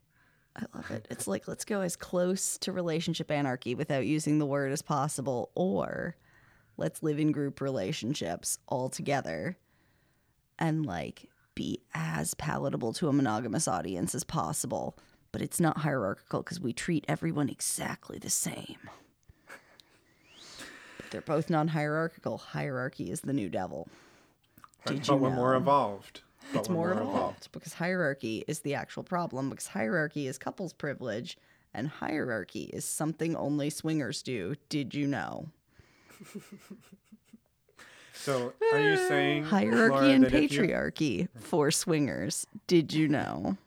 I 0.56 0.66
love 0.76 0.92
it. 0.92 1.08
It's 1.10 1.28
like 1.28 1.48
let's 1.48 1.66
go 1.66 1.82
as 1.82 1.96
close 1.96 2.58
to 2.60 2.72
relationship 2.72 3.32
anarchy 3.32 3.74
without 3.74 4.06
using 4.06 4.38
the 4.38 4.46
word 4.46 4.72
as 4.72 4.82
possible, 4.82 5.52
or 5.56 6.16
let's 6.78 7.02
live 7.02 7.20
in 7.20 7.32
group 7.32 7.60
relationships 7.60 8.60
all 8.68 8.90
together 8.90 9.58
and 10.60 10.86
like 10.86 11.30
be 11.56 11.82
as 11.94 12.34
palatable 12.36 12.94
to 12.94 13.08
a 13.08 13.14
monogamous 13.14 13.68
audience 13.68 14.14
as 14.14 14.24
possible. 14.24 14.98
But 15.32 15.42
it's 15.42 15.60
not 15.60 15.80
hierarchical 15.80 16.44
because 16.44 16.60
we 16.60 16.74
treat 16.74 17.06
everyone 17.08 17.50
exactly 17.50 18.20
the 18.20 18.30
same. 18.30 18.78
But 20.98 21.10
they're 21.10 21.22
both 21.22 21.50
non 21.50 21.70
hierarchical. 21.70 22.38
Hierarchy 22.38 23.10
is 23.10 23.22
the 23.22 23.34
new 23.34 23.50
devil. 23.50 23.88
Did 24.86 25.00
but 25.00 25.08
you 25.08 25.16
we're 25.16 25.30
more 25.32 25.56
evolved. 25.56 26.22
But 26.54 26.60
It's 26.60 26.70
we're 26.70 26.76
more 26.76 26.92
evolved 26.94 27.50
because 27.52 27.74
hierarchy 27.74 28.44
is 28.48 28.60
the 28.60 28.76
actual 28.76 29.04
problem 29.04 29.50
because 29.50 29.68
hierarchy 29.68 30.28
is 30.28 30.38
couples 30.38 30.72
privilege 30.74 31.38
and 31.74 31.88
hierarchy 31.88 32.64
is 32.72 32.86
something 32.86 33.36
only 33.36 33.70
swingers 33.70 34.22
do. 34.22 34.56
Did 34.70 34.94
you 34.94 35.08
know? 35.08 35.48
So 38.14 38.54
are 38.72 38.80
you 38.80 38.96
saying 38.96 39.44
Hierarchy 39.56 39.90
Laura, 39.96 40.08
and 40.10 40.24
that 40.24 40.34
if 40.34 40.52
you- 40.54 40.62
patriarchy 40.62 41.28
for 41.40 41.72
swingers. 41.72 42.46
Did 42.68 42.94
you 42.94 43.08
know? 43.08 43.58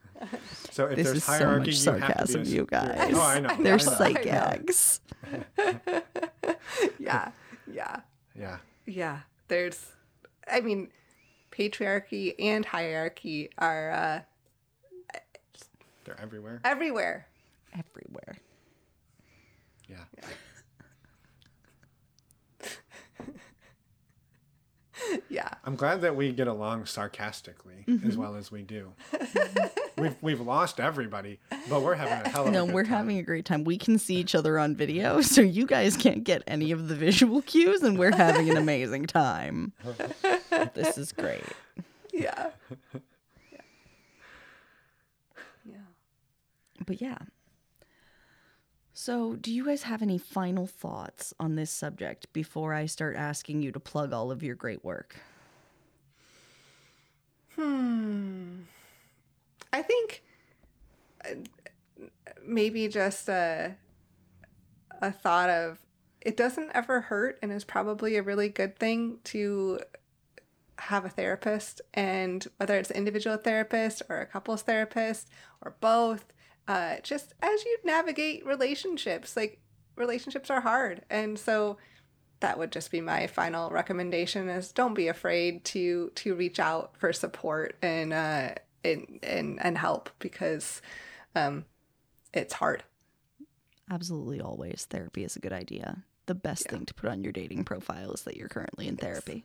so 0.70 0.86
if 0.86 0.96
This 0.96 1.06
there's 1.08 1.16
is 1.18 1.24
so 1.24 1.32
hierarchy, 1.32 1.70
much 1.72 1.84
you 1.84 1.92
have 1.92 2.00
to 2.00 2.06
be 2.06 2.06
sarcasm, 2.06 2.42
a- 2.42 2.44
you 2.44 2.66
guys. 2.70 3.10
Oh, 3.14 3.20
I 3.22 3.40
know. 3.40 3.56
They're 3.62 3.74
I 3.74 3.76
know. 3.76 3.78
psych 3.78 4.16
I 4.16 4.20
know. 4.20 4.24
gags. 4.24 5.00
Yeah. 6.98 7.30
Yeah. 7.72 8.00
Yeah. 8.38 8.58
Yeah. 8.86 9.20
There's 9.48 9.84
I 10.50 10.60
mean, 10.60 10.88
patriarchy 11.56 12.34
and 12.38 12.64
hierarchy 12.64 13.50
are 13.58 13.90
uh, 13.90 14.20
They're 16.04 16.20
everywhere. 16.20 16.60
everywhere. 16.64 17.26
Everywhere. 17.72 18.36
Yeah. 19.88 19.96
Yeah. 20.18 20.24
I'm 25.64 25.76
glad 25.76 26.00
that 26.02 26.14
we 26.16 26.32
get 26.32 26.46
along 26.48 26.86
sarcastically 26.86 27.72
Mm-hmm. 27.86 28.08
as 28.08 28.16
well 28.16 28.34
as 28.34 28.50
we 28.50 28.62
do. 28.62 28.92
we've 29.98 30.16
we've 30.20 30.40
lost 30.40 30.80
everybody, 30.80 31.38
but 31.68 31.82
we're 31.82 31.94
having 31.94 32.26
a 32.26 32.28
hell 32.28 32.42
of 32.42 32.48
a 32.48 32.50
No, 32.50 32.64
we're 32.64 32.82
time. 32.82 32.92
having 32.92 33.18
a 33.18 33.22
great 33.22 33.44
time. 33.44 33.62
We 33.64 33.78
can 33.78 33.98
see 33.98 34.16
each 34.16 34.34
other 34.34 34.58
on 34.58 34.74
video, 34.74 35.20
so 35.22 35.40
you 35.40 35.66
guys 35.66 35.96
can't 35.96 36.24
get 36.24 36.42
any 36.48 36.72
of 36.72 36.88
the 36.88 36.94
visual 36.96 37.42
cues, 37.42 37.82
and 37.82 37.96
we're 37.98 38.14
having 38.16 38.50
an 38.50 38.56
amazing 38.56 39.06
time. 39.06 39.72
this 40.74 40.98
is 40.98 41.12
great. 41.12 41.44
Yeah. 42.12 42.50
Yeah. 43.52 43.60
Yeah. 45.64 45.76
But 46.86 47.00
yeah. 47.00 47.18
So, 49.06 49.36
do 49.36 49.52
you 49.52 49.64
guys 49.64 49.84
have 49.84 50.02
any 50.02 50.18
final 50.18 50.66
thoughts 50.66 51.32
on 51.38 51.54
this 51.54 51.70
subject 51.70 52.32
before 52.32 52.74
I 52.74 52.86
start 52.86 53.14
asking 53.14 53.62
you 53.62 53.70
to 53.70 53.78
plug 53.78 54.12
all 54.12 54.32
of 54.32 54.42
your 54.42 54.56
great 54.56 54.84
work? 54.84 55.14
Hmm. 57.54 58.62
I 59.72 59.82
think 59.82 60.24
uh, 61.24 61.34
maybe 62.44 62.88
just 62.88 63.28
a 63.28 63.76
a 65.00 65.12
thought 65.12 65.50
of 65.50 65.78
it 66.20 66.36
doesn't 66.36 66.72
ever 66.74 67.02
hurt 67.02 67.38
and 67.42 67.52
is 67.52 67.62
probably 67.62 68.16
a 68.16 68.24
really 68.24 68.48
good 68.48 68.76
thing 68.76 69.18
to 69.22 69.78
have 70.78 71.04
a 71.04 71.10
therapist 71.10 71.80
and 71.94 72.48
whether 72.56 72.76
it's 72.76 72.90
an 72.90 72.96
individual 72.96 73.36
therapist 73.36 74.02
or 74.08 74.22
a 74.22 74.26
couples 74.26 74.62
therapist 74.62 75.30
or 75.62 75.76
both 75.78 76.32
uh, 76.68 76.96
just 77.02 77.34
as 77.42 77.64
you 77.64 77.78
navigate 77.84 78.44
relationships. 78.46 79.36
Like 79.36 79.60
relationships 79.96 80.50
are 80.50 80.60
hard, 80.60 81.04
and 81.10 81.38
so 81.38 81.76
that 82.40 82.58
would 82.58 82.70
just 82.72 82.90
be 82.90 83.00
my 83.00 83.26
final 83.26 83.70
recommendation: 83.70 84.48
is 84.48 84.72
don't 84.72 84.94
be 84.94 85.08
afraid 85.08 85.64
to 85.66 86.10
to 86.16 86.34
reach 86.34 86.58
out 86.60 86.96
for 86.96 87.12
support 87.12 87.76
and 87.82 88.12
uh, 88.12 88.54
and 88.84 89.18
and 89.22 89.58
and 89.64 89.78
help 89.78 90.10
because 90.18 90.82
um, 91.34 91.64
it's 92.34 92.54
hard. 92.54 92.82
Absolutely, 93.90 94.40
always 94.40 94.86
therapy 94.90 95.22
is 95.24 95.36
a 95.36 95.40
good 95.40 95.52
idea. 95.52 96.02
The 96.26 96.34
best 96.34 96.64
Yeah. 96.66 96.72
thing 96.72 96.86
to 96.86 96.94
put 96.94 97.08
on 97.08 97.22
your 97.22 97.32
dating 97.32 97.64
profile 97.64 98.12
is 98.12 98.22
that 98.22 98.36
you're 98.36 98.48
currently 98.48 98.88
in 98.88 98.96
therapy. 98.96 99.44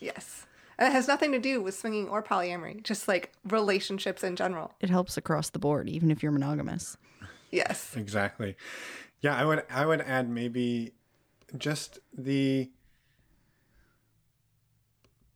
Yes. 0.00 0.46
And 0.78 0.86
it 0.88 0.92
has 0.92 1.08
nothing 1.08 1.32
to 1.32 1.38
do 1.40 1.60
with 1.60 1.76
swinging 1.76 2.08
or 2.08 2.22
polyamory, 2.22 2.82
just 2.84 3.08
like 3.08 3.32
relationships 3.48 4.22
in 4.22 4.36
general. 4.36 4.72
It 4.80 4.90
helps 4.90 5.16
across 5.16 5.50
the 5.50 5.58
board, 5.58 5.88
even 5.88 6.10
if 6.10 6.22
you're 6.22 6.30
monogamous. 6.32 6.96
Yes. 7.50 7.96
Exactly. 7.96 8.56
Yeah, 9.20 9.36
I 9.36 9.44
would 9.44 9.64
I 9.70 9.86
would 9.86 10.00
add 10.02 10.28
maybe 10.30 10.92
just 11.56 11.98
the 12.16 12.70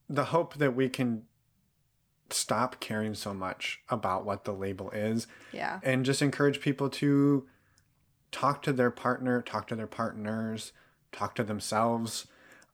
the 0.09 0.27
hope 0.27 0.55
that 0.55 0.77
we 0.77 0.89
can 0.89 1.25
stop 2.31 2.81
caring 2.81 3.15
so 3.15 3.35
much 3.35 3.81
about 3.89 4.25
what 4.25 4.45
the 4.45 4.53
label 4.53 4.91
is 4.91 5.27
Yeah. 5.53 5.81
and 5.83 6.05
just 6.05 6.23
encourage 6.23 6.61
people 6.61 6.89
to 6.91 7.47
talk 8.31 8.63
to 8.63 8.73
their 8.73 8.91
partner, 8.91 9.43
talk 9.43 9.67
to 9.69 9.77
their 9.77 9.87
partners, 9.87 10.73
talk 11.13 11.35
to 11.35 11.45
themselves 11.45 12.27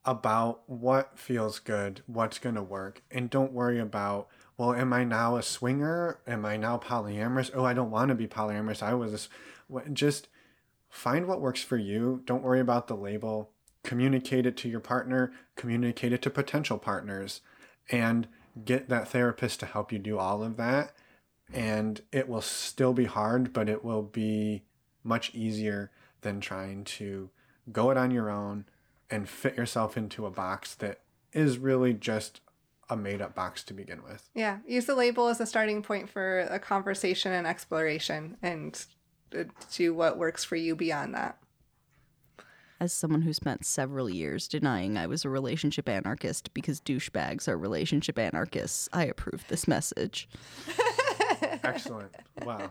about 0.08 0.62
what 0.68 1.18
feels 1.18 1.58
good, 1.58 2.02
what's 2.06 2.38
going 2.38 2.54
to 2.54 2.62
work, 2.62 3.02
and 3.10 3.30
don't 3.30 3.52
worry 3.52 3.78
about, 3.78 4.28
well, 4.56 4.72
am 4.72 4.92
I 4.92 5.04
now 5.04 5.36
a 5.36 5.42
swinger? 5.42 6.20
Am 6.26 6.44
I 6.44 6.56
now 6.56 6.78
polyamorous? 6.78 7.50
Oh, 7.54 7.64
I 7.64 7.74
don't 7.74 7.90
want 7.90 8.08
to 8.08 8.14
be 8.14 8.26
polyamorous. 8.26 8.82
I 8.82 8.94
was. 8.94 9.28
Just 9.92 10.28
find 10.88 11.26
what 11.26 11.40
works 11.40 11.62
for 11.62 11.76
you. 11.76 12.22
Don't 12.24 12.42
worry 12.42 12.60
about 12.60 12.88
the 12.88 12.96
label. 12.96 13.50
Communicate 13.84 14.46
it 14.46 14.56
to 14.58 14.68
your 14.68 14.80
partner, 14.80 15.32
communicate 15.56 16.12
it 16.12 16.22
to 16.22 16.30
potential 16.30 16.78
partners, 16.78 17.42
and 17.90 18.26
get 18.64 18.88
that 18.88 19.08
therapist 19.08 19.60
to 19.60 19.66
help 19.66 19.92
you 19.92 19.98
do 19.98 20.18
all 20.18 20.42
of 20.42 20.56
that 20.56 20.92
and 21.52 22.02
it 22.12 22.28
will 22.28 22.42
still 22.42 22.92
be 22.92 23.06
hard, 23.06 23.52
but 23.52 23.68
it 23.68 23.84
will 23.84 24.02
be 24.02 24.62
much 25.02 25.34
easier 25.34 25.90
than 26.20 26.40
trying 26.40 26.84
to 26.84 27.30
go 27.72 27.90
it 27.90 27.96
on 27.96 28.10
your 28.10 28.30
own 28.30 28.64
and 29.10 29.28
fit 29.28 29.56
yourself 29.56 29.96
into 29.96 30.26
a 30.26 30.30
box 30.30 30.74
that 30.76 31.00
is 31.32 31.58
really 31.58 31.94
just 31.94 32.40
a 32.90 32.96
made 32.96 33.20
up 33.20 33.34
box 33.34 33.62
to 33.64 33.74
begin 33.74 34.02
with. 34.02 34.28
Yeah. 34.34 34.58
Use 34.66 34.86
the 34.86 34.94
label 34.94 35.28
as 35.28 35.40
a 35.40 35.46
starting 35.46 35.82
point 35.82 36.08
for 36.08 36.40
a 36.40 36.58
conversation 36.58 37.32
and 37.32 37.46
exploration 37.46 38.36
and 38.42 38.84
uh, 39.36 39.44
do 39.72 39.94
what 39.94 40.18
works 40.18 40.44
for 40.44 40.56
you 40.56 40.74
beyond 40.74 41.14
that. 41.14 41.38
As 42.80 42.92
someone 42.92 43.22
who 43.22 43.32
spent 43.32 43.66
several 43.66 44.08
years 44.08 44.46
denying 44.46 44.96
I 44.96 45.06
was 45.06 45.24
a 45.24 45.28
relationship 45.28 45.88
anarchist 45.88 46.54
because 46.54 46.80
douchebags 46.80 47.48
are 47.48 47.58
relationship 47.58 48.18
anarchists, 48.18 48.88
I 48.92 49.04
approve 49.04 49.44
this 49.48 49.66
message. 49.66 50.28
Excellent. 51.64 52.14
Wow. 52.44 52.70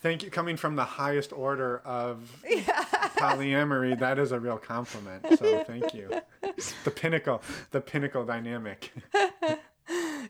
Thank 0.00 0.22
you. 0.22 0.30
Coming 0.30 0.56
from 0.58 0.76
the 0.76 0.84
highest 0.84 1.32
order 1.32 1.78
of 1.78 2.44
polyamory, 3.32 3.98
that 3.98 4.18
is 4.18 4.32
a 4.32 4.40
real 4.40 4.58
compliment. 4.58 5.24
So 5.38 5.64
thank 5.64 5.94
you. 5.94 6.10
The 6.84 6.90
pinnacle, 6.90 7.42
the 7.70 7.80
pinnacle 7.80 8.24
dynamic. 8.24 8.92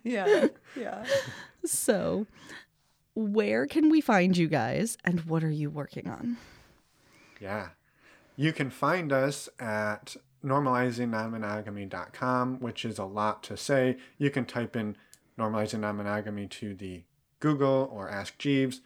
Yeah. 0.03 0.49
Yeah. 0.77 1.05
So, 1.65 2.27
where 3.15 3.67
can 3.67 3.89
we 3.91 4.01
find 4.01 4.37
you 4.37 4.49
guys 4.49 4.99
and 5.05 5.21
what 5.23 5.43
are 5.45 5.51
you 5.51 5.71
working 5.71 6.09
on? 6.09 6.37
Yeah. 7.41 7.69
You 8.37 8.53
can 8.53 8.71
find 8.71 9.13
us 9.13 9.49
at 9.59 10.17
normalizingnonmonogamy.com, 10.45 12.61
which 12.61 12.85
is 12.85 12.99
a 12.99 13.05
lot 13.05 13.43
to 13.45 13.57
say. 13.57 13.97
You 14.19 14.31
can 14.31 14.45
type 14.45 14.77
in 14.77 14.97
normalizing 15.39 15.81
non-monogamy 15.81 16.49
to 16.49 16.75
the 16.75 17.05
Google 17.41 17.89
or 17.93 18.11
Ask 18.11 18.37
Jeeves. 18.39 18.81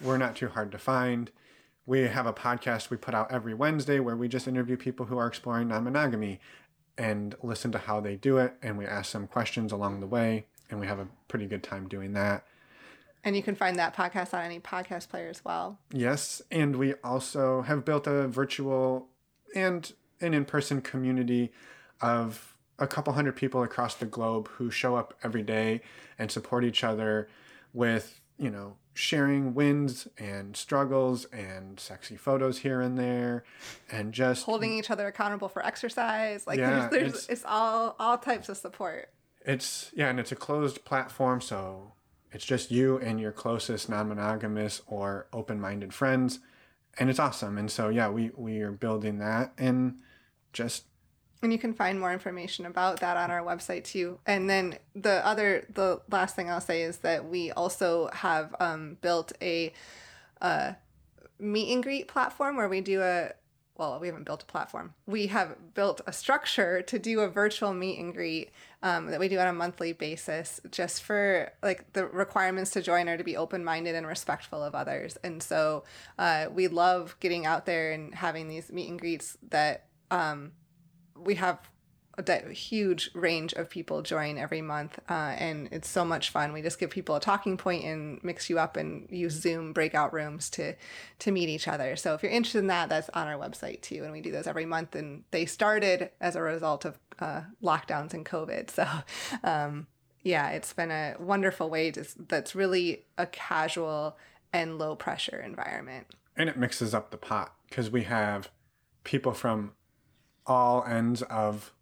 We're 0.00 0.16
not 0.16 0.34
too 0.36 0.48
hard 0.48 0.72
to 0.72 0.78
find. 0.78 1.30
We 1.86 2.02
have 2.02 2.26
a 2.26 2.32
podcast 2.32 2.90
we 2.90 2.96
put 2.96 3.14
out 3.14 3.30
every 3.30 3.54
Wednesday 3.54 4.00
where 4.00 4.16
we 4.16 4.28
just 4.28 4.48
interview 4.48 4.76
people 4.76 5.06
who 5.06 5.18
are 5.18 5.26
exploring 5.26 5.68
non-monogamy 5.68 6.40
and 6.96 7.34
listen 7.42 7.72
to 7.72 7.78
how 7.78 8.00
they 8.00 8.16
do 8.16 8.38
it 8.38 8.54
and 8.62 8.78
we 8.78 8.86
ask 8.86 9.12
them 9.12 9.26
questions 9.26 9.72
along 9.72 10.00
the 10.00 10.06
way 10.06 10.46
and 10.70 10.80
we 10.80 10.86
have 10.86 10.98
a 10.98 11.08
pretty 11.28 11.46
good 11.46 11.62
time 11.62 11.88
doing 11.88 12.12
that. 12.14 12.46
And 13.22 13.36
you 13.36 13.42
can 13.42 13.54
find 13.54 13.78
that 13.78 13.96
podcast 13.96 14.34
on 14.34 14.44
any 14.44 14.60
podcast 14.60 15.08
player 15.08 15.28
as 15.28 15.44
well. 15.44 15.78
Yes, 15.92 16.42
and 16.50 16.76
we 16.76 16.94
also 17.02 17.62
have 17.62 17.84
built 17.84 18.06
a 18.06 18.28
virtual 18.28 19.08
and 19.54 19.92
an 20.20 20.34
in-person 20.34 20.82
community 20.82 21.50
of 22.00 22.56
a 22.78 22.86
couple 22.86 23.12
hundred 23.12 23.36
people 23.36 23.62
across 23.62 23.94
the 23.94 24.06
globe 24.06 24.48
who 24.48 24.70
show 24.70 24.96
up 24.96 25.14
every 25.22 25.42
day 25.42 25.80
and 26.18 26.30
support 26.30 26.64
each 26.64 26.84
other 26.84 27.28
with, 27.72 28.20
you 28.36 28.50
know, 28.50 28.76
sharing 28.94 29.54
wins 29.54 30.06
and 30.18 30.56
struggles 30.56 31.24
and 31.26 31.78
sexy 31.80 32.16
photos 32.16 32.58
here 32.58 32.80
and 32.80 32.96
there 32.96 33.42
and 33.90 34.12
just 34.14 34.44
Holding 34.46 34.72
each 34.78 34.90
other 34.90 35.06
accountable 35.08 35.48
for 35.48 35.64
exercise. 35.66 36.46
Like 36.46 36.58
Yeah, 36.60 36.88
there's, 36.88 36.90
there's 36.90 37.08
it's- 37.14 37.28
it's 37.28 37.44
all 37.44 37.96
all 37.98 38.16
types 38.18 38.48
of 38.48 38.56
support. 38.56 39.10
It's 39.44 39.90
yeah, 39.94 40.08
and 40.08 40.18
it's 40.18 40.32
a 40.32 40.36
closed 40.36 40.84
platform, 40.84 41.40
so 41.40 41.92
it's 42.32 42.44
just 42.46 42.70
you 42.70 42.96
and 42.98 43.20
your 43.20 43.32
closest 43.32 43.88
non-monogamous 43.90 44.80
or 44.86 45.26
open-minded 45.32 45.92
friends, 45.92 46.38
and 46.98 47.10
it's 47.10 47.18
awesome. 47.18 47.58
And 47.58 47.70
so 47.70 47.88
yeah, 47.90 48.08
we 48.08 48.30
we 48.36 48.60
are 48.60 48.72
building 48.72 49.18
that 49.18 49.52
and 49.58 49.96
just 50.52 50.84
And 51.42 51.52
you 51.52 51.58
can 51.58 51.74
find 51.74 52.00
more 52.00 52.12
information 52.12 52.64
about 52.64 53.00
that 53.00 53.16
on 53.16 53.30
our 53.30 53.42
website 53.42 53.84
too. 53.84 54.18
And 54.26 54.48
then 54.48 54.78
the 54.94 55.24
other, 55.26 55.66
the 55.72 56.00
last 56.10 56.34
thing 56.36 56.48
I'll 56.48 56.60
say 56.60 56.82
is 56.82 56.98
that 56.98 57.28
we 57.28 57.50
also 57.52 58.08
have 58.12 58.54
um, 58.60 58.96
built 59.02 59.32
a 59.42 59.72
uh, 60.40 60.72
meet 61.38 61.72
and 61.72 61.82
greet 61.82 62.08
platform 62.08 62.56
where 62.56 62.68
we 62.68 62.80
do 62.80 63.02
a, 63.02 63.32
well, 63.76 63.98
we 64.00 64.06
haven't 64.06 64.24
built 64.24 64.42
a 64.42 64.46
platform. 64.46 64.94
We 65.06 65.26
have 65.26 65.74
built 65.74 66.00
a 66.06 66.12
structure 66.12 66.80
to 66.82 66.98
do 66.98 67.20
a 67.20 67.28
virtual 67.28 67.74
meet 67.74 67.98
and 67.98 68.14
greet 68.14 68.50
um, 68.82 69.06
that 69.06 69.18
we 69.18 69.28
do 69.28 69.38
on 69.38 69.48
a 69.48 69.52
monthly 69.52 69.92
basis 69.92 70.60
just 70.70 71.02
for 71.02 71.52
like 71.62 71.92
the 71.92 72.06
requirements 72.06 72.70
to 72.72 72.82
join 72.82 73.08
are 73.08 73.16
to 73.16 73.24
be 73.24 73.36
open 73.36 73.64
minded 73.64 73.96
and 73.96 74.06
respectful 74.06 74.62
of 74.62 74.74
others. 74.74 75.18
And 75.24 75.42
so 75.42 75.84
uh, 76.18 76.46
we 76.52 76.68
love 76.68 77.16
getting 77.18 77.46
out 77.46 77.66
there 77.66 77.92
and 77.92 78.14
having 78.14 78.48
these 78.48 78.70
meet 78.70 78.88
and 78.88 79.00
greets 79.00 79.36
that 79.50 79.86
um, 80.10 80.52
we 81.16 81.34
have 81.36 81.58
a 82.16 82.52
huge 82.52 83.10
range 83.14 83.52
of 83.54 83.68
people 83.68 84.02
join 84.02 84.38
every 84.38 84.62
month 84.62 84.98
uh, 85.08 85.34
and 85.36 85.68
it's 85.72 85.88
so 85.88 86.04
much 86.04 86.30
fun. 86.30 86.52
We 86.52 86.62
just 86.62 86.78
give 86.78 86.90
people 86.90 87.16
a 87.16 87.20
talking 87.20 87.56
point 87.56 87.84
and 87.84 88.22
mix 88.22 88.48
you 88.48 88.58
up 88.58 88.76
and 88.76 89.08
use 89.10 89.32
zoom 89.32 89.72
breakout 89.72 90.12
rooms 90.12 90.48
to 90.50 90.74
to 91.20 91.32
meet 91.32 91.48
each 91.48 91.66
other. 91.66 91.96
So 91.96 92.14
if 92.14 92.22
you're 92.22 92.32
interested 92.32 92.60
in 92.60 92.68
that 92.68 92.88
that's 92.88 93.08
on 93.10 93.26
our 93.26 93.38
website 93.38 93.82
too 93.82 94.02
and 94.04 94.12
we 94.12 94.20
do 94.20 94.30
those 94.30 94.46
every 94.46 94.66
month 94.66 94.94
and 94.94 95.24
they 95.30 95.44
started 95.46 96.10
as 96.20 96.36
a 96.36 96.42
result 96.42 96.84
of 96.84 96.98
uh, 97.18 97.42
lockdowns 97.62 98.14
and 98.14 98.24
covid. 98.24 98.70
So 98.70 98.86
um, 99.44 99.86
yeah 100.22 100.50
it's 100.50 100.72
been 100.72 100.90
a 100.90 101.16
wonderful 101.18 101.68
way 101.68 101.90
to, 101.90 102.06
that's 102.28 102.54
really 102.54 103.06
a 103.18 103.26
casual 103.26 104.16
and 104.52 104.78
low 104.78 104.94
pressure 104.94 105.42
environment. 105.44 106.06
And 106.36 106.48
it 106.48 106.56
mixes 106.56 106.94
up 106.94 107.10
the 107.10 107.16
pot 107.16 107.54
because 107.68 107.90
we 107.90 108.04
have 108.04 108.50
people 109.02 109.32
from 109.32 109.72
all 110.46 110.84
ends 110.84 111.22
of 111.22 111.72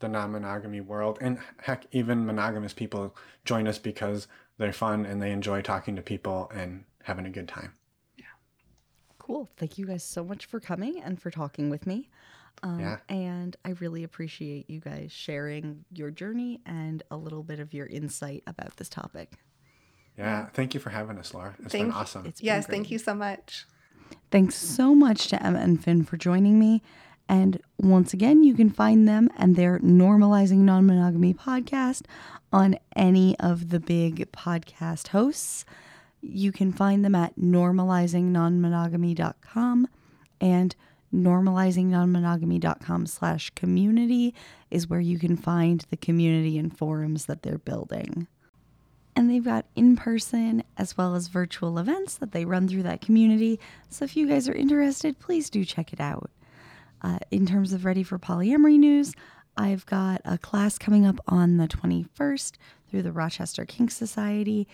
the 0.00 0.08
non-monogamy 0.08 0.80
world 0.80 1.18
and 1.20 1.38
heck 1.62 1.86
even 1.92 2.26
monogamous 2.26 2.72
people 2.74 3.16
join 3.44 3.66
us 3.66 3.78
because 3.78 4.26
they're 4.58 4.72
fun 4.72 5.06
and 5.06 5.22
they 5.22 5.30
enjoy 5.32 5.62
talking 5.62 5.96
to 5.96 6.02
people 6.02 6.50
and 6.54 6.84
having 7.04 7.24
a 7.26 7.30
good 7.30 7.48
time 7.48 7.72
yeah 8.16 8.24
Cool. 9.18 9.48
Thank 9.56 9.78
you 9.78 9.86
guys 9.86 10.04
so 10.04 10.22
much 10.22 10.44
for 10.46 10.60
coming 10.60 11.00
and 11.02 11.20
for 11.20 11.30
talking 11.30 11.70
with 11.70 11.86
me. 11.86 12.10
Um, 12.62 12.78
Yeah. 12.80 12.98
And 13.08 13.56
I 13.64 13.70
really 13.70 14.04
appreciate 14.04 14.68
you 14.68 14.80
guys 14.80 15.12
sharing 15.12 15.84
your 15.90 16.10
journey 16.10 16.60
and 16.66 17.02
a 17.10 17.16
little 17.16 17.42
bit 17.42 17.58
of 17.58 17.72
your 17.72 17.86
insight 17.86 18.42
about 18.46 18.76
this 18.76 18.88
topic. 18.90 19.32
yeah 20.18 20.46
thank 20.52 20.74
you 20.74 20.80
for 20.80 20.90
having 20.90 21.18
us 21.18 21.32
laura 21.34 21.54
it's 21.60 21.72
Thank 21.72 21.86
been 21.86 21.92
awesome 21.94 22.26
It's 22.26 22.40
been 22.40 22.46
yes 22.46 22.66
great. 22.66 22.74
thank 22.76 22.90
you 22.90 22.98
so 22.98 23.14
much 23.14 23.66
Thanks 24.30 24.54
so 24.56 24.94
much 24.94 25.28
to 25.28 25.42
Emma 25.42 25.60
and 25.60 25.82
Fin 25.82 26.04
for 26.04 26.16
joining 26.18 26.58
me. 26.58 26.82
And 27.28 27.60
once 27.78 28.12
again, 28.12 28.44
you 28.44 28.54
can 28.54 28.70
find 28.70 29.08
them 29.08 29.28
and 29.36 29.56
their 29.56 29.80
Normalizing 29.80 30.58
Non 30.58 30.86
Monogamy 30.86 31.34
podcast 31.34 32.02
on 32.52 32.78
any 32.94 33.36
of 33.40 33.70
the 33.70 33.80
big 33.80 34.30
podcast 34.32 35.08
hosts. 35.08 35.64
You 36.20 36.52
can 36.52 36.70
find 36.72 37.04
them 37.04 37.14
at 37.14 37.36
normalizingnonmonogamy.com 37.36 39.88
and 40.40 40.76
normalizingnonmonogamy.com 41.14 43.06
slash 43.06 43.50
community 43.50 44.34
is 44.70 44.88
where 44.88 45.00
you 45.00 45.18
can 45.18 45.36
find 45.36 45.84
the 45.90 45.96
community 45.96 46.58
and 46.58 46.76
forums 46.76 47.26
that 47.26 47.42
they're 47.42 47.58
building. 47.58 48.26
And 49.16 49.30
they've 49.30 49.44
got 49.44 49.66
in 49.76 49.96
person 49.96 50.64
as 50.76 50.96
well 50.96 51.14
as 51.14 51.28
virtual 51.28 51.78
events 51.78 52.16
that 52.16 52.32
they 52.32 52.44
run 52.44 52.66
through 52.66 52.82
that 52.82 53.00
community. 53.00 53.60
So 53.88 54.04
if 54.04 54.16
you 54.16 54.26
guys 54.26 54.48
are 54.48 54.54
interested, 54.54 55.20
please 55.20 55.50
do 55.50 55.64
check 55.64 55.92
it 55.92 56.00
out. 56.00 56.30
Uh, 57.04 57.18
in 57.30 57.44
terms 57.44 57.74
of 57.74 57.84
Ready 57.84 58.02
for 58.02 58.18
Polyamory 58.18 58.78
news, 58.78 59.12
I've 59.58 59.84
got 59.84 60.22
a 60.24 60.38
class 60.38 60.78
coming 60.78 61.04
up 61.04 61.20
on 61.28 61.58
the 61.58 61.68
21st 61.68 62.52
through 62.88 63.02
the 63.02 63.12
Rochester 63.12 63.66
Kink 63.66 63.90
Society. 63.90 64.66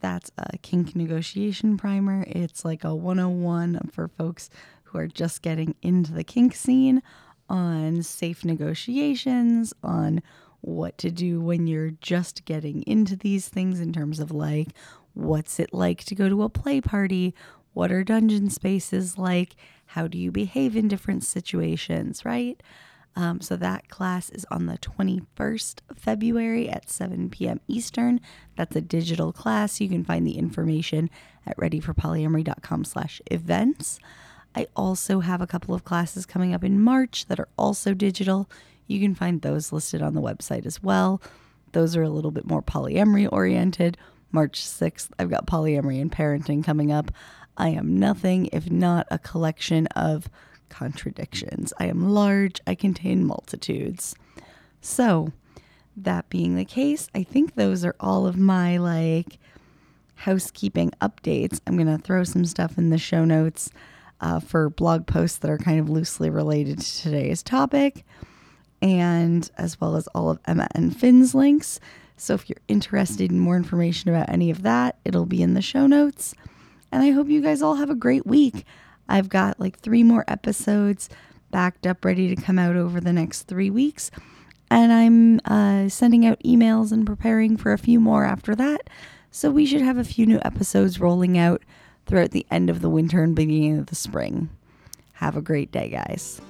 That's 0.00 0.32
a 0.38 0.56
kink 0.56 0.96
negotiation 0.96 1.76
primer. 1.76 2.24
It's 2.26 2.64
like 2.64 2.84
a 2.84 2.94
101 2.94 3.90
for 3.92 4.08
folks 4.08 4.48
who 4.84 4.98
are 4.98 5.06
just 5.06 5.42
getting 5.42 5.74
into 5.82 6.14
the 6.14 6.24
kink 6.24 6.54
scene 6.54 7.02
on 7.50 8.02
safe 8.02 8.46
negotiations, 8.46 9.74
on 9.82 10.22
what 10.62 10.96
to 10.96 11.10
do 11.10 11.38
when 11.42 11.66
you're 11.66 11.90
just 11.90 12.46
getting 12.46 12.82
into 12.86 13.14
these 13.14 13.48
things 13.48 13.78
in 13.78 13.92
terms 13.92 14.20
of 14.20 14.30
like 14.30 14.68
what's 15.12 15.60
it 15.60 15.74
like 15.74 16.02
to 16.04 16.14
go 16.14 16.30
to 16.30 16.44
a 16.44 16.48
play 16.48 16.80
party? 16.80 17.34
What 17.74 17.92
are 17.92 18.02
dungeon 18.02 18.48
spaces 18.48 19.18
like? 19.18 19.54
How 19.94 20.08
do 20.08 20.18
you 20.18 20.32
behave 20.32 20.74
in 20.74 20.88
different 20.88 21.22
situations, 21.22 22.24
right? 22.24 22.60
Um, 23.14 23.40
so 23.40 23.54
that 23.54 23.88
class 23.88 24.28
is 24.28 24.44
on 24.50 24.66
the 24.66 24.76
21st 24.76 25.82
of 25.88 25.98
February 25.98 26.68
at 26.68 26.90
7 26.90 27.30
p.m. 27.30 27.60
Eastern. 27.68 28.20
That's 28.56 28.74
a 28.74 28.80
digital 28.80 29.32
class. 29.32 29.80
You 29.80 29.88
can 29.88 30.02
find 30.02 30.26
the 30.26 30.36
information 30.36 31.10
at 31.46 31.56
readyforpolyamory.com 31.58 32.84
slash 32.84 33.20
events. 33.30 34.00
I 34.56 34.66
also 34.74 35.20
have 35.20 35.40
a 35.40 35.46
couple 35.46 35.76
of 35.76 35.84
classes 35.84 36.26
coming 36.26 36.52
up 36.52 36.64
in 36.64 36.80
March 36.80 37.26
that 37.26 37.38
are 37.38 37.48
also 37.56 37.94
digital. 37.94 38.50
You 38.88 38.98
can 38.98 39.14
find 39.14 39.42
those 39.42 39.72
listed 39.72 40.02
on 40.02 40.14
the 40.14 40.20
website 40.20 40.66
as 40.66 40.82
well. 40.82 41.22
Those 41.70 41.94
are 41.94 42.02
a 42.02 42.10
little 42.10 42.32
bit 42.32 42.46
more 42.46 42.62
polyamory 42.62 43.28
oriented. 43.30 43.96
March 44.32 44.60
6th, 44.60 45.10
I've 45.20 45.30
got 45.30 45.46
polyamory 45.46 46.00
and 46.00 46.10
parenting 46.10 46.64
coming 46.64 46.90
up. 46.90 47.12
I 47.56 47.68
am 47.70 47.98
nothing 47.98 48.46
if 48.52 48.70
not 48.70 49.06
a 49.10 49.18
collection 49.18 49.86
of 49.88 50.28
contradictions. 50.68 51.72
I 51.78 51.86
am 51.86 52.10
large, 52.10 52.60
I 52.66 52.74
contain 52.74 53.24
multitudes. 53.24 54.14
So, 54.80 55.32
that 55.96 56.28
being 56.28 56.56
the 56.56 56.64
case, 56.64 57.08
I 57.14 57.22
think 57.22 57.54
those 57.54 57.84
are 57.84 57.94
all 58.00 58.26
of 58.26 58.36
my 58.36 58.78
like 58.78 59.38
housekeeping 60.16 60.90
updates. 61.00 61.60
I'm 61.66 61.76
going 61.76 61.86
to 61.86 62.02
throw 62.02 62.24
some 62.24 62.44
stuff 62.44 62.78
in 62.78 62.90
the 62.90 62.98
show 62.98 63.24
notes 63.24 63.70
uh, 64.20 64.40
for 64.40 64.70
blog 64.70 65.06
posts 65.06 65.38
that 65.38 65.50
are 65.50 65.58
kind 65.58 65.78
of 65.78 65.88
loosely 65.88 66.30
related 66.30 66.80
to 66.80 67.02
today's 67.02 67.42
topic, 67.42 68.04
and 68.82 69.50
as 69.56 69.80
well 69.80 69.96
as 69.96 70.06
all 70.08 70.30
of 70.30 70.40
Emma 70.46 70.68
and 70.74 70.96
Fin's 70.96 71.34
links. 71.34 71.78
So 72.16 72.34
if 72.34 72.48
you're 72.48 72.56
interested 72.68 73.30
in 73.30 73.40
more 73.40 73.56
information 73.56 74.10
about 74.10 74.28
any 74.28 74.50
of 74.50 74.62
that, 74.62 74.98
it'll 75.04 75.26
be 75.26 75.42
in 75.42 75.54
the 75.54 75.62
show 75.62 75.86
notes. 75.86 76.34
And 76.92 77.02
I 77.02 77.10
hope 77.10 77.28
you 77.28 77.40
guys 77.40 77.62
all 77.62 77.76
have 77.76 77.90
a 77.90 77.94
great 77.94 78.26
week. 78.26 78.64
I've 79.08 79.28
got 79.28 79.60
like 79.60 79.78
three 79.78 80.02
more 80.02 80.24
episodes 80.28 81.08
backed 81.50 81.86
up, 81.86 82.04
ready 82.04 82.34
to 82.34 82.40
come 82.40 82.58
out 82.58 82.76
over 82.76 83.00
the 83.00 83.12
next 83.12 83.42
three 83.42 83.70
weeks. 83.70 84.10
And 84.70 84.92
I'm 84.92 85.40
uh, 85.44 85.88
sending 85.88 86.26
out 86.26 86.42
emails 86.42 86.90
and 86.90 87.06
preparing 87.06 87.56
for 87.56 87.72
a 87.72 87.78
few 87.78 88.00
more 88.00 88.24
after 88.24 88.54
that. 88.54 88.88
So 89.30 89.50
we 89.50 89.66
should 89.66 89.82
have 89.82 89.98
a 89.98 90.04
few 90.04 90.26
new 90.26 90.40
episodes 90.44 91.00
rolling 91.00 91.36
out 91.38 91.62
throughout 92.06 92.30
the 92.30 92.46
end 92.50 92.70
of 92.70 92.80
the 92.80 92.90
winter 92.90 93.22
and 93.22 93.34
beginning 93.34 93.78
of 93.78 93.86
the 93.86 93.94
spring. 93.94 94.48
Have 95.14 95.36
a 95.36 95.42
great 95.42 95.70
day, 95.70 95.88
guys. 95.88 96.40